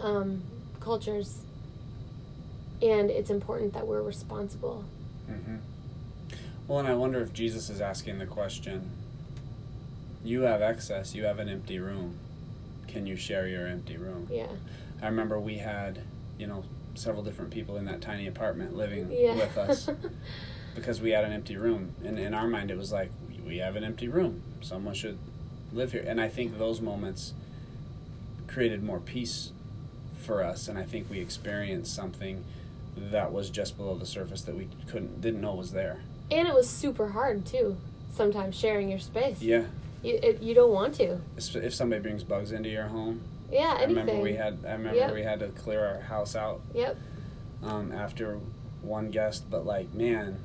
um, 0.00 0.42
cultures 0.80 1.40
and 2.82 3.10
it's 3.10 3.30
important 3.30 3.74
that 3.74 3.86
we're 3.86 4.02
responsible. 4.02 4.84
Mm-hmm. 5.30 5.56
Well, 6.66 6.78
and 6.78 6.88
I 6.88 6.94
wonder 6.94 7.20
if 7.20 7.32
Jesus 7.32 7.68
is 7.68 7.80
asking 7.80 8.18
the 8.18 8.26
question 8.26 8.90
you 10.24 10.42
have 10.42 10.60
excess, 10.62 11.14
you 11.14 11.24
have 11.24 11.38
an 11.38 11.48
empty 11.48 11.78
room. 11.78 12.16
Can 12.88 13.06
you 13.06 13.16
share 13.16 13.46
your 13.48 13.66
empty 13.66 13.96
room? 13.96 14.28
Yeah. 14.30 14.46
I 15.02 15.06
remember 15.06 15.38
we 15.40 15.58
had, 15.58 16.00
you 16.38 16.46
know, 16.46 16.64
several 16.94 17.22
different 17.22 17.50
people 17.50 17.76
in 17.76 17.84
that 17.86 18.00
tiny 18.00 18.26
apartment 18.26 18.76
living 18.76 19.08
Yeah. 19.10 19.34
with 19.34 19.56
us 19.56 19.88
because 20.74 21.00
we 21.00 21.10
had 21.10 21.24
an 21.24 21.32
empty 21.32 21.56
room. 21.56 21.94
And 22.04 22.18
in 22.18 22.34
our 22.34 22.46
mind, 22.48 22.70
it 22.70 22.76
was 22.76 22.92
like, 22.92 23.10
we 23.46 23.58
have 23.58 23.76
an 23.76 23.84
empty 23.84 24.08
room. 24.08 24.42
Someone 24.60 24.94
should 24.94 25.18
live 25.72 25.92
here. 25.92 26.04
And 26.06 26.20
I 26.20 26.28
think 26.28 26.58
those 26.58 26.80
moments 26.80 27.34
created 28.46 28.82
more 28.82 28.98
peace 29.00 29.52
for 30.18 30.42
us. 30.42 30.68
And 30.68 30.78
I 30.78 30.82
think 30.82 31.08
we 31.10 31.20
experienced 31.20 31.94
something 31.94 32.44
that 32.96 33.32
was 33.32 33.50
just 33.50 33.76
below 33.76 33.94
the 33.96 34.06
surface 34.06 34.42
that 34.42 34.56
we 34.56 34.68
couldn't, 34.88 35.20
didn't 35.20 35.40
know 35.40 35.54
was 35.54 35.72
there. 35.72 36.00
and 36.30 36.46
it 36.46 36.54
was 36.54 36.68
super 36.68 37.08
hard 37.08 37.44
too. 37.46 37.76
Sometimes 38.12 38.56
sharing 38.58 38.88
your 38.90 38.98
space. 38.98 39.40
Yeah. 39.40 39.64
You 40.02 40.18
it, 40.22 40.42
you 40.42 40.54
don't 40.54 40.72
want 40.72 40.94
to. 40.96 41.20
If 41.36 41.74
somebody 41.74 42.02
brings 42.02 42.24
bugs 42.24 42.52
into 42.52 42.68
your 42.68 42.86
home, 42.88 43.20
Yeah, 43.52 43.76
Anything. 43.80 43.98
I 43.98 44.00
remember 44.00 44.22
we 44.22 44.34
had, 44.34 44.58
I 44.66 44.72
remember 44.72 44.98
Yep. 44.98 45.14
we 45.14 45.22
had 45.22 45.40
to 45.40 45.48
clear 45.48 45.84
our 45.84 46.00
house 46.00 46.34
out 46.36 46.60
Yep. 46.74 46.96
um, 47.62 47.92
after 47.92 48.38
one 48.82 49.10
guest, 49.10 49.50
but 49.50 49.64
like, 49.66 49.92
man, 49.94 50.38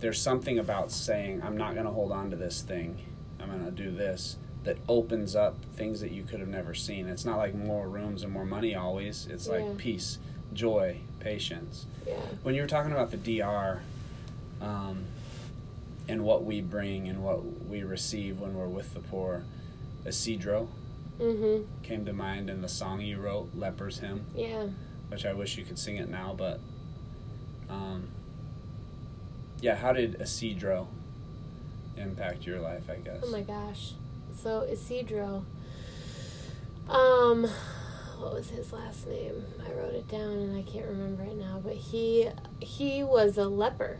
there's 0.00 0.20
something 0.20 0.58
about 0.58 0.90
saying, 0.92 1.42
I'm 1.42 1.56
not 1.56 1.74
going 1.74 1.86
to 1.86 1.92
hold 1.92 2.12
on 2.12 2.30
to 2.30 2.36
this 2.36 2.62
thing. 2.62 2.98
I'm 3.40 3.48
going 3.48 3.64
to 3.64 3.70
do 3.70 3.90
this 3.90 4.36
that 4.64 4.76
opens 4.88 5.34
up 5.34 5.56
things 5.74 6.00
that 6.00 6.10
you 6.10 6.22
could 6.22 6.38
have 6.40 6.48
never 6.48 6.74
seen. 6.74 7.08
It's 7.08 7.24
not 7.24 7.38
like 7.38 7.54
more 7.54 7.88
rooms 7.88 8.22
and 8.22 8.32
more 8.32 8.44
money 8.44 8.74
always. 8.74 9.26
It's 9.30 9.48
like 9.48 9.78
peace, 9.78 10.18
joy, 10.52 10.98
patience. 11.18 11.86
Yeah. 12.06 12.14
When 12.42 12.54
you 12.54 12.60
were 12.62 12.68
talking 12.68 12.92
about 12.92 13.10
the 13.10 13.16
DR 13.38 13.80
um, 14.60 15.04
and 16.08 16.24
what 16.24 16.44
we 16.44 16.60
bring 16.60 17.08
and 17.08 17.22
what 17.22 17.42
we 17.68 17.82
receive 17.84 18.38
when 18.40 18.54
we're 18.54 18.68
with 18.68 18.92
the 18.92 19.00
poor, 19.00 19.44
Isidro 20.04 20.68
Mhm. 21.18 21.64
came 21.82 22.04
to 22.04 22.12
mind 22.12 22.48
in 22.50 22.60
the 22.62 22.68
song 22.68 23.00
you 23.00 23.18
wrote, 23.18 23.50
Leper's 23.56 23.98
Hymn, 24.00 24.24
Yeah. 24.34 24.66
which 25.08 25.24
I 25.24 25.32
wish 25.32 25.56
you 25.56 25.64
could 25.64 25.78
sing 25.78 25.96
it 25.96 26.08
now, 26.10 26.34
but 26.36 26.60
um, 27.70 28.08
yeah, 29.60 29.76
how 29.76 29.92
did 29.92 30.20
Isidro 30.20 30.88
impact 32.00 32.46
your 32.46 32.60
life, 32.60 32.84
I 32.90 32.96
guess? 32.96 33.20
Oh 33.22 33.30
my 33.30 33.42
gosh. 33.42 33.92
So 34.36 34.62
Isidro. 34.62 35.44
Um 36.88 37.48
what 38.18 38.34
was 38.34 38.50
his 38.50 38.72
last 38.72 39.06
name? 39.06 39.44
I 39.66 39.72
wrote 39.72 39.94
it 39.94 40.08
down 40.08 40.32
and 40.32 40.56
I 40.56 40.62
can't 40.62 40.86
remember 40.86 41.22
it 41.22 41.36
now, 41.36 41.60
but 41.62 41.74
he 41.74 42.28
he 42.60 43.02
was 43.02 43.38
a 43.38 43.48
leper. 43.48 43.98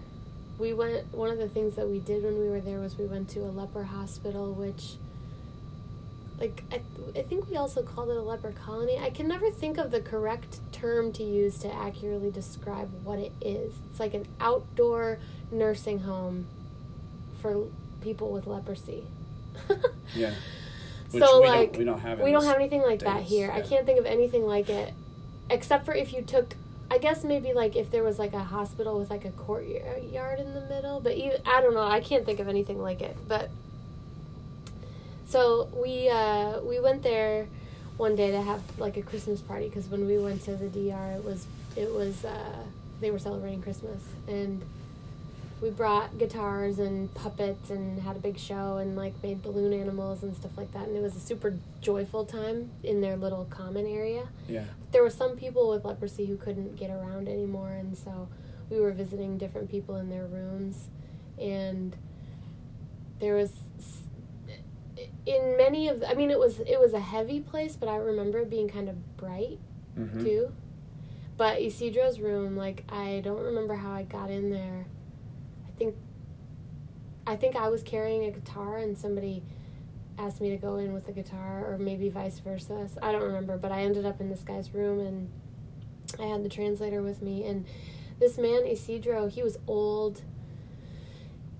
We 0.58 0.74
went 0.74 1.12
one 1.14 1.30
of 1.30 1.38
the 1.38 1.48
things 1.48 1.76
that 1.76 1.88
we 1.88 2.00
did 2.00 2.22
when 2.22 2.38
we 2.38 2.48
were 2.48 2.60
there 2.60 2.80
was 2.80 2.98
we 2.98 3.06
went 3.06 3.30
to 3.30 3.40
a 3.40 3.50
leper 3.50 3.84
hospital 3.84 4.52
which 4.52 4.96
like 6.38 6.64
I, 6.72 6.80
I 7.18 7.22
think 7.22 7.48
we 7.50 7.56
also 7.56 7.82
called 7.82 8.08
it 8.08 8.16
a 8.16 8.22
leper 8.22 8.52
colony. 8.52 8.98
I 8.98 9.10
can 9.10 9.28
never 9.28 9.50
think 9.50 9.76
of 9.76 9.90
the 9.90 10.00
correct 10.00 10.60
term 10.72 11.12
to 11.12 11.22
use 11.22 11.58
to 11.58 11.72
accurately 11.72 12.30
describe 12.30 12.90
what 13.04 13.18
it 13.18 13.32
is. 13.40 13.74
It's 13.90 14.00
like 14.00 14.14
an 14.14 14.26
outdoor 14.40 15.18
nursing 15.50 16.00
home 16.00 16.46
for 17.40 17.66
people 18.00 18.30
with 18.30 18.46
leprosy. 18.46 19.04
yeah. 20.14 20.32
Which 21.10 21.22
so 21.22 21.40
we 21.40 21.48
like 21.48 21.72
don't, 21.72 21.78
we 21.78 21.84
don't 21.84 22.00
have 22.00 22.20
we 22.20 22.32
don't 22.32 22.44
have 22.44 22.56
anything 22.56 22.82
like 22.82 23.00
that 23.00 23.26
States, 23.26 23.30
here. 23.30 23.50
I 23.50 23.60
can't 23.62 23.84
think 23.84 23.98
of 23.98 24.06
anything 24.06 24.46
like 24.46 24.68
it, 24.68 24.94
except 25.48 25.84
for 25.84 25.94
if 25.94 26.12
you 26.12 26.22
took. 26.22 26.54
I 26.92 26.98
guess 26.98 27.22
maybe 27.22 27.52
like 27.52 27.76
if 27.76 27.90
there 27.90 28.02
was 28.02 28.18
like 28.18 28.32
a 28.32 28.42
hospital 28.42 28.98
with 28.98 29.10
like 29.10 29.24
a 29.24 29.30
courtyard 29.30 30.40
in 30.40 30.54
the 30.54 30.60
middle, 30.62 31.00
but 31.00 31.14
even 31.14 31.40
I 31.46 31.60
don't 31.60 31.74
know. 31.74 31.82
I 31.82 32.00
can't 32.00 32.24
think 32.24 32.40
of 32.40 32.48
anything 32.48 32.80
like 32.82 33.00
it. 33.00 33.16
But 33.28 33.50
so 35.26 35.68
we 35.72 36.08
uh, 36.08 36.60
we 36.60 36.80
went 36.80 37.02
there 37.02 37.46
one 37.96 38.16
day 38.16 38.30
to 38.30 38.42
have 38.42 38.62
like 38.78 38.96
a 38.96 39.02
Christmas 39.02 39.40
party 39.40 39.68
because 39.68 39.86
when 39.88 40.06
we 40.06 40.18
went 40.18 40.42
to 40.44 40.56
the 40.56 40.66
DR, 40.68 41.16
it 41.16 41.24
was 41.24 41.46
it 41.76 41.92
was 41.92 42.24
uh, 42.24 42.64
they 43.00 43.10
were 43.10 43.18
celebrating 43.18 43.62
Christmas 43.62 44.02
and 44.26 44.62
we 45.60 45.68
brought 45.70 46.16
guitars 46.18 46.78
and 46.78 47.12
puppets 47.14 47.68
and 47.70 47.98
had 48.00 48.16
a 48.16 48.18
big 48.18 48.38
show 48.38 48.78
and 48.78 48.96
like 48.96 49.12
made 49.22 49.42
balloon 49.42 49.72
animals 49.72 50.22
and 50.22 50.34
stuff 50.34 50.56
like 50.56 50.72
that 50.72 50.86
and 50.88 50.96
it 50.96 51.02
was 51.02 51.14
a 51.16 51.20
super 51.20 51.58
joyful 51.80 52.24
time 52.24 52.70
in 52.82 53.00
their 53.00 53.16
little 53.16 53.44
common 53.46 53.86
area 53.86 54.28
Yeah. 54.48 54.64
there 54.92 55.02
were 55.02 55.10
some 55.10 55.36
people 55.36 55.68
with 55.70 55.84
leprosy 55.84 56.24
who 56.26 56.36
couldn't 56.36 56.76
get 56.76 56.90
around 56.90 57.28
anymore 57.28 57.70
and 57.72 57.96
so 57.96 58.28
we 58.70 58.80
were 58.80 58.92
visiting 58.92 59.36
different 59.36 59.70
people 59.70 59.96
in 59.96 60.08
their 60.08 60.26
rooms 60.26 60.88
and 61.38 61.94
there 63.18 63.34
was 63.34 63.52
in 65.26 65.56
many 65.56 65.88
of 65.88 66.02
i 66.08 66.14
mean 66.14 66.30
it 66.30 66.38
was 66.38 66.60
it 66.60 66.78
was 66.80 66.92
a 66.94 67.00
heavy 67.00 67.40
place 67.40 67.76
but 67.76 67.88
i 67.88 67.96
remember 67.96 68.38
it 68.40 68.50
being 68.50 68.68
kind 68.68 68.88
of 68.88 69.16
bright 69.16 69.58
hmm 69.96 70.24
too. 70.24 70.52
But 71.36 71.62
Isidro's 71.62 72.20
room, 72.20 72.54
like 72.54 72.84
I 72.90 73.22
don't 73.24 73.42
remember 73.42 73.74
how 73.74 73.92
I 73.92 74.02
got 74.02 74.30
in 74.30 74.50
there. 74.50 74.84
I 75.80 75.84
think 75.84 75.96
I 77.26 77.36
think 77.36 77.56
I 77.56 77.68
was 77.68 77.82
carrying 77.82 78.24
a 78.24 78.30
guitar 78.30 78.76
and 78.76 78.98
somebody 78.98 79.42
asked 80.18 80.40
me 80.42 80.50
to 80.50 80.58
go 80.58 80.76
in 80.76 80.92
with 80.92 81.08
a 81.08 81.12
guitar 81.12 81.64
or 81.66 81.78
maybe 81.78 82.10
vice 82.10 82.38
versa. 82.38 82.88
So 82.92 82.98
I 83.02 83.12
don't 83.12 83.22
remember, 83.22 83.56
but 83.56 83.72
I 83.72 83.82
ended 83.82 84.04
up 84.04 84.20
in 84.20 84.28
this 84.28 84.42
guy's 84.42 84.74
room 84.74 85.00
and 85.00 85.30
I 86.18 86.24
had 86.24 86.44
the 86.44 86.50
translator 86.50 87.00
with 87.00 87.22
me 87.22 87.46
and 87.46 87.64
this 88.18 88.36
man 88.36 88.66
Isidro, 88.66 89.28
he 89.28 89.42
was 89.42 89.56
old. 89.66 90.20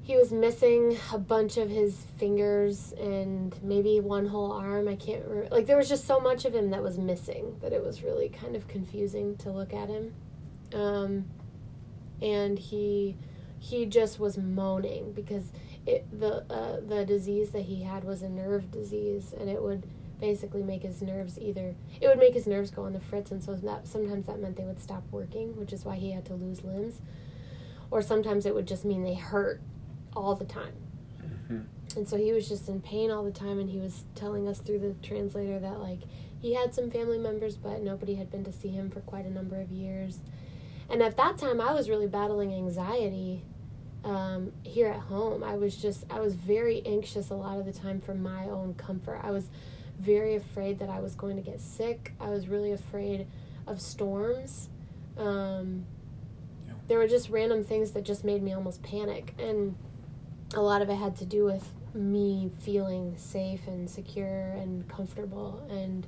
He 0.02 0.16
was 0.16 0.33
missing 0.33 0.98
a 1.12 1.18
bunch 1.18 1.56
of 1.56 1.70
his 1.70 2.04
fingers 2.18 2.92
and 3.00 3.54
maybe 3.62 4.00
one 4.00 4.26
whole 4.26 4.52
arm. 4.52 4.87
I 4.87 4.96
can't 4.96 5.24
re- 5.26 5.48
like 5.50 5.66
there 5.66 5.78
was 5.78 5.88
just 5.88 6.06
so 6.06 6.20
much 6.20 6.44
of 6.44 6.54
him 6.54 6.70
that 6.70 6.83
was 6.83 6.98
missing 6.98 7.56
that 7.62 7.72
it 7.72 7.83
was 7.83 8.02
really 8.02 8.28
kind 8.28 8.54
of 8.54 8.68
confusing 8.68 9.37
to 9.38 9.50
look 9.50 9.72
at 9.72 9.88
him. 9.88 10.12
Um, 10.74 11.24
and 12.20 12.59
he 12.59 13.16
he 13.61 13.85
just 13.87 14.18
was 14.18 14.37
moaning 14.38 15.12
because 15.12 15.53
it 15.87 16.05
the 16.18 16.42
uh, 16.53 16.81
the 16.81 17.05
disease 17.05 17.51
that 17.51 17.62
he 17.62 17.83
had 17.83 18.03
was 18.05 18.23
a 18.23 18.29
nerve 18.29 18.70
disease 18.70 19.35
and 19.38 19.49
it 19.49 19.62
would 19.62 19.87
basically 20.18 20.62
make 20.62 20.83
his 20.83 21.01
nerves 21.01 21.38
either 21.38 21.75
it 22.01 22.07
would 22.07 22.18
make 22.18 22.35
his 22.35 22.46
nerves 22.46 22.70
go 22.70 22.85
on 22.85 22.92
the 22.92 23.01
fritz 23.01 23.31
and 23.31 23.42
so 23.42 23.55
that 23.55 23.87
sometimes 23.87 24.27
that 24.27 24.38
meant 24.40 24.57
they 24.57 24.64
would 24.64 24.81
stop 24.81 25.03
working 25.11 25.57
which 25.57 25.73
is 25.73 25.85
why 25.85 25.94
he 25.94 26.11
had 26.12 26.25
to 26.25 26.35
lose 26.35 26.64
limbs. 26.64 27.01
Or 27.90 28.01
sometimes 28.03 28.46
it 28.46 28.55
would 28.55 28.68
just 28.68 28.85
mean 28.85 29.03
they 29.03 29.14
hurt 29.14 29.61
all 30.14 30.35
the 30.37 30.44
time. 30.44 30.75
Mhm. 31.51 31.64
and 31.96 32.09
so 32.09 32.16
he 32.16 32.33
was 32.33 32.49
just 32.49 32.68
in 32.68 32.81
pain 32.81 33.11
all 33.11 33.25
the 33.25 33.31
time 33.31 33.59
and 33.59 33.68
he 33.68 33.79
was 33.79 34.05
telling 34.14 34.46
us 34.49 34.61
through 34.61 34.79
the 34.79 34.94
translator 35.03 35.59
that 35.59 35.81
like 35.81 36.01
he 36.40 36.55
had 36.55 36.73
some 36.75 36.90
family 36.90 37.18
members 37.18 37.57
but 37.57 37.83
nobody 37.83 38.14
had 38.14 38.31
been 38.31 38.44
to 38.44 38.53
see 38.53 38.68
him 38.68 38.88
for 38.88 39.01
quite 39.01 39.27
a 39.27 39.31
number 39.31 39.61
of 39.61 39.70
years. 39.70 40.20
And 40.88 41.03
at 41.03 41.16
that 41.18 41.37
time 41.38 41.61
i 41.61 41.73
was 41.73 41.88
really 41.90 42.07
battling 42.07 42.53
anxiety 42.55 43.42
um, 44.04 44.52
here 44.62 44.88
at 44.88 45.00
home 45.00 45.44
i 45.44 45.56
was 45.56 45.76
just 45.76 46.04
i 46.10 46.18
was 46.20 46.34
very 46.34 46.82
anxious 46.86 47.30
a 47.30 47.34
lot 47.34 47.58
of 47.58 47.66
the 47.66 47.72
time 47.72 48.00
for 48.00 48.14
my 48.14 48.44
own 48.44 48.74
comfort. 48.74 49.20
I 49.22 49.30
was 49.30 49.48
very 49.98 50.34
afraid 50.36 50.78
that 50.78 50.88
i 50.88 51.00
was 51.00 51.14
going 51.14 51.36
to 51.36 51.42
get 51.42 51.60
sick. 51.60 52.12
I 52.18 52.30
was 52.30 52.48
really 52.48 52.72
afraid 52.72 53.26
of 53.66 53.80
storms. 53.80 54.68
Um, 55.18 55.84
Yeah. 56.66 56.74
there 56.88 56.98
were 56.98 57.06
just 57.08 57.28
random 57.28 57.62
things 57.64 57.90
that 57.92 58.04
just 58.04 58.24
made 58.24 58.42
me 58.42 58.52
almost 58.54 58.82
panic 58.82 59.34
and 59.38 59.74
a 60.54 60.62
lot 60.62 60.80
of 60.82 60.88
it 60.88 60.94
had 60.96 61.16
to 61.16 61.26
do 61.26 61.44
with 61.44 61.70
me 61.94 62.50
feeling 62.60 63.16
safe 63.18 63.66
and 63.66 63.90
secure 63.90 64.52
and 64.52 64.88
comfortable 64.88 65.66
and 65.68 66.06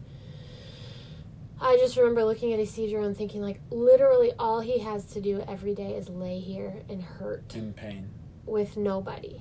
I 1.62 1.76
just 1.76 1.96
remember 1.96 2.24
looking 2.24 2.52
at 2.52 2.58
Isidro 2.58 3.04
and 3.04 3.16
thinking 3.16 3.40
like 3.40 3.60
literally 3.70 4.32
all 4.38 4.60
he 4.60 4.80
has 4.80 5.04
to 5.12 5.20
do 5.20 5.42
every 5.46 5.74
day 5.74 5.94
is 5.94 6.08
lay 6.08 6.40
here 6.40 6.74
and 6.88 7.00
hurt 7.02 7.54
In 7.54 7.72
pain. 7.72 8.10
with 8.44 8.76
nobody. 8.76 9.40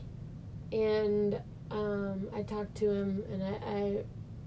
And 0.72 1.42
um, 1.72 2.28
I 2.36 2.44
talked 2.44 2.76
to 2.76 2.92
him 2.92 3.24
and 3.32 3.44
I, 3.44 3.48
I 3.68 4.04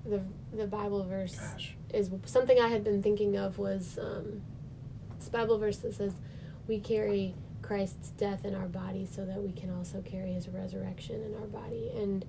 the 0.06 0.22
the 0.56 0.66
Bible 0.66 1.04
verse 1.04 1.34
Gosh. 1.37 1.74
is 1.92 2.10
something 2.26 2.60
I 2.60 2.68
had 2.68 2.84
been 2.84 3.02
thinking 3.02 3.37
of 3.37 3.58
was 3.58 3.98
um, 4.00 4.42
this 5.18 5.28
Bible 5.28 5.58
verse 5.58 5.78
that 5.78 5.94
says, 5.94 6.12
"We 6.68 6.78
carry 6.78 7.34
Christ's 7.62 8.10
death 8.10 8.44
in 8.44 8.54
our 8.54 8.68
body, 8.68 9.08
so 9.10 9.24
that 9.24 9.42
we 9.42 9.50
can 9.52 9.74
also 9.74 10.02
carry 10.02 10.32
His 10.34 10.48
resurrection 10.48 11.22
in 11.22 11.34
our 11.40 11.46
body." 11.46 11.90
And 11.96 12.24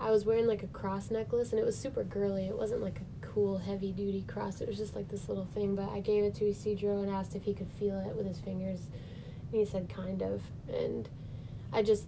I 0.00 0.10
was 0.10 0.24
wearing 0.24 0.46
like 0.48 0.62
a 0.64 0.66
cross 0.66 1.10
necklace, 1.10 1.50
and 1.52 1.60
it 1.60 1.64
was 1.64 1.78
super 1.78 2.02
girly. 2.02 2.46
It 2.46 2.58
wasn't 2.58 2.82
like 2.82 2.98
a 2.98 3.11
cool, 3.32 3.58
heavy 3.58 3.92
duty 3.92 4.24
cross. 4.26 4.60
It 4.60 4.68
was 4.68 4.76
just 4.76 4.94
like 4.94 5.08
this 5.08 5.28
little 5.28 5.46
thing. 5.46 5.74
But 5.74 5.90
I 5.90 6.00
gave 6.00 6.24
it 6.24 6.34
to 6.36 6.48
Isidro 6.48 7.02
and 7.02 7.10
asked 7.10 7.34
if 7.34 7.44
he 7.44 7.54
could 7.54 7.70
feel 7.78 7.98
it 7.98 8.16
with 8.16 8.26
his 8.26 8.38
fingers, 8.38 8.80
and 9.50 9.60
he 9.60 9.64
said, 9.64 9.88
"Kind 9.88 10.22
of." 10.22 10.42
And 10.68 11.08
I 11.72 11.82
just 11.82 12.06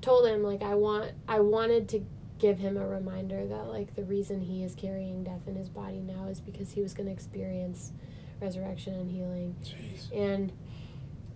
told 0.00 0.26
him 0.26 0.42
like 0.42 0.62
I 0.62 0.74
want 0.74 1.12
I 1.28 1.40
wanted 1.40 1.88
to 1.90 2.04
give 2.38 2.58
him 2.58 2.76
a 2.76 2.86
reminder 2.86 3.46
that 3.46 3.68
like 3.68 3.94
the 3.94 4.02
reason 4.04 4.40
he 4.40 4.64
is 4.64 4.74
carrying 4.74 5.22
death 5.22 5.46
in 5.46 5.54
his 5.54 5.68
body 5.68 5.98
now 5.98 6.26
is 6.28 6.40
because 6.40 6.72
he 6.72 6.80
was 6.80 6.94
going 6.94 7.06
to 7.06 7.12
experience 7.12 7.92
resurrection 8.40 8.94
and 8.94 9.10
healing 9.10 9.54
Jeez. 9.62 10.10
and 10.16 10.50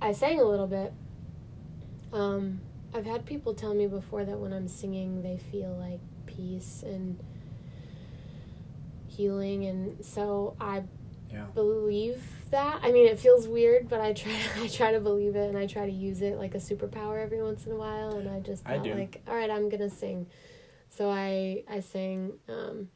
I 0.01 0.13
sang 0.13 0.41
a 0.41 0.45
little 0.45 0.67
bit 0.67 0.95
um 2.13 2.61
I've 2.95 3.05
had 3.05 3.27
people 3.27 3.53
tell 3.53 3.75
me 3.75 3.87
before 3.87 4.25
that 4.25 4.39
when 4.39 4.55
I'm 4.55 4.69
singing 4.69 5.23
they 5.23 5.37
feel 5.37 5.77
like 5.77 6.01
peace 6.25 6.83
and 6.83 7.19
healing 9.19 9.67
and 9.67 10.05
so 10.05 10.57
I 10.61 10.83
Yeah. 11.33 11.47
believe 11.55 12.23
that. 12.51 12.81
I 12.83 12.93
mean, 12.93 13.07
it 13.07 13.19
feels 13.19 13.49
weird, 13.49 13.89
but 13.89 14.01
I 14.01 14.13
try. 14.13 14.37
I 14.65 14.69
try 14.69 14.93
to 14.93 15.01
believe 15.01 15.35
it, 15.37 15.49
and 15.49 15.59
I 15.59 15.67
try 15.67 15.87
to 15.87 15.93
use 15.93 16.21
it 16.23 16.37
like 16.39 16.55
a 16.55 16.59
superpower 16.59 17.23
every 17.23 17.43
once 17.43 17.67
in 17.67 17.73
a 17.73 17.77
while. 17.77 18.17
And 18.17 18.29
I 18.29 18.41
just 18.41 18.65
thought, 18.65 18.83
do. 18.85 18.95
like, 18.95 19.23
all 19.27 19.35
right, 19.35 19.51
I'm 19.51 19.69
gonna 19.69 19.91
sing. 19.91 20.27
So 20.91 21.11
I 21.11 21.65
I 21.69 21.81
sang 21.81 22.35
um, 22.49 22.89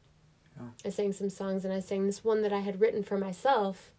Yeah. 0.57 0.67
I 0.85 0.89
sang 0.89 1.11
some 1.13 1.29
songs, 1.29 1.65
and 1.65 1.73
I 1.73 1.79
sang 1.81 2.05
this 2.05 2.23
one 2.23 2.41
that 2.43 2.53
I 2.53 2.59
had 2.59 2.79
written 2.81 3.03
for 3.03 3.17
myself. 3.17 3.91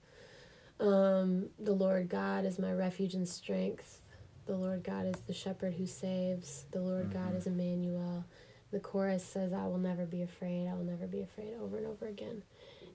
Um, 0.78 1.50
the 1.58 1.72
Lord 1.74 2.08
God 2.08 2.44
is 2.46 2.58
my 2.58 2.72
refuge 2.72 3.14
and 3.14 3.28
strength. 3.28 4.00
The 4.46 4.56
Lord 4.56 4.82
God 4.82 5.04
is 5.06 5.20
the 5.26 5.34
shepherd 5.34 5.74
who 5.74 5.86
saves. 5.86 6.64
The 6.70 6.80
Lord 6.80 7.12
God 7.12 7.34
Mhm. 7.34 7.36
is 7.36 7.46
Emmanuel. 7.46 8.24
The 8.70 8.80
chorus 8.80 9.24
says, 9.24 9.52
"I 9.52 9.66
will 9.66 9.78
never 9.78 10.06
be 10.06 10.22
afraid. 10.22 10.68
I 10.68 10.74
will 10.74 10.84
never 10.84 11.06
be 11.06 11.22
afraid." 11.22 11.54
Over 11.60 11.78
and 11.78 11.86
over 11.86 12.06
again, 12.06 12.42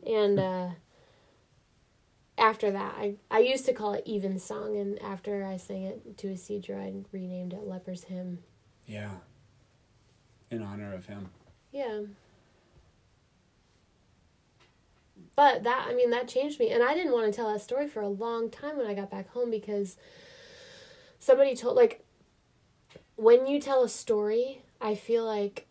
and. 0.06 0.40
uh 0.40 0.70
after 2.38 2.72
that, 2.72 2.96
I, 2.98 3.16
I 3.32 3.40
used 3.40 3.66
to 3.66 3.74
call 3.74 3.94
it 3.94 4.04
Even 4.06 4.40
Song, 4.40 4.78
and 4.78 5.02
after 5.02 5.46
I 5.46 5.58
sang 5.58 5.84
it 5.84 6.18
to 6.18 6.34
Isidro, 6.34 6.78
I 6.78 6.94
renamed 7.12 7.54
it 7.54 7.66
Leper's 7.66 8.04
Hymn. 8.04 8.40
Yeah. 8.86 9.12
In 10.52 10.62
honor 10.62 10.94
of 10.94 11.06
him. 11.06 11.30
Yeah. 11.72 12.02
But 15.36 15.64
that, 15.64 15.88
I 15.90 15.94
mean, 15.94 16.12
that 16.12 16.28
changed 16.28 16.60
me. 16.60 16.72
And 16.72 16.84
I 16.84 16.94
didn't 16.94 17.14
want 17.14 17.26
to 17.26 17.32
tell 17.36 17.52
that 17.52 17.62
story 17.62 17.88
for 17.88 18.02
a 18.02 18.08
long 18.08 18.50
time 18.50 18.78
when 18.78 18.86
I 18.88 18.94
got 18.94 19.10
back 19.10 19.30
home 19.30 19.50
because 19.50 19.98
somebody 21.20 21.56
told, 21.56 21.76
like, 21.76 22.06
when 23.16 23.48
you 23.48 23.60
tell 23.60 23.84
a 23.84 23.90
story, 23.90 24.62
I 24.82 24.96
feel 24.96 25.26
like 25.26 25.68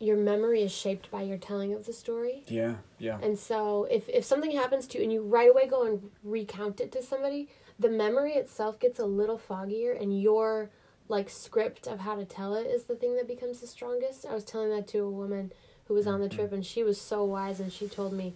your 0.00 0.16
memory 0.16 0.62
is 0.62 0.72
shaped 0.72 1.10
by 1.10 1.22
your 1.22 1.36
telling 1.36 1.74
of 1.74 1.84
the 1.84 1.92
story. 1.92 2.42
Yeah, 2.48 2.76
yeah. 2.98 3.18
And 3.22 3.38
so 3.38 3.86
if, 3.90 4.08
if 4.08 4.24
something 4.24 4.52
happens 4.52 4.86
to 4.88 4.98
you 4.98 5.04
and 5.04 5.12
you 5.12 5.22
right 5.22 5.50
away 5.50 5.68
go 5.68 5.86
and 5.86 6.10
recount 6.24 6.80
it 6.80 6.90
to 6.92 7.02
somebody, 7.02 7.50
the 7.78 7.90
memory 7.90 8.32
itself 8.32 8.80
gets 8.80 8.98
a 8.98 9.04
little 9.04 9.38
foggier 9.38 10.00
and 10.00 10.20
your 10.20 10.70
like 11.08 11.28
script 11.28 11.86
of 11.86 12.00
how 12.00 12.14
to 12.14 12.24
tell 12.24 12.54
it 12.54 12.66
is 12.66 12.84
the 12.84 12.94
thing 12.94 13.16
that 13.16 13.28
becomes 13.28 13.60
the 13.60 13.66
strongest. 13.66 14.24
I 14.24 14.32
was 14.32 14.44
telling 14.44 14.70
that 14.70 14.88
to 14.88 15.00
a 15.00 15.10
woman 15.10 15.52
who 15.86 15.94
was 15.94 16.06
on 16.06 16.20
the 16.20 16.28
mm-hmm. 16.28 16.36
trip 16.36 16.52
and 16.52 16.64
she 16.64 16.82
was 16.82 17.00
so 17.00 17.24
wise 17.24 17.60
and 17.60 17.72
she 17.72 17.86
told 17.86 18.12
me, 18.12 18.34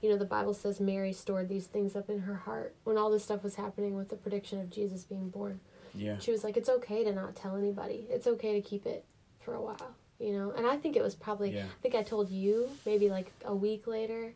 you 0.00 0.10
know, 0.10 0.16
the 0.16 0.24
Bible 0.24 0.54
says 0.54 0.80
Mary 0.80 1.12
stored 1.12 1.48
these 1.48 1.66
things 1.66 1.96
up 1.96 2.08
in 2.08 2.20
her 2.20 2.36
heart 2.36 2.74
when 2.84 2.96
all 2.96 3.10
this 3.10 3.24
stuff 3.24 3.42
was 3.42 3.56
happening 3.56 3.96
with 3.96 4.10
the 4.10 4.16
prediction 4.16 4.60
of 4.60 4.70
Jesus 4.70 5.04
being 5.04 5.28
born. 5.28 5.60
Yeah. 5.94 6.18
She 6.18 6.30
was 6.30 6.44
like, 6.44 6.56
It's 6.56 6.68
okay 6.68 7.02
to 7.02 7.12
not 7.12 7.34
tell 7.34 7.56
anybody. 7.56 8.06
It's 8.08 8.26
okay 8.26 8.54
to 8.54 8.60
keep 8.60 8.86
it 8.86 9.04
for 9.40 9.54
a 9.54 9.60
while. 9.60 9.94
You 10.18 10.32
know? 10.32 10.52
And 10.56 10.66
I 10.66 10.76
think 10.76 10.96
it 10.96 11.02
was 11.02 11.14
probably 11.14 11.50
Yeah. 11.54 11.64
I 11.64 11.82
think 11.82 11.94
I 11.94 12.02
told 12.02 12.30
you 12.30 12.68
maybe 12.84 13.08
like 13.08 13.32
a 13.44 13.54
week 13.54 13.86
later. 13.86 14.34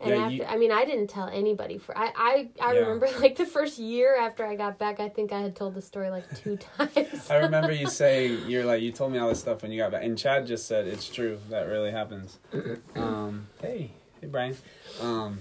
And 0.00 0.10
Yeah, 0.10 0.22
after 0.24 0.34
you- 0.34 0.44
I 0.44 0.56
mean 0.56 0.72
I 0.72 0.84
didn't 0.84 1.06
tell 1.08 1.28
anybody 1.28 1.78
for 1.78 1.96
I 1.96 2.12
I, 2.16 2.48
I 2.60 2.72
Yeah. 2.74 2.80
remember 2.80 3.06
like 3.20 3.36
the 3.36 3.46
first 3.46 3.78
year 3.78 4.16
after 4.16 4.44
I 4.44 4.56
got 4.56 4.76
back 4.76 4.98
I 4.98 5.08
think 5.08 5.30
I 5.32 5.40
had 5.40 5.54
told 5.54 5.74
the 5.74 5.82
story 5.82 6.10
like 6.10 6.24
two 6.36 6.56
times. 6.76 7.30
I 7.30 7.36
remember 7.36 7.70
you 7.72 7.86
saying 8.02 8.42
you're 8.46 8.64
like 8.64 8.82
you 8.82 8.90
told 8.90 9.12
me 9.12 9.18
all 9.18 9.28
this 9.28 9.38
stuff 9.38 9.62
when 9.62 9.70
you 9.70 9.78
got 9.78 9.92
back, 9.92 10.02
and 10.02 10.18
Chad 10.18 10.46
just 10.48 10.66
said 10.66 10.88
it's 10.88 11.08
true. 11.08 11.38
That 11.50 11.68
really 11.68 11.92
happens. 11.92 12.38
Um, 12.96 13.46
hey, 13.60 13.92
hey, 14.20 14.26
Brian. 14.26 14.56
Um, 15.00 15.38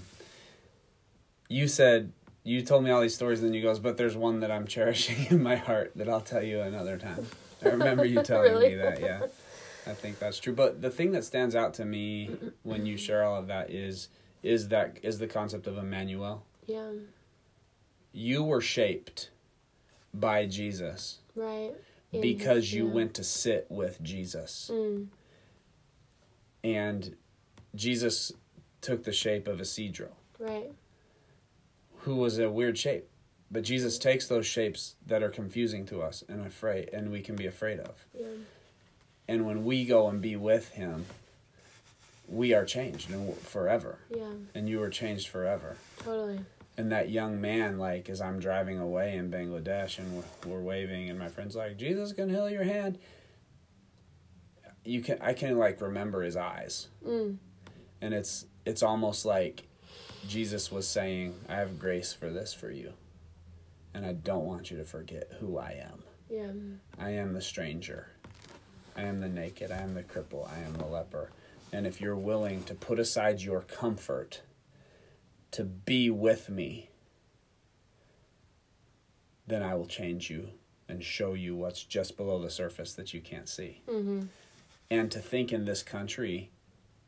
you 1.49 1.67
said 1.67 2.11
you 2.43 2.61
told 2.61 2.83
me 2.83 2.91
all 2.91 3.01
these 3.01 3.13
stories, 3.15 3.39
and 3.39 3.49
then 3.49 3.53
you 3.55 3.61
goes, 3.61 3.79
but 3.79 3.97
there's 3.97 4.15
one 4.15 4.39
that 4.41 4.51
I'm 4.51 4.65
cherishing 4.67 5.25
in 5.29 5.41
my 5.43 5.55
heart 5.57 5.91
that 5.95 6.07
I'll 6.07 6.21
tell 6.21 6.43
you 6.43 6.61
another 6.61 6.97
time. 6.97 7.27
I 7.63 7.69
remember 7.69 8.05
you 8.05 8.21
telling 8.23 8.51
Really? 8.53 8.69
me 8.69 8.75
that. 8.75 8.99
Yeah, 9.01 9.27
I 9.87 9.93
think 9.93 10.19
that's 10.19 10.39
true. 10.39 10.53
But 10.53 10.81
the 10.81 10.89
thing 10.89 11.11
that 11.11 11.23
stands 11.23 11.55
out 11.55 11.73
to 11.75 11.85
me 11.85 12.29
when 12.63 12.85
you 12.85 12.97
share 12.97 13.23
all 13.23 13.37
of 13.39 13.47
that 13.47 13.69
is 13.71 14.09
is 14.43 14.69
that 14.69 14.97
is 15.03 15.19
the 15.19 15.27
concept 15.27 15.67
of 15.67 15.77
Emmanuel. 15.77 16.43
yeah. 16.65 16.91
You 18.13 18.43
were 18.43 18.59
shaped 18.59 19.29
by 20.13 20.45
Jesus 20.45 21.19
Right. 21.35 21.71
Because 22.11 22.73
you 22.73 22.87
yeah. 22.87 22.93
went 22.93 23.13
to 23.13 23.23
sit 23.23 23.67
with 23.69 24.01
Jesus. 24.03 24.69
Mm, 24.73 25.07
And 26.63 27.15
Jesus 27.73 28.33
took 28.81 29.03
the 29.05 29.13
shape 29.13 29.47
of 29.47 29.61
Isidro, 29.61 30.09
right. 30.39 30.71
who 31.99 32.15
was 32.15 32.37
a 32.37 32.49
weird 32.49 32.77
shape. 32.77 33.07
But 33.51 33.63
Jesus 33.63 33.97
takes 33.97 34.27
those 34.27 34.45
shapes 34.45 34.95
that 35.07 35.21
are 35.21 35.29
confusing 35.29 35.85
to 35.87 36.01
us 36.01 36.23
and 36.29 36.45
afraid 36.45 36.89
and 36.93 37.11
we 37.11 37.21
can 37.21 37.35
be 37.35 37.47
afraid 37.47 37.79
of. 37.79 38.05
Yeah. 38.17 38.27
And 39.27 39.45
when 39.45 39.65
we 39.65 39.85
go 39.85 40.07
and 40.07 40.21
be 40.21 40.35
with 40.35 40.69
him, 40.69 41.05
we 42.27 42.53
are 42.53 42.65
changed 42.65 43.11
and 43.11 43.35
forever. 43.37 43.99
Yeah. 44.09 44.31
And 44.55 44.69
you 44.69 44.79
were 44.79 44.89
changed 44.89 45.27
forever. 45.27 45.75
Totally. 45.99 46.39
And 46.77 46.91
that 46.91 47.09
young 47.09 47.41
man, 47.41 47.77
like, 47.77 48.09
as 48.09 48.21
I'm 48.21 48.39
driving 48.39 48.79
away 48.79 49.15
in 49.15 49.29
Bangladesh 49.29 49.99
and 49.99 50.15
we're, 50.15 50.51
we're 50.51 50.61
waving, 50.61 51.09
and 51.09 51.19
my 51.19 51.27
friend's 51.27 51.55
like, 51.55 51.77
Jesus 51.77 52.13
can 52.13 52.29
heal 52.29 52.49
your 52.49 52.63
hand. 52.63 52.97
You 54.85 55.01
can, 55.01 55.17
I 55.21 55.33
can 55.33 55.57
like 55.57 55.81
remember 55.81 56.23
his 56.23 56.37
eyes. 56.37 56.87
Mm, 57.05 57.37
and 58.01 58.13
it's 58.13 58.45
it's 58.65 58.81
almost 58.81 59.25
like 59.25 59.63
Jesus 60.27 60.71
was 60.71 60.87
saying, 60.87 61.35
"I 61.47 61.55
have 61.55 61.77
grace 61.77 62.13
for 62.13 62.29
this 62.31 62.51
for 62.53 62.71
you, 62.71 62.93
and 63.93 64.05
I 64.05 64.13
don't 64.13 64.45
want 64.45 64.71
you 64.71 64.77
to 64.77 64.85
forget 64.85 65.31
who 65.39 65.57
I 65.57 65.83
am. 65.83 66.03
yeah. 66.29 66.51
I 66.97 67.11
am 67.11 67.33
the 67.33 67.41
stranger, 67.41 68.07
I 68.95 69.03
am 69.03 69.19
the 69.19 69.29
naked, 69.29 69.71
I 69.71 69.77
am 69.77 69.93
the 69.93 70.03
cripple, 70.03 70.49
I 70.51 70.59
am 70.59 70.73
the 70.73 70.85
leper, 70.85 71.31
and 71.73 71.85
if 71.85 71.99
you're 72.01 72.15
willing 72.15 72.63
to 72.63 72.73
put 72.73 72.99
aside 72.99 73.41
your 73.41 73.61
comfort 73.61 74.41
to 75.51 75.63
be 75.63 76.09
with 76.09 76.49
me, 76.49 76.89
then 79.47 79.63
I 79.63 79.75
will 79.75 79.85
change 79.87 80.29
you 80.29 80.49
and 80.87 81.03
show 81.03 81.33
you 81.33 81.55
what's 81.55 81.83
just 81.83 82.15
below 82.17 82.41
the 82.41 82.49
surface 82.49 82.93
that 82.93 83.13
you 83.13 83.21
can't 83.21 83.49
see." 83.49 83.81
Mm-hmm. 83.87 84.23
And 84.89 85.11
to 85.11 85.19
think 85.19 85.51
in 85.53 85.65
this 85.65 85.83
country, 85.83 86.51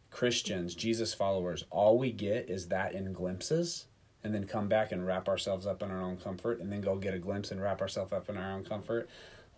Christians, 0.09 0.75
Jesus 0.75 1.13
followers, 1.13 1.65
all 1.69 1.97
we 1.97 2.11
get 2.11 2.49
is 2.49 2.67
that 2.67 2.93
in 2.93 3.11
glimpses, 3.13 3.87
and 4.23 4.33
then 4.33 4.45
come 4.45 4.67
back 4.67 4.91
and 4.91 5.05
wrap 5.05 5.27
ourselves 5.27 5.65
up 5.67 5.83
in 5.83 5.91
our 5.91 6.01
own 6.01 6.17
comfort, 6.17 6.59
and 6.59 6.71
then 6.71 6.81
go 6.81 6.95
get 6.95 7.13
a 7.13 7.19
glimpse 7.19 7.51
and 7.51 7.61
wrap 7.61 7.81
ourselves 7.81 8.13
up 8.13 8.29
in 8.29 8.37
our 8.37 8.51
own 8.53 8.63
comfort. 8.63 9.09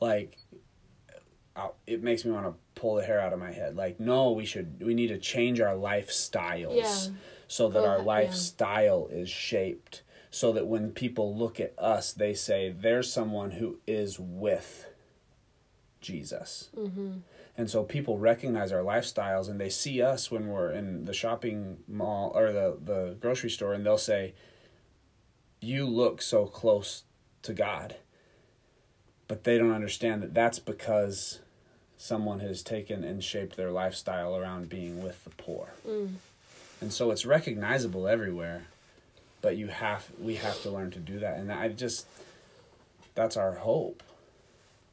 Like, 0.02 0.38
I- 1.56 1.70
it 1.88 2.04
makes 2.04 2.26
me 2.26 2.32
want 2.32 2.46
to 2.48 2.54
pull 2.80 2.96
the 2.96 3.04
hair 3.04 3.20
out 3.20 3.32
of 3.32 3.40
my 3.40 3.52
head. 3.52 3.76
Like, 3.76 4.00
no, 4.00 4.32
we 4.32 4.46
should, 4.46 4.84
we 4.84 4.94
need 4.94 5.08
to 5.08 5.18
change 5.18 5.62
our 5.62 5.76
lifestyles 5.76 6.76
Yeah. 6.76 7.14
so 7.48 7.70
that 7.70 7.86
our 7.86 8.00
yeah. 8.00 8.04
lifestyle 8.04 9.08
is 9.12 9.30
shaped, 9.30 10.02
so 10.32 10.52
that 10.52 10.68
when 10.68 10.92
people 10.92 11.36
look 11.36 11.60
at 11.60 11.74
us, 11.78 12.12
they 12.12 12.34
say, 12.34 12.70
there's 12.78 13.12
someone 13.12 13.52
who 13.52 13.80
is 13.88 14.20
with 14.20 14.88
Jesus. 16.02 16.70
Mm-hmm. 16.78 17.20
And 17.58 17.70
so 17.70 17.84
people 17.84 18.18
recognize 18.18 18.74
our 18.74 18.82
lifestyles 18.82 19.48
and 19.50 19.60
they 19.62 19.70
see 19.70 20.02
us 20.02 20.30
when 20.30 20.48
we're 20.48 20.72
in 20.72 21.06
the 21.06 21.14
shopping 21.14 21.78
mall 21.88 22.34
or 22.36 22.52
the, 22.52 22.78
the 22.84 23.16
grocery 23.22 23.50
store 23.50 23.74
and 23.74 23.86
they'll 23.86 23.98
say, 23.98 24.34
You 25.66 25.88
look 25.88 26.22
so 26.22 26.46
close 26.46 27.06
to 27.42 27.52
God. 27.52 27.96
But 29.28 29.46
they 29.46 29.58
don't 29.58 29.72
understand 29.72 30.22
that 30.22 30.36
that's 30.36 30.60
because 30.60 31.40
someone 31.98 32.40
has 32.42 32.62
taken 32.62 33.04
and 33.04 33.24
shaped 33.24 33.58
their 33.58 33.72
lifestyle 33.72 34.38
around 34.38 34.70
being 34.70 35.04
with 35.04 35.24
the 35.24 35.32
poor. 35.32 35.74
Mm. 35.88 36.18
And 36.82 36.94
so 36.94 37.10
it's 37.10 37.26
recognizable 37.26 38.08
everywhere, 38.08 38.68
but 39.42 39.58
you 39.58 39.68
have 39.68 40.08
we 40.20 40.36
have 40.36 40.62
to 40.62 40.70
learn 40.70 40.92
to 40.92 41.00
do 41.00 41.18
that. 41.18 41.40
And 41.40 41.52
I 41.52 41.70
just 41.70 42.06
that's 43.16 43.36
our 43.36 43.56
hope 43.56 44.04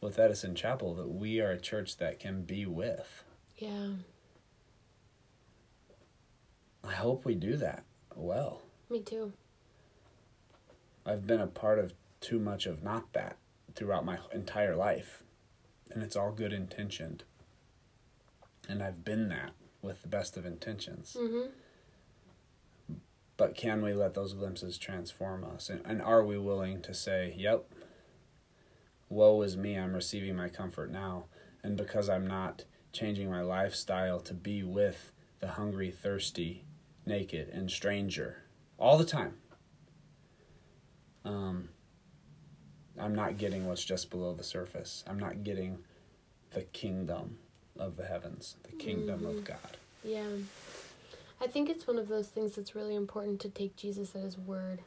with 0.00 0.18
Edison 0.18 0.54
Chapel 0.54 0.94
that 0.94 1.08
we 1.08 1.38
are 1.38 1.50
a 1.50 1.58
church 1.58 1.98
that 1.98 2.18
can 2.18 2.44
be 2.44 2.64
with. 2.64 3.24
Yeah. 3.58 3.88
I 6.82 6.92
hope 6.92 7.26
we 7.26 7.34
do 7.34 7.56
that 7.58 7.84
well. 8.16 8.62
Me 8.88 9.00
too. 9.00 9.34
I've 11.04 11.26
been 11.26 11.40
a 11.40 11.46
part 11.46 11.78
of 11.78 11.94
too 12.20 12.38
much 12.38 12.66
of 12.66 12.82
not 12.82 13.12
that 13.12 13.36
throughout 13.74 14.04
my 14.04 14.18
entire 14.32 14.76
life. 14.76 15.22
And 15.90 16.02
it's 16.02 16.16
all 16.16 16.32
good 16.32 16.52
intentioned. 16.52 17.24
And 18.68 18.82
I've 18.82 19.04
been 19.04 19.28
that 19.28 19.52
with 19.82 20.02
the 20.02 20.08
best 20.08 20.36
of 20.36 20.46
intentions. 20.46 21.16
Mm-hmm. 21.18 21.50
But 23.36 23.56
can 23.56 23.82
we 23.82 23.92
let 23.92 24.14
those 24.14 24.34
glimpses 24.34 24.78
transform 24.78 25.44
us? 25.44 25.68
And, 25.68 25.80
and 25.84 26.00
are 26.00 26.24
we 26.24 26.38
willing 26.38 26.80
to 26.82 26.94
say, 26.94 27.34
yep, 27.36 27.64
woe 29.08 29.42
is 29.42 29.56
me, 29.56 29.76
I'm 29.76 29.94
receiving 29.94 30.36
my 30.36 30.48
comfort 30.48 30.90
now. 30.90 31.24
And 31.62 31.76
because 31.76 32.08
I'm 32.08 32.26
not 32.26 32.64
changing 32.92 33.30
my 33.30 33.40
lifestyle 33.40 34.20
to 34.20 34.34
be 34.34 34.62
with 34.62 35.12
the 35.40 35.48
hungry, 35.48 35.90
thirsty, 35.90 36.64
naked, 37.04 37.48
and 37.48 37.70
stranger 37.70 38.44
all 38.78 38.96
the 38.96 39.04
time, 39.04 39.34
um, 41.24 41.68
I'm 42.98 43.14
not 43.14 43.38
getting 43.38 43.66
what's 43.66 43.84
just 43.84 44.10
below 44.10 44.34
the 44.34 44.44
surface. 44.44 45.04
I'm 45.06 45.18
not 45.18 45.44
getting 45.44 45.78
the 46.52 46.62
kingdom 46.62 47.38
of 47.78 47.96
the 47.96 48.04
heavens, 48.04 48.56
the 48.64 48.72
kingdom 48.72 49.24
of 49.26 49.44
God. 49.44 49.76
Yeah. 50.04 50.26
I 51.40 51.46
think 51.46 51.68
it's 51.68 51.86
one 51.86 51.98
of 51.98 52.08
those 52.08 52.28
things 52.28 52.54
that's 52.54 52.74
really 52.74 52.94
important 52.94 53.40
to 53.40 53.48
take 53.48 53.76
Jesus 53.76 54.14
at 54.14 54.22
his 54.22 54.38
word. 54.38 54.82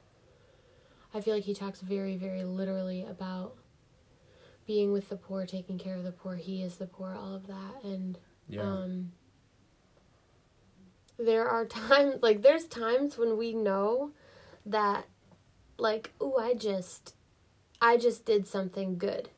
I 1.14 1.22
feel 1.22 1.34
like 1.34 1.44
he 1.44 1.54
talks 1.54 1.82
very, 1.82 2.16
very 2.18 2.44
literally 2.44 3.04
about 3.04 3.56
being 4.68 4.92
with 4.92 5.10
the 5.10 5.16
poor, 5.16 5.46
taking 5.46 5.78
care 5.78 5.96
of 5.96 6.04
the 6.04 6.12
poor. 6.12 6.36
He 6.36 6.62
is 6.62 6.78
the 6.78 6.88
poor, 6.88 7.14
all 7.14 7.34
of 7.36 7.48
that. 7.48 7.84
And 7.84 8.18
Yeah. 8.48 8.62
um, 8.64 9.12
there 11.18 11.48
are 11.48 11.66
times, 11.90 12.16
like, 12.22 12.42
there's 12.42 12.66
times 12.66 13.18
when 13.18 13.38
we 13.38 13.54
know 13.54 14.12
that, 14.66 15.06
like, 15.78 16.14
oh, 16.22 16.38
I 16.38 16.54
just, 16.54 17.14
I 17.82 17.98
just 17.98 18.26
did 18.26 18.48
something 18.48 18.98
good. 18.98 19.30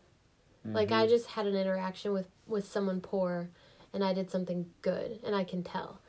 Like, 0.65 0.91
I 0.91 1.05
Mhm. 1.05 1.09
just 1.09 1.27
had 1.27 1.47
an 1.47 1.55
interaction 1.55 2.11
with, 2.13 2.27
with 2.45 2.67
someone 2.67 3.01
poor 3.01 3.49
and 3.93 4.03
I 4.03 4.13
did 4.13 4.29
something 4.29 4.71
good 4.81 5.19
and 5.23 5.35
I 5.35 5.43
can 5.43 5.63
tell. 5.63 5.99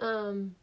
Um, 0.00 0.56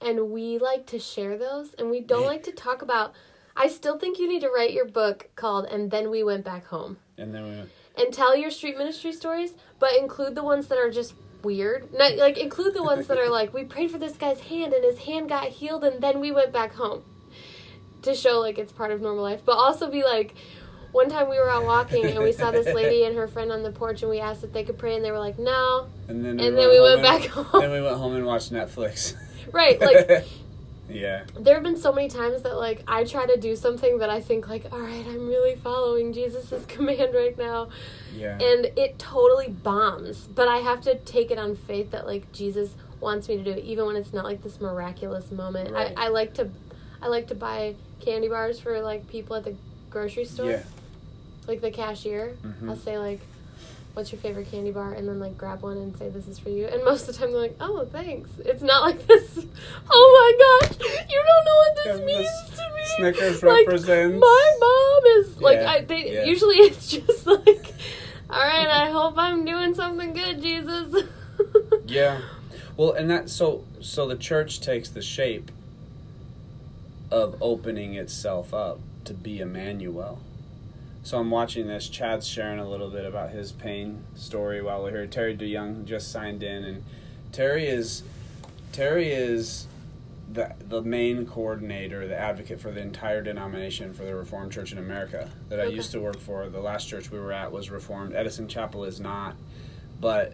and 0.00 0.30
we 0.30 0.58
like 0.58 0.86
to 0.86 0.98
share 0.98 1.38
those 1.38 1.74
and 1.74 1.90
we 1.90 2.00
don't 2.00 2.26
like 2.26 2.42
to 2.44 2.52
talk 2.52 2.82
about. 2.82 3.12
I 3.56 3.68
still 3.68 3.98
think 3.98 4.18
you 4.18 4.28
need 4.28 4.40
to 4.42 4.50
write 4.50 4.72
your 4.72 4.84
book 4.84 5.30
called 5.36 5.66
And 5.66 5.90
Then 5.90 6.10
We 6.10 6.22
Went 6.22 6.44
Back 6.44 6.66
Home 6.66 6.98
and 7.16 7.34
then 7.34 7.44
we 7.44 7.56
went 7.56 7.70
and 7.96 8.12
tell 8.12 8.36
your 8.36 8.50
street 8.50 8.76
ministry 8.76 9.12
stories, 9.12 9.54
but 9.78 9.96
include 9.96 10.34
the 10.34 10.42
ones 10.42 10.66
that 10.66 10.78
are 10.78 10.90
just 10.90 11.14
weird. 11.42 11.92
Not, 11.92 12.16
like 12.16 12.36
include 12.38 12.74
the 12.74 12.82
ones 12.82 13.06
that 13.06 13.18
are 13.18 13.28
like 13.38 13.54
we 13.54 13.64
prayed 13.64 13.90
for 13.90 13.98
this 13.98 14.16
guy's 14.16 14.40
hand 14.40 14.72
and 14.72 14.84
his 14.84 14.98
hand 14.98 15.28
got 15.28 15.48
healed 15.48 15.84
and 15.84 16.02
then 16.02 16.20
we 16.20 16.32
went 16.32 16.52
back 16.52 16.74
home 16.74 17.04
to 18.04 18.14
show 18.14 18.40
like 18.40 18.58
it's 18.58 18.72
part 18.72 18.90
of 18.90 19.00
normal 19.00 19.22
life. 19.22 19.42
But 19.44 19.56
also 19.56 19.90
be 19.90 20.02
like 20.04 20.34
one 20.92 21.08
time 21.10 21.28
we 21.28 21.38
were 21.38 21.50
out 21.50 21.64
walking 21.64 22.04
and 22.06 22.22
we 22.22 22.30
saw 22.32 22.50
this 22.52 22.72
lady 22.72 23.04
and 23.04 23.16
her 23.16 23.26
friend 23.26 23.50
on 23.50 23.62
the 23.64 23.72
porch 23.72 24.02
and 24.02 24.10
we 24.10 24.20
asked 24.20 24.44
if 24.44 24.52
they 24.52 24.62
could 24.62 24.78
pray 24.78 24.94
and 24.94 25.04
they 25.04 25.10
were 25.10 25.18
like 25.18 25.38
no. 25.38 25.88
And 26.08 26.24
then 26.24 26.38
And 26.38 26.56
then 26.56 26.68
we 26.70 26.80
went 26.80 26.94
home 26.94 27.02
back 27.02 27.22
and- 27.36 27.46
home. 27.46 27.60
Then 27.62 27.72
we 27.72 27.82
went 27.82 27.96
home 27.96 28.14
and 28.14 28.24
watched 28.26 28.52
Netflix. 28.52 29.14
Right, 29.52 29.78
like 29.80 30.24
yeah. 30.88 31.24
there 31.38 31.54
have 31.54 31.62
been 31.62 31.76
so 31.76 31.92
many 31.92 32.08
times 32.08 32.42
that 32.42 32.56
like 32.56 32.82
I 32.88 33.04
try 33.04 33.26
to 33.26 33.36
do 33.38 33.54
something 33.56 33.98
that 33.98 34.10
I 34.10 34.20
think 34.20 34.48
like 34.48 34.66
all 34.72 34.80
right, 34.80 35.06
I'm 35.06 35.28
really 35.28 35.54
following 35.54 36.12
Jesus' 36.12 36.64
command 36.66 37.14
right 37.14 37.36
now. 37.38 37.68
Yeah. 38.16 38.32
and 38.38 38.66
it 38.78 38.96
totally 38.98 39.48
bombs 39.48 40.28
but 40.28 40.46
i 40.46 40.58
have 40.58 40.80
to 40.82 40.94
take 41.00 41.32
it 41.32 41.38
on 41.38 41.56
faith 41.56 41.90
that 41.90 42.06
like 42.06 42.30
jesus 42.30 42.76
wants 43.00 43.28
me 43.28 43.36
to 43.36 43.42
do 43.42 43.50
it 43.50 43.64
even 43.64 43.86
when 43.86 43.96
it's 43.96 44.12
not 44.12 44.24
like 44.24 44.40
this 44.44 44.60
miraculous 44.60 45.32
moment 45.32 45.72
Right. 45.72 45.92
I, 45.96 46.04
I 46.04 46.08
like 46.10 46.32
to 46.34 46.48
i 47.02 47.08
like 47.08 47.26
to 47.28 47.34
buy 47.34 47.74
candy 48.04 48.28
bars 48.28 48.58
for 48.60 48.80
like 48.80 49.08
people 49.08 49.36
at 49.36 49.44
the 49.44 49.54
grocery 49.90 50.24
store? 50.24 50.50
Yeah. 50.50 50.62
like 51.48 51.60
the 51.60 51.70
cashier? 51.70 52.36
Mhm. 52.44 52.68
i'll 52.68 52.76
say 52.76 52.98
like 52.98 53.20
what's 53.94 54.10
your 54.10 54.20
favorite 54.20 54.50
candy 54.50 54.72
bar? 54.72 54.92
And 54.92 55.06
then 55.06 55.20
like 55.20 55.38
grab 55.38 55.62
one 55.62 55.76
and 55.76 55.96
say 55.96 56.08
this 56.08 56.26
is 56.26 56.36
for 56.36 56.48
you. 56.48 56.66
And 56.66 56.82
most 56.84 57.02
of 57.08 57.14
the 57.14 57.20
time 57.20 57.30
they're 57.30 57.40
like 57.42 57.56
oh 57.60 57.84
thanks. 57.92 58.28
It's 58.44 58.62
not 58.62 58.82
like 58.82 59.06
this. 59.06 59.46
Oh 59.96 60.08
my 60.18 60.66
gosh! 60.68 60.78
You 61.10 61.22
don't 61.28 61.44
know 61.44 61.56
what 61.62 61.76
this 61.76 62.00
Yeah, 62.00 62.06
means 62.06 62.28
this 62.50 62.58
to 62.58 62.74
me. 62.74 63.12
Snickers 63.12 63.42
like, 63.44 63.66
represents- 63.68 64.20
my 64.20 64.56
mom 64.60 65.02
is 65.20 65.40
like 65.40 65.58
Yeah, 65.60 65.70
I, 65.70 65.80
they 65.82 66.12
yeah. 66.14 66.24
usually 66.24 66.56
it's 66.56 66.88
just 66.96 67.26
like 67.26 67.72
all 68.30 68.40
right 68.40 68.66
i 68.66 68.90
hope 68.90 69.14
i'm 69.18 69.44
doing 69.44 69.74
something 69.74 70.12
good 70.12 70.40
jesus. 70.42 71.04
Yeah. 71.86 72.20
Well, 72.76 72.92
and 72.92 73.08
that 73.10 73.28
so 73.30 73.64
so 73.80 74.08
the 74.08 74.16
church 74.16 74.60
takes 74.60 74.88
the 74.88 75.02
shape 75.02 75.50
of 77.10 77.36
opening 77.40 77.94
itself 77.94 78.52
up 78.52 78.80
to 79.04 79.14
be 79.14 79.40
Emmanuel. 79.40 80.20
So 81.02 81.18
I'm 81.18 81.30
watching 81.30 81.66
this. 81.66 81.88
Chad's 81.88 82.26
sharing 82.26 82.58
a 82.58 82.68
little 82.68 82.88
bit 82.88 83.04
about 83.04 83.30
his 83.30 83.52
pain 83.52 84.04
story 84.14 84.62
while 84.62 84.82
we're 84.82 84.90
here. 84.90 85.06
Terry 85.06 85.36
DeYoung 85.36 85.84
just 85.84 86.10
signed 86.10 86.42
in, 86.42 86.64
and 86.64 86.84
Terry 87.30 87.66
is 87.66 88.02
Terry 88.72 89.12
is 89.12 89.66
the 90.32 90.54
the 90.66 90.80
main 90.80 91.26
coordinator, 91.26 92.08
the 92.08 92.18
advocate 92.18 92.60
for 92.60 92.70
the 92.70 92.80
entire 92.80 93.22
denomination 93.22 93.92
for 93.92 94.04
the 94.04 94.14
Reformed 94.14 94.52
Church 94.52 94.72
in 94.72 94.78
America 94.78 95.30
that 95.50 95.60
I 95.60 95.64
used 95.64 95.92
to 95.92 96.00
work 96.00 96.18
for. 96.18 96.48
The 96.48 96.60
last 96.60 96.88
church 96.88 97.10
we 97.10 97.18
were 97.18 97.32
at 97.32 97.52
was 97.52 97.70
Reformed. 97.70 98.14
Edison 98.14 98.48
Chapel 98.48 98.84
is 98.84 98.98
not, 98.98 99.36
but 100.00 100.32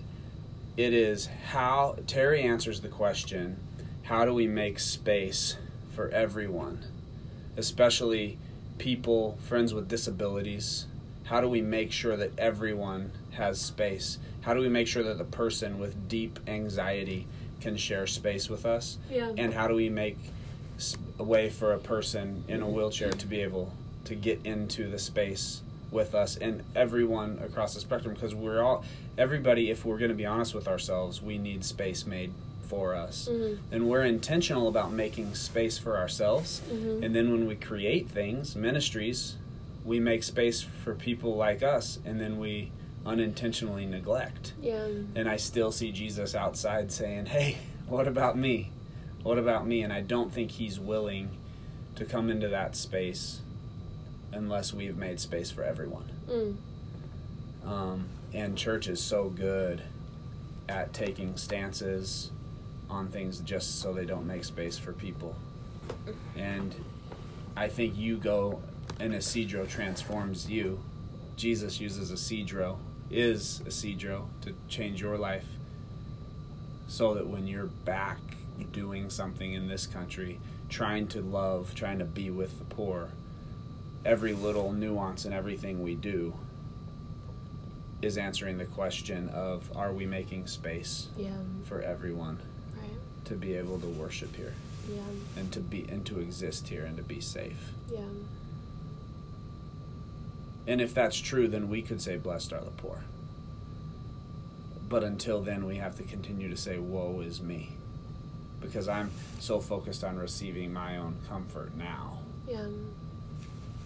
it 0.76 0.94
is 0.94 1.28
how 1.46 1.96
Terry 2.06 2.42
answers 2.42 2.80
the 2.80 2.88
question 2.88 3.56
how 4.04 4.24
do 4.24 4.32
we 4.32 4.46
make 4.46 4.78
space 4.78 5.56
for 5.94 6.08
everyone, 6.10 6.80
especially 7.56 8.38
people, 8.78 9.38
friends 9.46 9.74
with 9.74 9.88
disabilities? 9.88 10.86
How 11.24 11.40
do 11.40 11.48
we 11.48 11.60
make 11.60 11.92
sure 11.92 12.16
that 12.16 12.38
everyone 12.38 13.12
has 13.32 13.60
space? 13.60 14.18
How 14.40 14.54
do 14.54 14.60
we 14.60 14.68
make 14.68 14.86
sure 14.86 15.02
that 15.02 15.18
the 15.18 15.24
person 15.24 15.78
with 15.78 16.08
deep 16.08 16.40
anxiety 16.46 17.26
can 17.60 17.76
share 17.76 18.06
space 18.06 18.48
with 18.48 18.66
us? 18.66 18.98
yeah 19.10 19.32
And 19.36 19.52
how 19.52 19.68
do 19.68 19.74
we 19.74 19.88
make 19.88 20.18
a 21.18 21.22
way 21.22 21.50
for 21.50 21.74
a 21.74 21.78
person 21.78 22.44
in 22.48 22.62
a 22.62 22.68
wheelchair 22.68 23.10
to 23.10 23.26
be 23.26 23.40
able 23.40 23.72
to 24.04 24.14
get 24.14 24.40
into 24.44 24.88
the 24.88 24.98
space 24.98 25.62
with 25.90 26.14
us 26.14 26.36
and 26.36 26.62
everyone 26.74 27.38
across 27.44 27.74
the 27.74 27.80
spectrum? 27.80 28.14
Because 28.14 28.34
we're 28.34 28.62
all, 28.62 28.84
everybody, 29.18 29.70
if 29.70 29.84
we're 29.84 29.98
going 29.98 30.10
to 30.10 30.16
be 30.16 30.26
honest 30.26 30.54
with 30.54 30.66
ourselves, 30.66 31.20
we 31.20 31.36
need 31.38 31.64
space 31.64 32.06
made 32.06 32.32
for 32.70 32.94
us. 32.94 33.28
Mhm. 33.28 33.58
And 33.72 33.88
we're 33.90 34.04
intentional 34.04 34.68
about 34.68 34.92
making 34.92 35.34
space 35.34 35.76
for 35.76 35.96
ourselves. 35.96 36.62
Mhm. 36.72 37.02
And 37.04 37.14
then 37.14 37.32
when 37.32 37.46
we 37.48 37.56
create 37.56 38.08
things, 38.08 38.54
ministries, 38.54 39.34
we 39.84 39.98
make 39.98 40.22
space 40.22 40.62
for 40.62 40.94
people 40.94 41.34
like 41.36 41.62
us, 41.64 41.98
and 42.04 42.20
then 42.20 42.38
we 42.38 42.70
unintentionally 43.04 43.86
neglect. 43.86 44.52
yeah 44.62 44.86
And 45.16 45.28
I 45.28 45.36
still 45.36 45.72
see 45.72 45.90
Jesus 45.90 46.34
outside 46.34 46.92
saying, 46.92 47.26
Hey, 47.26 47.56
what 47.88 48.06
about 48.06 48.38
me? 48.38 48.70
What 49.24 49.38
about 49.38 49.66
me? 49.66 49.82
And 49.82 49.92
I 49.92 50.00
don't 50.02 50.32
think 50.32 50.52
he's 50.52 50.78
willing 50.78 51.30
to 51.96 52.04
come 52.04 52.30
into 52.30 52.48
that 52.48 52.76
space 52.76 53.40
unless 54.32 54.72
we've 54.72 54.96
made 54.96 55.18
space 55.18 55.50
for 55.50 55.64
everyone. 55.64 56.04
mm. 56.30 56.54
Um, 57.66 58.04
and 58.32 58.56
church 58.56 58.86
is 58.86 59.00
so 59.00 59.28
good 59.28 59.82
at 60.68 60.92
taking 60.92 61.36
stances 61.36 62.30
on 62.90 63.08
things 63.08 63.40
just 63.40 63.80
so 63.80 63.92
they 63.92 64.04
don't 64.04 64.26
make 64.26 64.44
space 64.44 64.78
for 64.78 64.92
people. 64.92 65.36
And 66.36 66.74
I 67.56 67.68
think 67.68 67.96
you 67.96 68.16
go 68.16 68.62
and 68.98 69.14
Isidro 69.14 69.66
transforms 69.66 70.50
you. 70.50 70.80
Jesus 71.36 71.80
uses 71.80 72.10
Isidro, 72.10 72.78
is 73.10 73.62
Isidro 73.66 74.28
to 74.42 74.54
change 74.68 75.00
your 75.00 75.16
life 75.16 75.46
so 76.86 77.14
that 77.14 77.26
when 77.26 77.46
you're 77.46 77.66
back 77.66 78.18
doing 78.72 79.08
something 79.08 79.54
in 79.54 79.68
this 79.68 79.86
country, 79.86 80.38
trying 80.68 81.06
to 81.08 81.22
love, 81.22 81.74
trying 81.74 81.98
to 81.98 82.04
be 82.04 82.30
with 82.30 82.58
the 82.58 82.64
poor, 82.64 83.08
every 84.04 84.32
little 84.32 84.72
nuance 84.72 85.24
in 85.24 85.32
everything 85.32 85.82
we 85.82 85.94
do 85.94 86.34
is 88.02 88.16
answering 88.16 88.58
the 88.58 88.64
question 88.64 89.28
of 89.30 89.70
are 89.76 89.92
we 89.92 90.06
making 90.06 90.46
space 90.46 91.08
yeah 91.16 91.30
for 91.64 91.82
everyone 91.82 92.38
to 93.30 93.36
be 93.36 93.54
able 93.54 93.78
to 93.78 93.86
worship 93.86 94.34
here. 94.34 94.54
Yeah. 94.92 95.02
And 95.40 95.52
to 95.52 95.60
be 95.60 95.86
and 95.88 96.04
to 96.06 96.18
exist 96.18 96.66
here 96.68 96.84
and 96.84 96.96
to 96.96 97.02
be 97.02 97.20
safe. 97.20 97.70
Yeah. 97.90 98.00
And 100.66 100.80
if 100.80 100.92
that's 100.92 101.18
true 101.18 101.46
then 101.46 101.68
we 101.68 101.80
could 101.80 102.02
say 102.02 102.16
blessed 102.16 102.52
are 102.52 102.60
the 102.60 102.70
poor. 102.70 103.04
But 104.88 105.04
until 105.04 105.40
then 105.40 105.64
we 105.64 105.76
have 105.76 105.96
to 105.98 106.02
continue 106.02 106.50
to 106.50 106.56
say 106.56 106.78
woe 106.78 107.20
is 107.20 107.40
me. 107.40 107.76
Because 108.60 108.88
i'm 108.88 109.10
so 109.38 109.60
focused 109.60 110.02
on 110.02 110.18
receiving 110.18 110.72
my 110.72 110.96
own 110.96 111.16
comfort 111.28 111.74
now. 111.76 112.18
Yeah. 112.48 112.66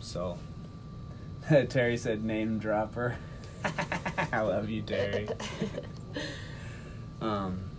So 0.01 0.39
terry 1.69 1.99
said 1.99 2.25
name 2.25 2.59
dropper. 2.59 3.19
I 4.33 4.41
love 4.41 4.71
you 4.71 4.81
terry. 4.81 5.29
Um 7.21 7.74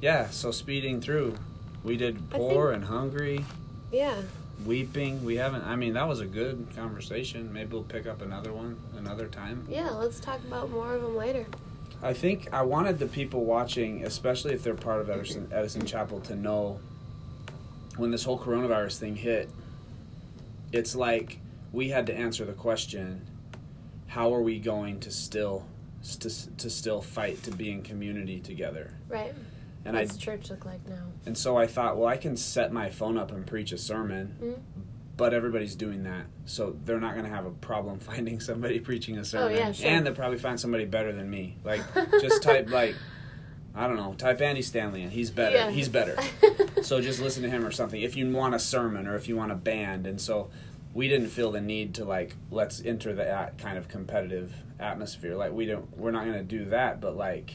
yeah 0.00 0.28
so 0.30 0.50
speeding 0.50 1.00
through. 1.00 1.36
We 1.84 1.96
did 1.96 2.30
poor 2.30 2.70
think- 2.70 2.82
and 2.82 2.84
hungry 2.84 3.44
yeah. 3.92 4.22
weeping. 4.64 5.24
We 5.24 5.36
haven't 5.36 5.64
i 5.64 5.76
mean 5.76 5.94
that 5.94 6.08
was 6.08 6.20
a 6.20 6.26
good 6.26 6.66
conversation. 6.74 7.52
Maybe 7.52 7.72
we'll 7.72 7.82
pick 7.82 8.06
up 8.06 8.22
another 8.22 8.52
one 8.52 8.78
another 8.96 9.28
time. 9.28 9.66
Yeah 9.68 9.90
let's 9.90 10.20
talk 10.20 10.40
about 10.46 10.70
more 10.70 10.94
of 10.94 11.02
them 11.02 11.16
later. 11.16 11.46
I 12.02 12.12
think 12.12 12.52
i 12.52 12.62
wanted 12.62 12.98
the 12.98 13.06
people 13.06 13.44
watching 13.44 14.04
especially 14.04 14.54
if 14.54 14.62
they're 14.62 14.74
part 14.74 15.00
of 15.00 15.10
edison, 15.10 15.48
edison 15.52 15.84
chapel 15.84 16.20
to 16.20 16.36
know 16.36 16.78
when 17.96 18.12
this 18.12 18.22
whole 18.22 18.38
coronavirus 18.38 18.98
thing 18.98 19.16
hit 19.16 19.50
it's 20.72 20.94
like 20.94 21.40
we 21.72 21.88
had 21.88 22.06
to 22.06 22.14
answer 22.14 22.44
the 22.44 22.52
question 22.52 23.26
how 24.06 24.32
are 24.32 24.42
we 24.42 24.58
going 24.58 25.00
to 25.00 25.10
still 25.10 25.66
to, 26.20 26.56
to 26.56 26.70
still 26.70 27.00
fight 27.02 27.42
to 27.42 27.50
be 27.50 27.70
in 27.70 27.82
community 27.82 28.40
together? 28.40 28.92
Right 29.08 29.34
and 29.88 29.96
i 29.96 30.02
what's 30.02 30.16
church 30.16 30.50
look 30.50 30.64
like 30.64 30.86
now 30.88 31.02
and 31.26 31.36
so 31.36 31.56
i 31.56 31.66
thought 31.66 31.96
well 31.96 32.08
i 32.08 32.16
can 32.16 32.36
set 32.36 32.72
my 32.72 32.88
phone 32.90 33.18
up 33.18 33.32
and 33.32 33.46
preach 33.46 33.72
a 33.72 33.78
sermon 33.78 34.36
mm? 34.40 34.84
but 35.18 35.34
everybody's 35.34 35.74
doing 35.74 36.04
that, 36.04 36.26
so 36.46 36.76
they're 36.84 37.00
not 37.00 37.14
going 37.14 37.24
to 37.24 37.30
have 37.30 37.44
a 37.44 37.50
problem 37.50 37.98
finding 38.10 38.38
somebody 38.38 38.78
preaching 38.78 39.18
a 39.18 39.24
sermon, 39.24 39.56
Oh, 39.56 39.58
yeah, 39.58 39.72
sure. 39.72 39.90
and 39.90 40.06
they'll 40.06 40.14
probably 40.14 40.38
find 40.38 40.58
somebody 40.58 40.84
better 40.84 41.12
than 41.12 41.28
me. 41.28 41.56
Like, 41.64 41.82
just 42.20 42.40
type 42.40 42.70
like, 42.70 42.94
I 43.74 43.88
don't 43.88 43.96
know, 43.96 44.14
type 44.14 44.40
Andy 44.40 44.62
Stanley, 44.62 45.02
and 45.02 45.12
he's 45.12 45.30
better. 45.30 45.56
Yeah. 45.56 45.70
He's 45.72 45.88
better. 45.88 46.16
so 46.82 47.00
just 47.00 47.20
listen 47.20 47.42
to 47.42 47.50
him 47.50 47.66
or 47.66 47.72
something. 47.72 48.00
If 48.00 48.14
you 48.16 48.30
want 48.30 48.54
a 48.54 48.60
sermon 48.60 49.08
or 49.08 49.16
if 49.16 49.26
you 49.28 49.36
want 49.36 49.50
a 49.50 49.56
band, 49.56 50.06
and 50.06 50.20
so 50.20 50.50
we 50.94 51.08
didn't 51.08 51.30
feel 51.30 51.50
the 51.50 51.60
need 51.60 51.94
to 51.94 52.04
like 52.04 52.36
let's 52.52 52.80
enter 52.84 53.12
that 53.14 53.58
kind 53.58 53.76
of 53.76 53.88
competitive 53.88 54.52
atmosphere. 54.78 55.34
Like 55.34 55.50
we 55.52 55.66
don't, 55.66 55.98
we're 55.98 56.12
not 56.12 56.26
going 56.26 56.38
to 56.38 56.44
do 56.44 56.66
that, 56.66 57.00
but 57.00 57.16
like, 57.16 57.54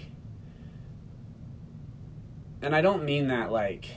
and 2.64 2.76
I 2.76 2.82
don't 2.82 3.04
mean 3.04 3.28
that 3.28 3.52
like. 3.52 3.90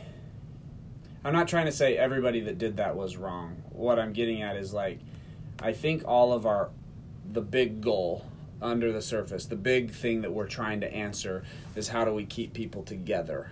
I'm 1.24 1.32
not 1.32 1.48
trying 1.48 1.66
to 1.66 1.72
say 1.72 1.96
everybody 1.96 2.40
that 2.42 2.58
did 2.58 2.76
that 2.76 2.94
was 2.94 3.16
wrong. 3.16 3.62
What 3.70 3.98
I'm 3.98 4.12
getting 4.12 4.42
at 4.42 4.56
is 4.56 4.72
like, 4.72 5.00
I 5.60 5.72
think 5.72 6.04
all 6.06 6.32
of 6.32 6.46
our, 6.46 6.70
the 7.32 7.40
big 7.40 7.80
goal 7.80 8.24
under 8.62 8.92
the 8.92 9.02
surface, 9.02 9.46
the 9.46 9.56
big 9.56 9.90
thing 9.90 10.22
that 10.22 10.32
we're 10.32 10.46
trying 10.46 10.80
to 10.82 10.94
answer 10.94 11.42
is 11.74 11.88
how 11.88 12.04
do 12.04 12.12
we 12.12 12.24
keep 12.24 12.52
people 12.52 12.84
together? 12.84 13.50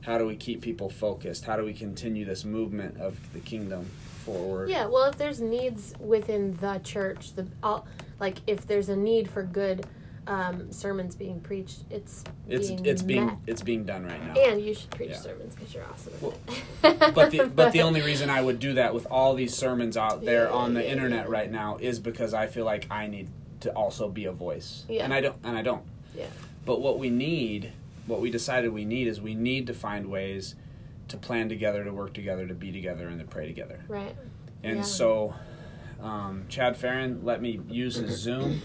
How 0.00 0.16
do 0.16 0.26
we 0.26 0.36
keep 0.36 0.62
people 0.62 0.88
focused? 0.88 1.44
How 1.44 1.56
do 1.56 1.64
we 1.64 1.74
continue 1.74 2.24
this 2.24 2.44
movement 2.44 2.98
of 2.98 3.18
the 3.34 3.40
kingdom 3.40 3.90
forward? 4.24 4.70
Yeah, 4.70 4.86
well, 4.86 5.04
if 5.04 5.18
there's 5.18 5.42
needs 5.42 5.94
within 6.00 6.56
the 6.56 6.78
church, 6.84 7.34
the 7.34 7.46
all, 7.62 7.86
like 8.18 8.38
if 8.46 8.66
there's 8.66 8.88
a 8.88 8.96
need 8.96 9.30
for 9.30 9.42
good 9.42 9.86
um, 10.26 10.72
sermons 10.72 11.14
being 11.14 11.40
preached. 11.40 11.80
It's 11.90 12.24
It's 12.48 12.68
being 12.68 12.86
it's 12.86 13.02
being 13.02 13.38
it's 13.46 13.62
being 13.62 13.84
done 13.84 14.04
right 14.04 14.22
now. 14.24 14.34
and 14.40 14.60
you 14.64 14.74
should 14.74 14.90
preach 14.90 15.10
Yeah. 15.10 15.16
sermons 15.18 15.54
because 15.54 15.74
you're 15.74 15.84
awesome. 15.84 16.12
Well, 16.20 16.34
but 16.82 17.30
the 17.30 17.50
but 17.54 17.72
the 17.72 17.82
only 17.88 18.00
reason 18.02 18.30
I 18.30 18.40
would 18.42 18.58
do 18.58 18.74
that 18.74 18.94
with 18.94 19.06
all 19.10 19.34
these 19.34 19.54
sermons 19.54 19.96
out 19.96 20.24
there 20.24 20.44
Yeah, 20.44 20.52
on 20.54 20.74
the 20.74 20.82
yeah, 20.82 20.92
internet 20.92 21.28
right 21.28 21.50
now 21.50 21.76
is 21.78 21.98
because 21.98 22.32
I 22.34 22.46
feel 22.46 22.64
like 22.64 22.86
I 22.90 23.06
need 23.06 23.28
to 23.60 23.70
also 23.72 24.08
be 24.08 24.24
a 24.24 24.32
voice. 24.32 24.84
Yeah. 24.88 25.04
And 25.04 25.12
I 25.12 25.20
don't 25.20 25.36
and 25.44 25.56
I 25.56 25.62
don't. 25.62 25.82
Yeah. 26.16 26.26
But 26.64 26.80
what 26.80 26.98
we 26.98 27.10
need, 27.10 27.72
what 28.06 28.20
we 28.20 28.30
decided 28.30 28.72
we 28.72 28.84
need 28.86 29.06
is 29.08 29.20
we 29.20 29.34
need 29.34 29.66
to 29.66 29.74
find 29.74 30.06
ways 30.10 30.54
to 31.08 31.18
plan 31.18 31.50
together, 31.50 31.84
to 31.84 31.92
work 31.92 32.14
together, 32.14 32.46
to 32.46 32.54
be 32.54 32.72
together 32.72 33.08
and 33.08 33.18
to 33.20 33.26
pray 33.26 33.46
together. 33.46 33.80
right. 33.88 34.16
And 34.62 34.86
so 34.86 35.34
um, 36.02 36.46
Chad 36.48 36.78
Farron 36.78 37.20
let 37.24 37.42
me 37.42 37.60
use 37.68 37.96
his 37.96 38.12
Zoom 38.18 38.62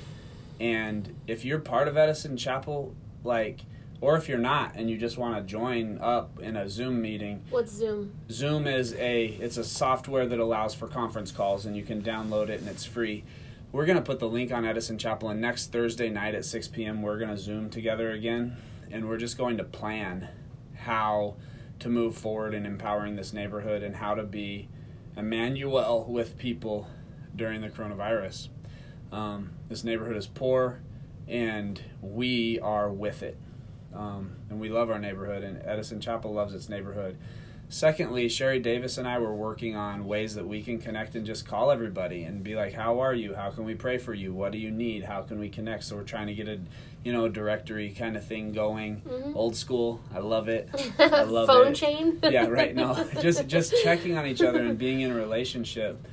and 0.59 1.15
if 1.27 1.45
you're 1.45 1.59
part 1.59 1.87
of 1.87 1.97
Edison 1.97 2.37
Chapel 2.37 2.95
like 3.23 3.61
or 4.01 4.15
if 4.15 4.29
you're 4.29 4.37
not 4.37 4.73
and 4.75 4.89
you 4.89 4.97
just 4.97 5.17
want 5.17 5.35
to 5.35 5.41
join 5.43 5.97
up 5.99 6.39
in 6.39 6.55
a 6.55 6.69
Zoom 6.69 7.01
meeting, 7.01 7.43
What's 7.49 7.71
Zoom? 7.71 8.13
Zoom 8.31 8.67
is 8.67 8.93
a 8.95 9.25
it's 9.25 9.57
a 9.57 9.63
software 9.63 10.25
that 10.27 10.39
allows 10.39 10.73
for 10.73 10.87
conference 10.87 11.31
calls 11.31 11.65
and 11.65 11.75
you 11.75 11.83
can 11.83 12.01
download 12.01 12.49
it 12.49 12.59
and 12.59 12.69
it's 12.69 12.85
free. 12.85 13.23
We're 13.71 13.85
gonna 13.85 14.01
put 14.01 14.19
the 14.19 14.29
link 14.29 14.51
on 14.51 14.65
Edison 14.65 14.97
Chapel 14.97 15.29
and 15.29 15.39
next 15.41 15.71
Thursday 15.71 16.09
night 16.09 16.35
at 16.35 16.45
six 16.45 16.67
PM 16.67 17.01
we're 17.01 17.19
gonna 17.19 17.37
Zoom 17.37 17.69
together 17.69 18.11
again 18.11 18.57
and 18.91 19.07
we're 19.07 19.17
just 19.17 19.37
going 19.37 19.57
to 19.57 19.63
plan 19.63 20.29
how 20.75 21.35
to 21.79 21.89
move 21.89 22.15
forward 22.15 22.53
in 22.53 22.65
empowering 22.65 23.15
this 23.15 23.31
neighborhood 23.33 23.83
and 23.83 23.97
how 23.97 24.15
to 24.15 24.23
be 24.23 24.67
Emmanuel 25.15 26.05
with 26.09 26.37
people 26.37 26.87
during 27.35 27.61
the 27.61 27.69
coronavirus. 27.69 28.49
Um, 29.11 29.51
this 29.69 29.83
neighborhood 29.83 30.15
is 30.17 30.27
poor 30.27 30.79
and 31.27 31.81
we 32.01 32.59
are 32.59 32.91
with 32.91 33.23
it. 33.23 33.37
Um, 33.93 34.35
and 34.49 34.59
we 34.59 34.69
love 34.69 34.89
our 34.91 34.99
neighborhood, 34.99 35.43
and 35.43 35.61
Edison 35.65 35.99
Chapel 35.99 36.31
loves 36.33 36.53
its 36.53 36.69
neighborhood. 36.69 37.17
Secondly, 37.69 38.29
Sherry 38.29 38.59
Davis 38.59 38.97
and 38.97 39.07
I 39.07 39.19
were 39.19 39.33
working 39.35 39.75
on 39.75 40.05
ways 40.05 40.33
that 40.35 40.47
we 40.47 40.61
can 40.63 40.79
connect 40.79 41.13
and 41.15 41.23
just 41.25 41.47
call 41.47 41.69
everybody 41.69 42.23
and 42.23 42.43
be 42.43 42.55
like, 42.55 42.73
"How 42.73 42.99
are 42.99 43.13
you? 43.13 43.35
How 43.35 43.51
can 43.51 43.63
we 43.63 43.75
pray 43.75 43.97
for 43.99 44.13
you? 44.13 44.33
What 44.33 44.51
do 44.51 44.57
you 44.57 44.71
need? 44.71 45.03
How 45.03 45.21
can 45.21 45.39
we 45.39 45.49
connect?" 45.49 45.83
So 45.83 45.95
we're 45.95 46.03
trying 46.03 46.27
to 46.27 46.33
get 46.33 46.47
a, 46.47 46.59
you 47.03 47.13
know, 47.13 47.29
directory 47.29 47.91
kind 47.91 48.15
of 48.15 48.23
thing 48.25 48.53
going. 48.53 49.01
Mhm. 49.07 49.35
Old 49.35 49.55
school, 49.55 50.01
I 50.13 50.17
love 50.19 50.49
it. 50.49 50.67
I 50.99 51.23
love 51.23 51.47
Phone 51.47 51.67
it. 51.67 51.75
chain. 51.75 52.19
yeah, 52.23 52.45
right. 52.47 52.75
No, 52.75 53.07
just 53.21 53.47
just 53.47 53.73
checking 53.83 54.17
on 54.17 54.25
each 54.25 54.41
other 54.41 54.61
and 54.63 54.77
being 54.77 55.01
in 55.01 55.11
a 55.11 55.15
relationship. 55.15 56.07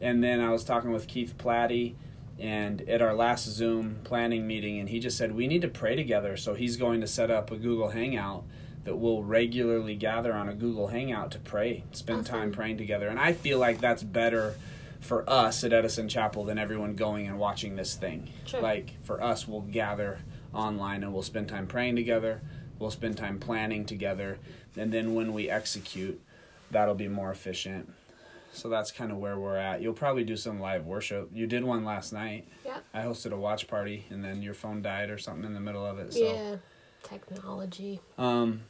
And 0.00 0.22
then 0.22 0.40
I 0.40 0.50
was 0.50 0.62
talking 0.64 0.92
with 0.92 1.08
Keith 1.08 1.34
Platty, 1.38 1.94
and 2.40 2.80
at 2.88 3.02
our 3.02 3.14
last 3.14 3.44
Zoom 3.46 3.98
planning 4.04 4.46
meeting, 4.46 4.78
and 4.80 4.88
he 4.88 4.98
just 4.98 5.16
said 5.18 5.34
we 5.34 5.46
need 5.46 5.62
to 5.62 5.68
pray 5.68 5.94
together. 5.94 6.36
So 6.36 6.54
he's 6.54 6.76
going 6.76 7.00
to 7.02 7.06
set 7.06 7.30
up 7.30 7.50
a 7.50 7.56
Google 7.56 7.90
Hangout 7.90 8.44
that 8.84 8.96
we'll 8.96 9.22
regularly 9.22 9.94
gather 9.94 10.32
on 10.32 10.48
a 10.48 10.54
Google 10.54 10.86
Hangout 10.88 11.30
to 11.32 11.38
pray, 11.38 11.84
spend 11.92 12.20
Awesome. 12.20 12.34
time 12.34 12.52
praying 12.52 12.78
together. 12.78 13.08
And 13.08 13.20
I 13.20 13.34
feel 13.34 13.58
like 13.58 13.78
that's 13.78 14.02
better 14.02 14.54
for 15.00 15.28
us 15.28 15.62
at 15.64 15.72
Edison 15.74 16.08
Chapel 16.08 16.44
than 16.44 16.58
everyone 16.58 16.94
going 16.94 17.26
and 17.26 17.38
watching 17.38 17.76
this 17.76 17.94
thing. 17.94 18.30
Sure. 18.46 18.60
Like 18.62 18.94
for 19.04 19.22
us, 19.22 19.46
we'll 19.46 19.60
gather 19.60 20.20
online 20.54 21.02
and 21.04 21.12
we'll 21.12 21.22
spend 21.22 21.48
time 21.48 21.66
praying 21.66 21.96
together. 21.96 22.40
We'll 22.78 22.90
spend 22.90 23.18
time 23.18 23.38
planning 23.38 23.84
together, 23.84 24.38
and 24.74 24.90
then 24.90 25.14
when 25.14 25.34
we 25.34 25.50
execute, 25.50 26.18
that'll 26.70 26.94
be 26.94 27.08
more 27.08 27.30
efficient. 27.30 27.92
So 28.52 28.68
that's 28.68 28.90
kind 28.90 29.12
of 29.12 29.18
where 29.18 29.38
we're 29.38 29.56
at. 29.56 29.80
You'll 29.80 29.92
probably 29.94 30.24
do 30.24 30.36
some 30.36 30.60
live 30.60 30.84
worship. 30.86 31.30
You 31.32 31.46
did 31.46 31.62
one 31.64 31.84
last 31.84 32.12
night. 32.12 32.48
Yeah. 32.64 32.78
I 32.92 33.02
hosted 33.02 33.32
a 33.32 33.36
watch 33.36 33.68
party, 33.68 34.06
and 34.10 34.24
then 34.24 34.42
your 34.42 34.54
phone 34.54 34.82
died 34.82 35.10
or 35.10 35.18
something 35.18 35.44
in 35.44 35.54
the 35.54 35.60
middle 35.60 35.84
of 35.86 35.98
it. 35.98 36.12
So, 36.12 36.18
Yeah. 36.20 36.56
Technology. 37.02 38.00
um, 38.18 38.62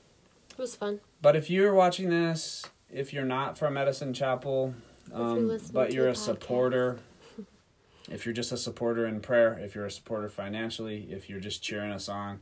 It 0.51 0.59
was 0.59 0.77
fun. 0.77 1.01
but 1.23 1.35
if 1.35 1.49
you're 1.51 1.75
watching 1.75 2.11
this, 2.11 2.65
if 2.91 3.13
you're 3.13 3.25
not 3.25 3.57
from 3.59 3.77
Edison 3.77 4.13
Chapel, 4.13 4.75
you're 5.09 5.21
um, 5.21 5.61
but 5.73 5.93
you're 5.93 6.09
a 6.09 6.15
supporter, 6.15 6.99
if 8.11 8.25
you're 8.27 8.35
just 8.35 8.53
a 8.53 8.57
supporter 8.57 9.07
in 9.07 9.21
prayer, 9.21 9.59
if 9.59 9.75
you're 9.75 9.87
a 9.87 9.91
supporter 9.91 10.29
financially, 10.29 11.09
if 11.11 11.29
you're 11.29 11.41
just 11.41 11.63
cheering 11.63 11.91
us 11.91 12.09
on, 12.09 12.41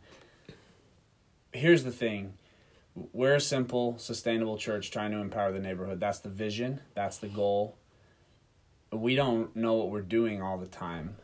here's 1.53 1.84
the 1.84 1.93
thing. 1.93 2.34
We're 3.12 3.36
a 3.36 3.40
simple, 3.40 3.99
sustainable 3.99 4.57
church 4.57 4.90
trying 4.90 5.11
to 5.12 5.18
empower 5.18 5.53
the 5.53 5.61
neighborhood. 5.61 6.01
That's 6.01 6.18
the 6.18 6.28
vision, 6.28 6.80
that's 6.94 7.18
the 7.18 7.28
goal. 7.28 7.76
We 8.92 9.14
don't 9.14 9.55
know 9.55 9.74
what 9.74 9.90
we're 9.90 10.01
doing 10.01 10.40
all 10.40 10.57
the 10.57 10.66
time. 10.66 11.16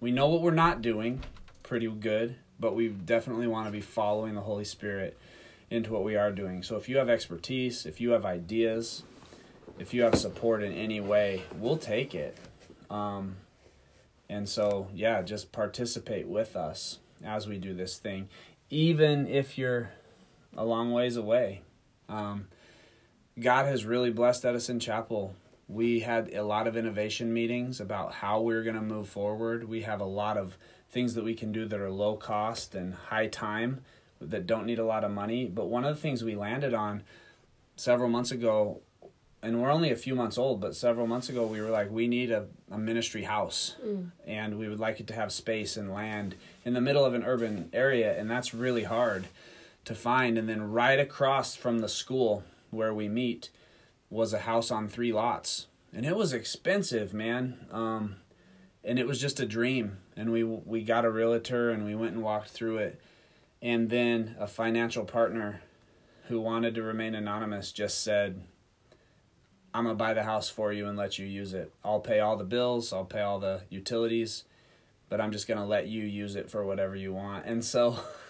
We 0.00 0.10
know 0.10 0.28
what 0.28 0.42
we're 0.42 0.50
not 0.50 0.82
doing 0.82 1.22
pretty 1.62 1.88
good, 1.88 2.36
but 2.60 2.74
we 2.74 2.88
definitely 2.88 3.46
want 3.46 3.66
to 3.66 3.72
be 3.72 3.80
following 3.80 4.34
the 4.34 4.42
Holy 4.42 4.64
Spirit 4.64 5.18
into 5.70 5.92
what 5.92 6.04
we 6.04 6.16
are 6.16 6.30
doing. 6.30 6.62
So 6.62 6.76
if 6.76 6.88
you 6.88 6.98
have 6.98 7.08
expertise, 7.08 7.86
if 7.86 8.00
you 8.00 8.10
have 8.10 8.24
ideas, 8.24 9.02
if 9.78 9.92
you 9.92 10.02
have 10.02 10.14
support 10.14 10.62
in 10.62 10.72
any 10.72 11.00
way, 11.00 11.42
we'll 11.58 11.76
take 11.78 12.14
it. 12.14 12.36
Um, 12.88 13.36
and 14.28 14.48
so, 14.48 14.88
yeah, 14.94 15.22
just 15.22 15.52
participate 15.52 16.28
with 16.28 16.56
us 16.56 16.98
as 17.24 17.46
we 17.46 17.58
do 17.58 17.74
this 17.74 17.98
thing, 17.98 18.28
even 18.70 19.26
if 19.26 19.58
you're 19.58 19.90
a 20.56 20.64
long 20.64 20.92
ways 20.92 21.16
away. 21.16 21.62
Um, 22.08 22.48
God 23.38 23.66
has 23.66 23.84
really 23.84 24.10
blessed 24.10 24.44
Edison 24.44 24.80
Chapel. 24.80 25.34
We 25.68 26.00
had 26.00 26.32
a 26.32 26.42
lot 26.44 26.66
of 26.66 26.76
innovation 26.76 27.32
meetings 27.32 27.80
about 27.80 28.14
how 28.14 28.40
we're 28.40 28.62
going 28.62 28.76
to 28.76 28.82
move 28.82 29.08
forward. 29.08 29.68
We 29.68 29.82
have 29.82 30.00
a 30.00 30.04
lot 30.06 30.36
of 30.36 30.56
things 30.90 31.14
that 31.14 31.24
we 31.24 31.34
can 31.34 31.52
do 31.52 31.66
that 31.66 31.80
are 31.80 31.90
low 31.90 32.16
cost 32.16 32.74
and 32.74 32.94
high 32.94 33.26
time 33.26 33.80
that 34.20 34.46
don't 34.46 34.64
need 34.64 34.78
a 34.78 34.84
lot 34.84 35.04
of 35.04 35.10
money. 35.10 35.44
But 35.46 35.66
one 35.66 35.84
of 35.84 35.94
the 35.94 36.00
things 36.00 36.24
we 36.24 36.34
landed 36.36 36.72
on 36.72 37.02
several 37.74 38.08
months 38.08 38.30
ago, 38.30 38.80
and 39.42 39.60
we're 39.60 39.70
only 39.70 39.90
a 39.90 39.96
few 39.96 40.14
months 40.14 40.38
old, 40.38 40.60
but 40.60 40.74
several 40.74 41.06
months 41.06 41.28
ago, 41.28 41.44
we 41.46 41.60
were 41.60 41.68
like, 41.68 41.90
we 41.90 42.08
need 42.08 42.30
a, 42.30 42.46
a 42.70 42.78
ministry 42.78 43.24
house 43.24 43.74
Mm. 43.84 44.10
and 44.26 44.58
we 44.58 44.68
would 44.68 44.80
like 44.80 45.00
it 45.00 45.06
to 45.08 45.14
have 45.14 45.30
space 45.32 45.76
and 45.76 45.92
land 45.92 46.36
in 46.64 46.72
the 46.72 46.80
middle 46.80 47.04
of 47.04 47.12
an 47.12 47.24
urban 47.24 47.68
area, 47.74 48.18
and 48.18 48.30
that's 48.30 48.54
really 48.54 48.84
hard 48.84 49.26
to 49.86 49.94
find. 49.94 50.36
And 50.36 50.48
then 50.48 50.70
right 50.70 51.00
across 51.00 51.56
from 51.56 51.78
the 51.78 51.88
school 51.88 52.44
where 52.70 52.92
we 52.92 53.08
meet 53.08 53.48
was 54.10 54.32
a 54.32 54.40
house 54.40 54.70
on 54.70 54.88
three 54.88 55.12
lots, 55.12 55.66
and 55.92 56.04
it 56.04 56.16
was 56.16 56.32
expensive, 56.32 57.14
man. 57.14 57.66
Um, 57.72 58.16
and 58.84 58.98
it 58.98 59.06
was 59.06 59.20
just 59.20 59.40
a 59.40 59.46
dream. 59.46 59.98
And 60.16 60.30
we 60.30 60.44
we 60.44 60.82
got 60.82 61.04
a 61.04 61.10
realtor 61.10 61.70
and 61.70 61.84
we 61.84 61.94
went 61.94 62.14
and 62.14 62.22
walked 62.22 62.50
through 62.50 62.78
it, 62.78 63.00
and 63.62 63.88
then 63.90 64.36
a 64.38 64.46
financial 64.46 65.04
partner 65.04 65.62
who 66.28 66.40
wanted 66.40 66.74
to 66.74 66.82
remain 66.82 67.14
anonymous 67.14 67.72
just 67.72 68.04
said. 68.04 68.42
I'm 69.74 69.84
gonna 69.84 69.94
buy 69.94 70.14
the 70.14 70.22
house 70.22 70.48
for 70.48 70.72
you 70.72 70.86
and 70.86 70.96
let 70.96 71.18
you 71.18 71.26
use 71.26 71.52
it. 71.52 71.70
I'll 71.84 72.00
pay 72.00 72.18
all 72.18 72.38
the 72.38 72.44
bills, 72.44 72.94
I'll 72.94 73.04
pay 73.04 73.20
all 73.20 73.38
the 73.38 73.60
utilities, 73.68 74.44
but 75.10 75.20
I'm 75.20 75.32
just 75.32 75.46
gonna 75.46 75.66
let 75.66 75.86
you 75.86 76.02
use 76.02 76.34
it 76.34 76.50
for 76.50 76.64
whatever 76.64 76.96
you 76.96 77.12
want. 77.12 77.44
And 77.44 77.62
so 77.62 77.98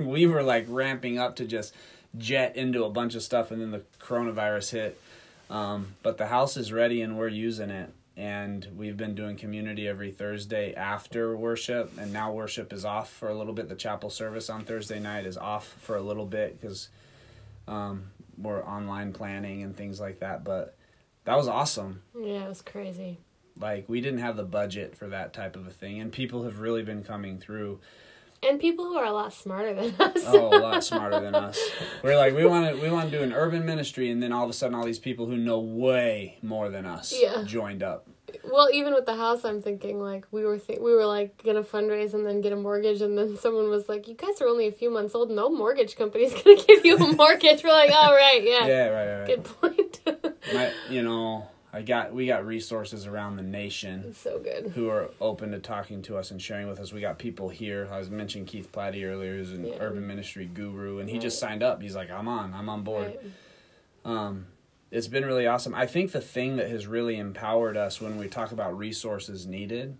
we 0.06 0.26
were 0.26 0.42
like 0.42 0.66
ramping 0.68 1.18
up 1.18 1.36
to 1.36 1.44
just 1.44 1.74
jet 2.16 2.56
into 2.56 2.84
a 2.84 2.90
bunch 2.90 3.14
of 3.14 3.22
stuff, 3.22 3.50
and 3.50 3.60
then 3.60 3.70
the 3.70 3.82
coronavirus 4.00 4.70
hit. 4.70 5.00
Um, 5.48 5.96
but 6.02 6.16
the 6.16 6.28
house 6.28 6.56
is 6.56 6.72
ready 6.72 7.02
and 7.02 7.18
we're 7.18 7.28
using 7.28 7.70
it. 7.70 7.92
And 8.16 8.68
we've 8.76 8.96
been 8.96 9.14
doing 9.14 9.36
community 9.36 9.88
every 9.88 10.10
Thursday 10.10 10.74
after 10.74 11.36
worship, 11.36 11.96
and 11.98 12.12
now 12.12 12.32
worship 12.32 12.72
is 12.72 12.84
off 12.84 13.10
for 13.10 13.28
a 13.28 13.34
little 13.34 13.54
bit. 13.54 13.68
The 13.68 13.74
chapel 13.74 14.10
service 14.10 14.50
on 14.50 14.64
Thursday 14.64 15.00
night 15.00 15.24
is 15.24 15.38
off 15.38 15.74
for 15.80 15.96
a 15.96 16.02
little 16.02 16.26
bit 16.26 16.60
because 16.60 16.90
um, 17.66 18.10
we're 18.36 18.62
online 18.62 19.12
planning 19.12 19.62
and 19.62 19.74
things 19.74 20.00
like 20.00 20.20
that. 20.20 20.44
But 20.44 20.76
that 21.24 21.36
was 21.36 21.48
awesome. 21.48 22.02
Yeah, 22.14 22.44
it 22.44 22.48
was 22.48 22.60
crazy. 22.60 23.18
Like 23.58 23.88
we 23.88 24.02
didn't 24.02 24.20
have 24.20 24.36
the 24.36 24.44
budget 24.44 24.96
for 24.96 25.08
that 25.08 25.32
type 25.32 25.56
of 25.56 25.66
a 25.66 25.70
thing, 25.70 26.00
and 26.00 26.12
people 26.12 26.42
have 26.42 26.60
really 26.60 26.82
been 26.82 27.02
coming 27.02 27.38
through. 27.38 27.80
And 28.42 28.58
people 28.58 28.86
who 28.86 28.96
are 28.96 29.04
a 29.04 29.12
lot 29.12 29.32
smarter 29.34 29.74
than 29.74 29.94
us. 30.00 30.24
Oh, 30.26 30.56
a 30.56 30.60
lot 30.60 30.82
smarter 30.82 31.20
than 31.20 31.34
us. 31.34 31.58
We're 32.02 32.16
like 32.16 32.34
we 32.34 32.46
want 32.46 32.74
to 32.74 32.80
we 32.82 32.90
want 32.90 33.10
to 33.10 33.18
do 33.18 33.22
an 33.22 33.32
urban 33.32 33.66
ministry, 33.66 34.10
and 34.10 34.22
then 34.22 34.32
all 34.32 34.44
of 34.44 34.50
a 34.50 34.54
sudden, 34.54 34.74
all 34.74 34.84
these 34.86 34.98
people 34.98 35.26
who 35.26 35.36
know 35.36 35.58
way 35.60 36.38
more 36.42 36.70
than 36.70 36.86
us 36.86 37.12
Yeah. 37.16 37.42
joined 37.44 37.82
up. 37.82 38.06
Well, 38.44 38.68
even 38.72 38.94
with 38.94 39.06
the 39.06 39.16
house, 39.16 39.44
I'm 39.44 39.60
thinking 39.60 40.00
like 40.00 40.24
we 40.30 40.44
were 40.44 40.58
th- 40.58 40.78
we 40.78 40.94
were 40.94 41.04
like 41.04 41.42
gonna 41.42 41.62
fundraise 41.64 42.14
and 42.14 42.24
then 42.24 42.40
get 42.40 42.52
a 42.52 42.56
mortgage, 42.56 43.02
and 43.02 43.18
then 43.18 43.36
someone 43.44 43.68
was 43.68 43.88
like, 43.88 44.08
"You 44.08 44.14
guys 44.14 44.40
are 44.40 44.46
only 44.48 44.66
a 44.68 44.72
few 44.72 44.88
months 44.90 45.14
old. 45.14 45.30
No 45.30 45.50
mortgage 45.50 45.96
company's 45.96 46.32
gonna 46.42 46.56
give 46.62 46.84
you 46.84 46.96
a 46.96 47.12
mortgage." 47.14 47.62
we're 47.62 47.70
like, 47.72 47.90
"All 47.92 48.14
right, 48.14 48.42
yeah, 48.42 48.66
Yeah, 48.66 48.86
right, 48.88 49.06
right, 49.06 49.18
right. 49.18 49.26
good 49.26 49.44
point." 49.44 50.00
My, 50.54 50.72
you 50.88 51.02
know, 51.02 51.46
I 51.72 51.82
got 51.82 52.12
we 52.12 52.26
got 52.26 52.44
resources 52.44 53.06
around 53.06 53.36
the 53.36 53.42
nation 53.44 54.04
it's 54.08 54.18
so 54.18 54.38
good. 54.40 54.72
who 54.74 54.88
are 54.88 55.10
open 55.20 55.52
to 55.52 55.58
talking 55.60 56.02
to 56.02 56.16
us 56.16 56.30
and 56.32 56.42
sharing 56.42 56.68
with 56.68 56.80
us. 56.80 56.92
We 56.92 57.00
got 57.00 57.18
people 57.18 57.48
here. 57.48 57.88
I 57.92 57.98
was 57.98 58.10
mentioning 58.10 58.46
Keith 58.46 58.72
Platty 58.72 59.04
earlier, 59.04 59.36
who's 59.36 59.52
an 59.52 59.64
Yeah. 59.64 59.74
urban 59.80 60.06
ministry 60.06 60.46
guru, 60.52 60.98
and 60.98 61.08
he 61.08 61.18
just 61.18 61.38
signed 61.38 61.62
up. 61.62 61.80
He's 61.80 61.94
like, 61.94 62.10
I'm 62.10 62.26
on, 62.26 62.52
I'm 62.54 62.68
on 62.68 62.82
board. 62.82 63.06
Right. 63.06 63.32
Um, 64.04 64.46
it's 64.90 65.06
been 65.06 65.24
really 65.24 65.46
awesome. 65.46 65.74
I 65.74 65.86
think 65.86 66.10
the 66.10 66.20
thing 66.20 66.56
that 66.56 66.68
has 66.68 66.88
really 66.88 67.16
empowered 67.16 67.76
us 67.76 68.00
when 68.00 68.16
we 68.18 68.26
talk 68.26 68.50
about 68.50 68.76
resources 68.76 69.46
needed 69.46 69.96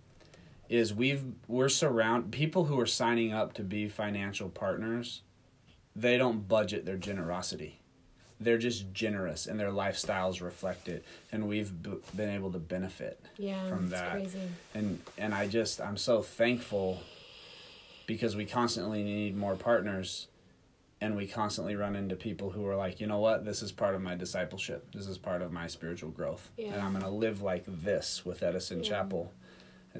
is 0.68 0.92
we've 0.94 1.24
we're 1.46 1.68
surround 1.68 2.30
people 2.32 2.64
who 2.64 2.78
are 2.80 2.86
signing 2.86 3.32
up 3.32 3.52
to 3.54 3.62
be 3.62 3.88
financial 3.88 4.48
partners 4.48 5.22
they 5.96 6.16
don't 6.16 6.46
budget 6.46 6.86
their 6.86 6.96
generosity 6.96 7.79
they're 8.40 8.58
just 8.58 8.92
generous 8.94 9.46
and 9.46 9.60
their 9.60 9.70
lifestyles 9.70 10.40
reflect 10.40 10.88
it 10.88 11.04
and 11.30 11.46
we've 11.46 11.82
b- 11.82 11.98
been 12.16 12.30
able 12.30 12.50
to 12.52 12.58
benefit 12.58 13.20
Yeah, 13.36 13.68
from 13.68 13.84
it's 13.84 13.92
that 13.92 14.12
crazy. 14.12 14.40
and 14.74 14.98
and 15.18 15.34
I 15.34 15.46
just 15.46 15.80
I'm 15.80 15.96
so 15.98 16.22
thankful 16.22 17.02
because 18.06 18.34
we 18.36 18.44
constantly 18.46 19.02
need 19.04 19.36
more 19.36 19.54
partners 19.56 20.26
and 21.02 21.16
we 21.16 21.26
constantly 21.26 21.76
run 21.76 21.96
into 21.96 22.14
people 22.14 22.50
who 22.50 22.66
are 22.66 22.76
like, 22.76 23.00
you 23.00 23.06
know 23.06 23.18
what, 23.20 23.44
this 23.44 23.62
is 23.62 23.72
part 23.72 23.94
of 23.94 24.02
my 24.02 24.14
discipleship. 24.14 24.86
This 24.92 25.06
is 25.06 25.16
part 25.16 25.40
of 25.40 25.50
my 25.50 25.66
spiritual 25.66 26.10
growth. 26.10 26.50
And 26.58 26.74
I'm 26.74 26.92
gonna 26.92 27.08
live 27.10 27.40
like 27.40 27.64
this 27.66 28.24
with 28.26 28.42
Edison 28.42 28.82
Yeah. 28.82 28.88
Chapel 28.90 29.32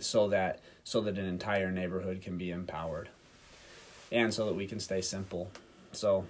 so 0.01 0.29
that 0.29 0.61
so 0.85 1.01
that 1.03 1.19
an 1.19 1.27
entire 1.27 1.71
neighborhood 1.71 2.21
can 2.23 2.37
be 2.39 2.51
empowered. 2.51 3.09
And 4.13 4.35
so 4.35 4.47
that 4.47 4.55
we 4.55 4.67
can 4.67 4.81
stay 4.81 5.01
simple. 5.03 5.51
So 5.93 6.27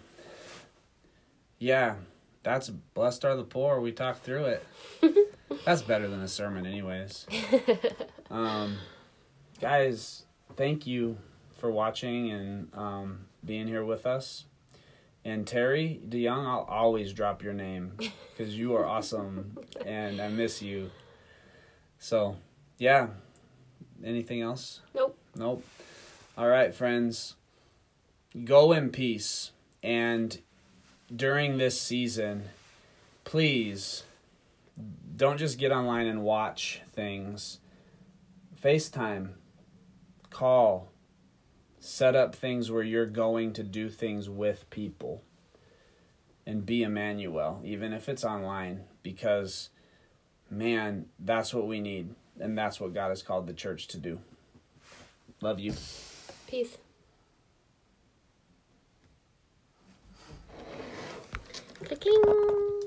yeah, 1.61 1.95
that's 2.43 2.71
blessed 2.71 3.25
are 3.25 3.37
the 3.37 3.45
poor. 3.45 3.81
We 3.81 3.93
talked 3.93 4.25
through 4.25 4.47
it. 4.47 4.67
that's 5.65 5.83
better 5.83 6.09
than 6.09 6.21
a 6.21 6.29
sermon 6.29 6.67
anyways. 6.67 7.27
Um, 8.31 8.77
guys, 9.61 10.25
thank 10.55 10.87
you 10.87 11.19
for 11.59 11.71
watching 11.71 12.31
and 12.31 12.69
um, 12.75 13.27
being 13.45 13.67
here 13.67 13.85
with 13.85 14.07
us. 14.07 14.45
And 15.25 15.47
Terry 15.47 16.01
DeYoung, 16.09 16.47
I'll 16.47 16.67
always 16.69 17.13
drop 17.13 17.43
your 17.43 17.53
name 17.53 17.93
because 17.99 18.57
you 18.57 18.77
are 18.77 18.87
awesome 18.87 19.59
and 19.85 20.21
I 20.21 20.29
miss 20.29 20.63
you. 20.63 20.91
So, 21.99 22.37
yeah. 22.79 23.09
Anything 24.03 24.41
else? 24.41 24.81
Nope. 24.95 25.19
Nope. 25.35 25.65
All 26.39 26.49
right, 26.49 26.73
friends. 26.73 27.35
Go 28.45 28.73
in 28.73 28.91
peace. 28.91 29.51
And 29.83 30.39
during 31.15 31.59
this 31.59 31.81
season, 31.81 32.45
please 33.25 34.05
don't 35.17 35.39
just 35.39 35.59
get 35.59 35.73
online 35.73 36.07
and 36.07 36.23
watch 36.23 36.81
things. 36.93 37.59
FaceTime, 38.63 39.31
call, 40.31 40.89
set 41.79 42.15
up 42.15 42.35
things 42.35 42.71
where 42.71 42.83
you're 42.83 43.07
going 43.07 43.53
to 43.55 43.63
do 43.63 43.89
things 43.89 44.29
with 44.29 44.69
people 44.71 45.23
and 46.47 46.65
be 46.67 46.83
Emmanuel, 46.83 47.61
even 47.65 47.93
if 47.93 48.09
it's 48.09 48.25
online, 48.25 48.85
because 49.03 49.71
man, 50.51 51.07
that's 51.19 51.55
what 51.55 51.67
we 51.67 51.81
need, 51.81 52.15
and 52.39 52.57
that's 52.57 52.81
what 52.81 52.93
God 52.93 53.09
has 53.09 53.23
called 53.23 53.47
the 53.47 53.53
church 53.53 53.87
to 53.89 53.99
do. 53.99 54.21
Love 55.41 55.61
you. 55.61 55.73
Peace. 56.47 56.77
clim. 61.97 62.80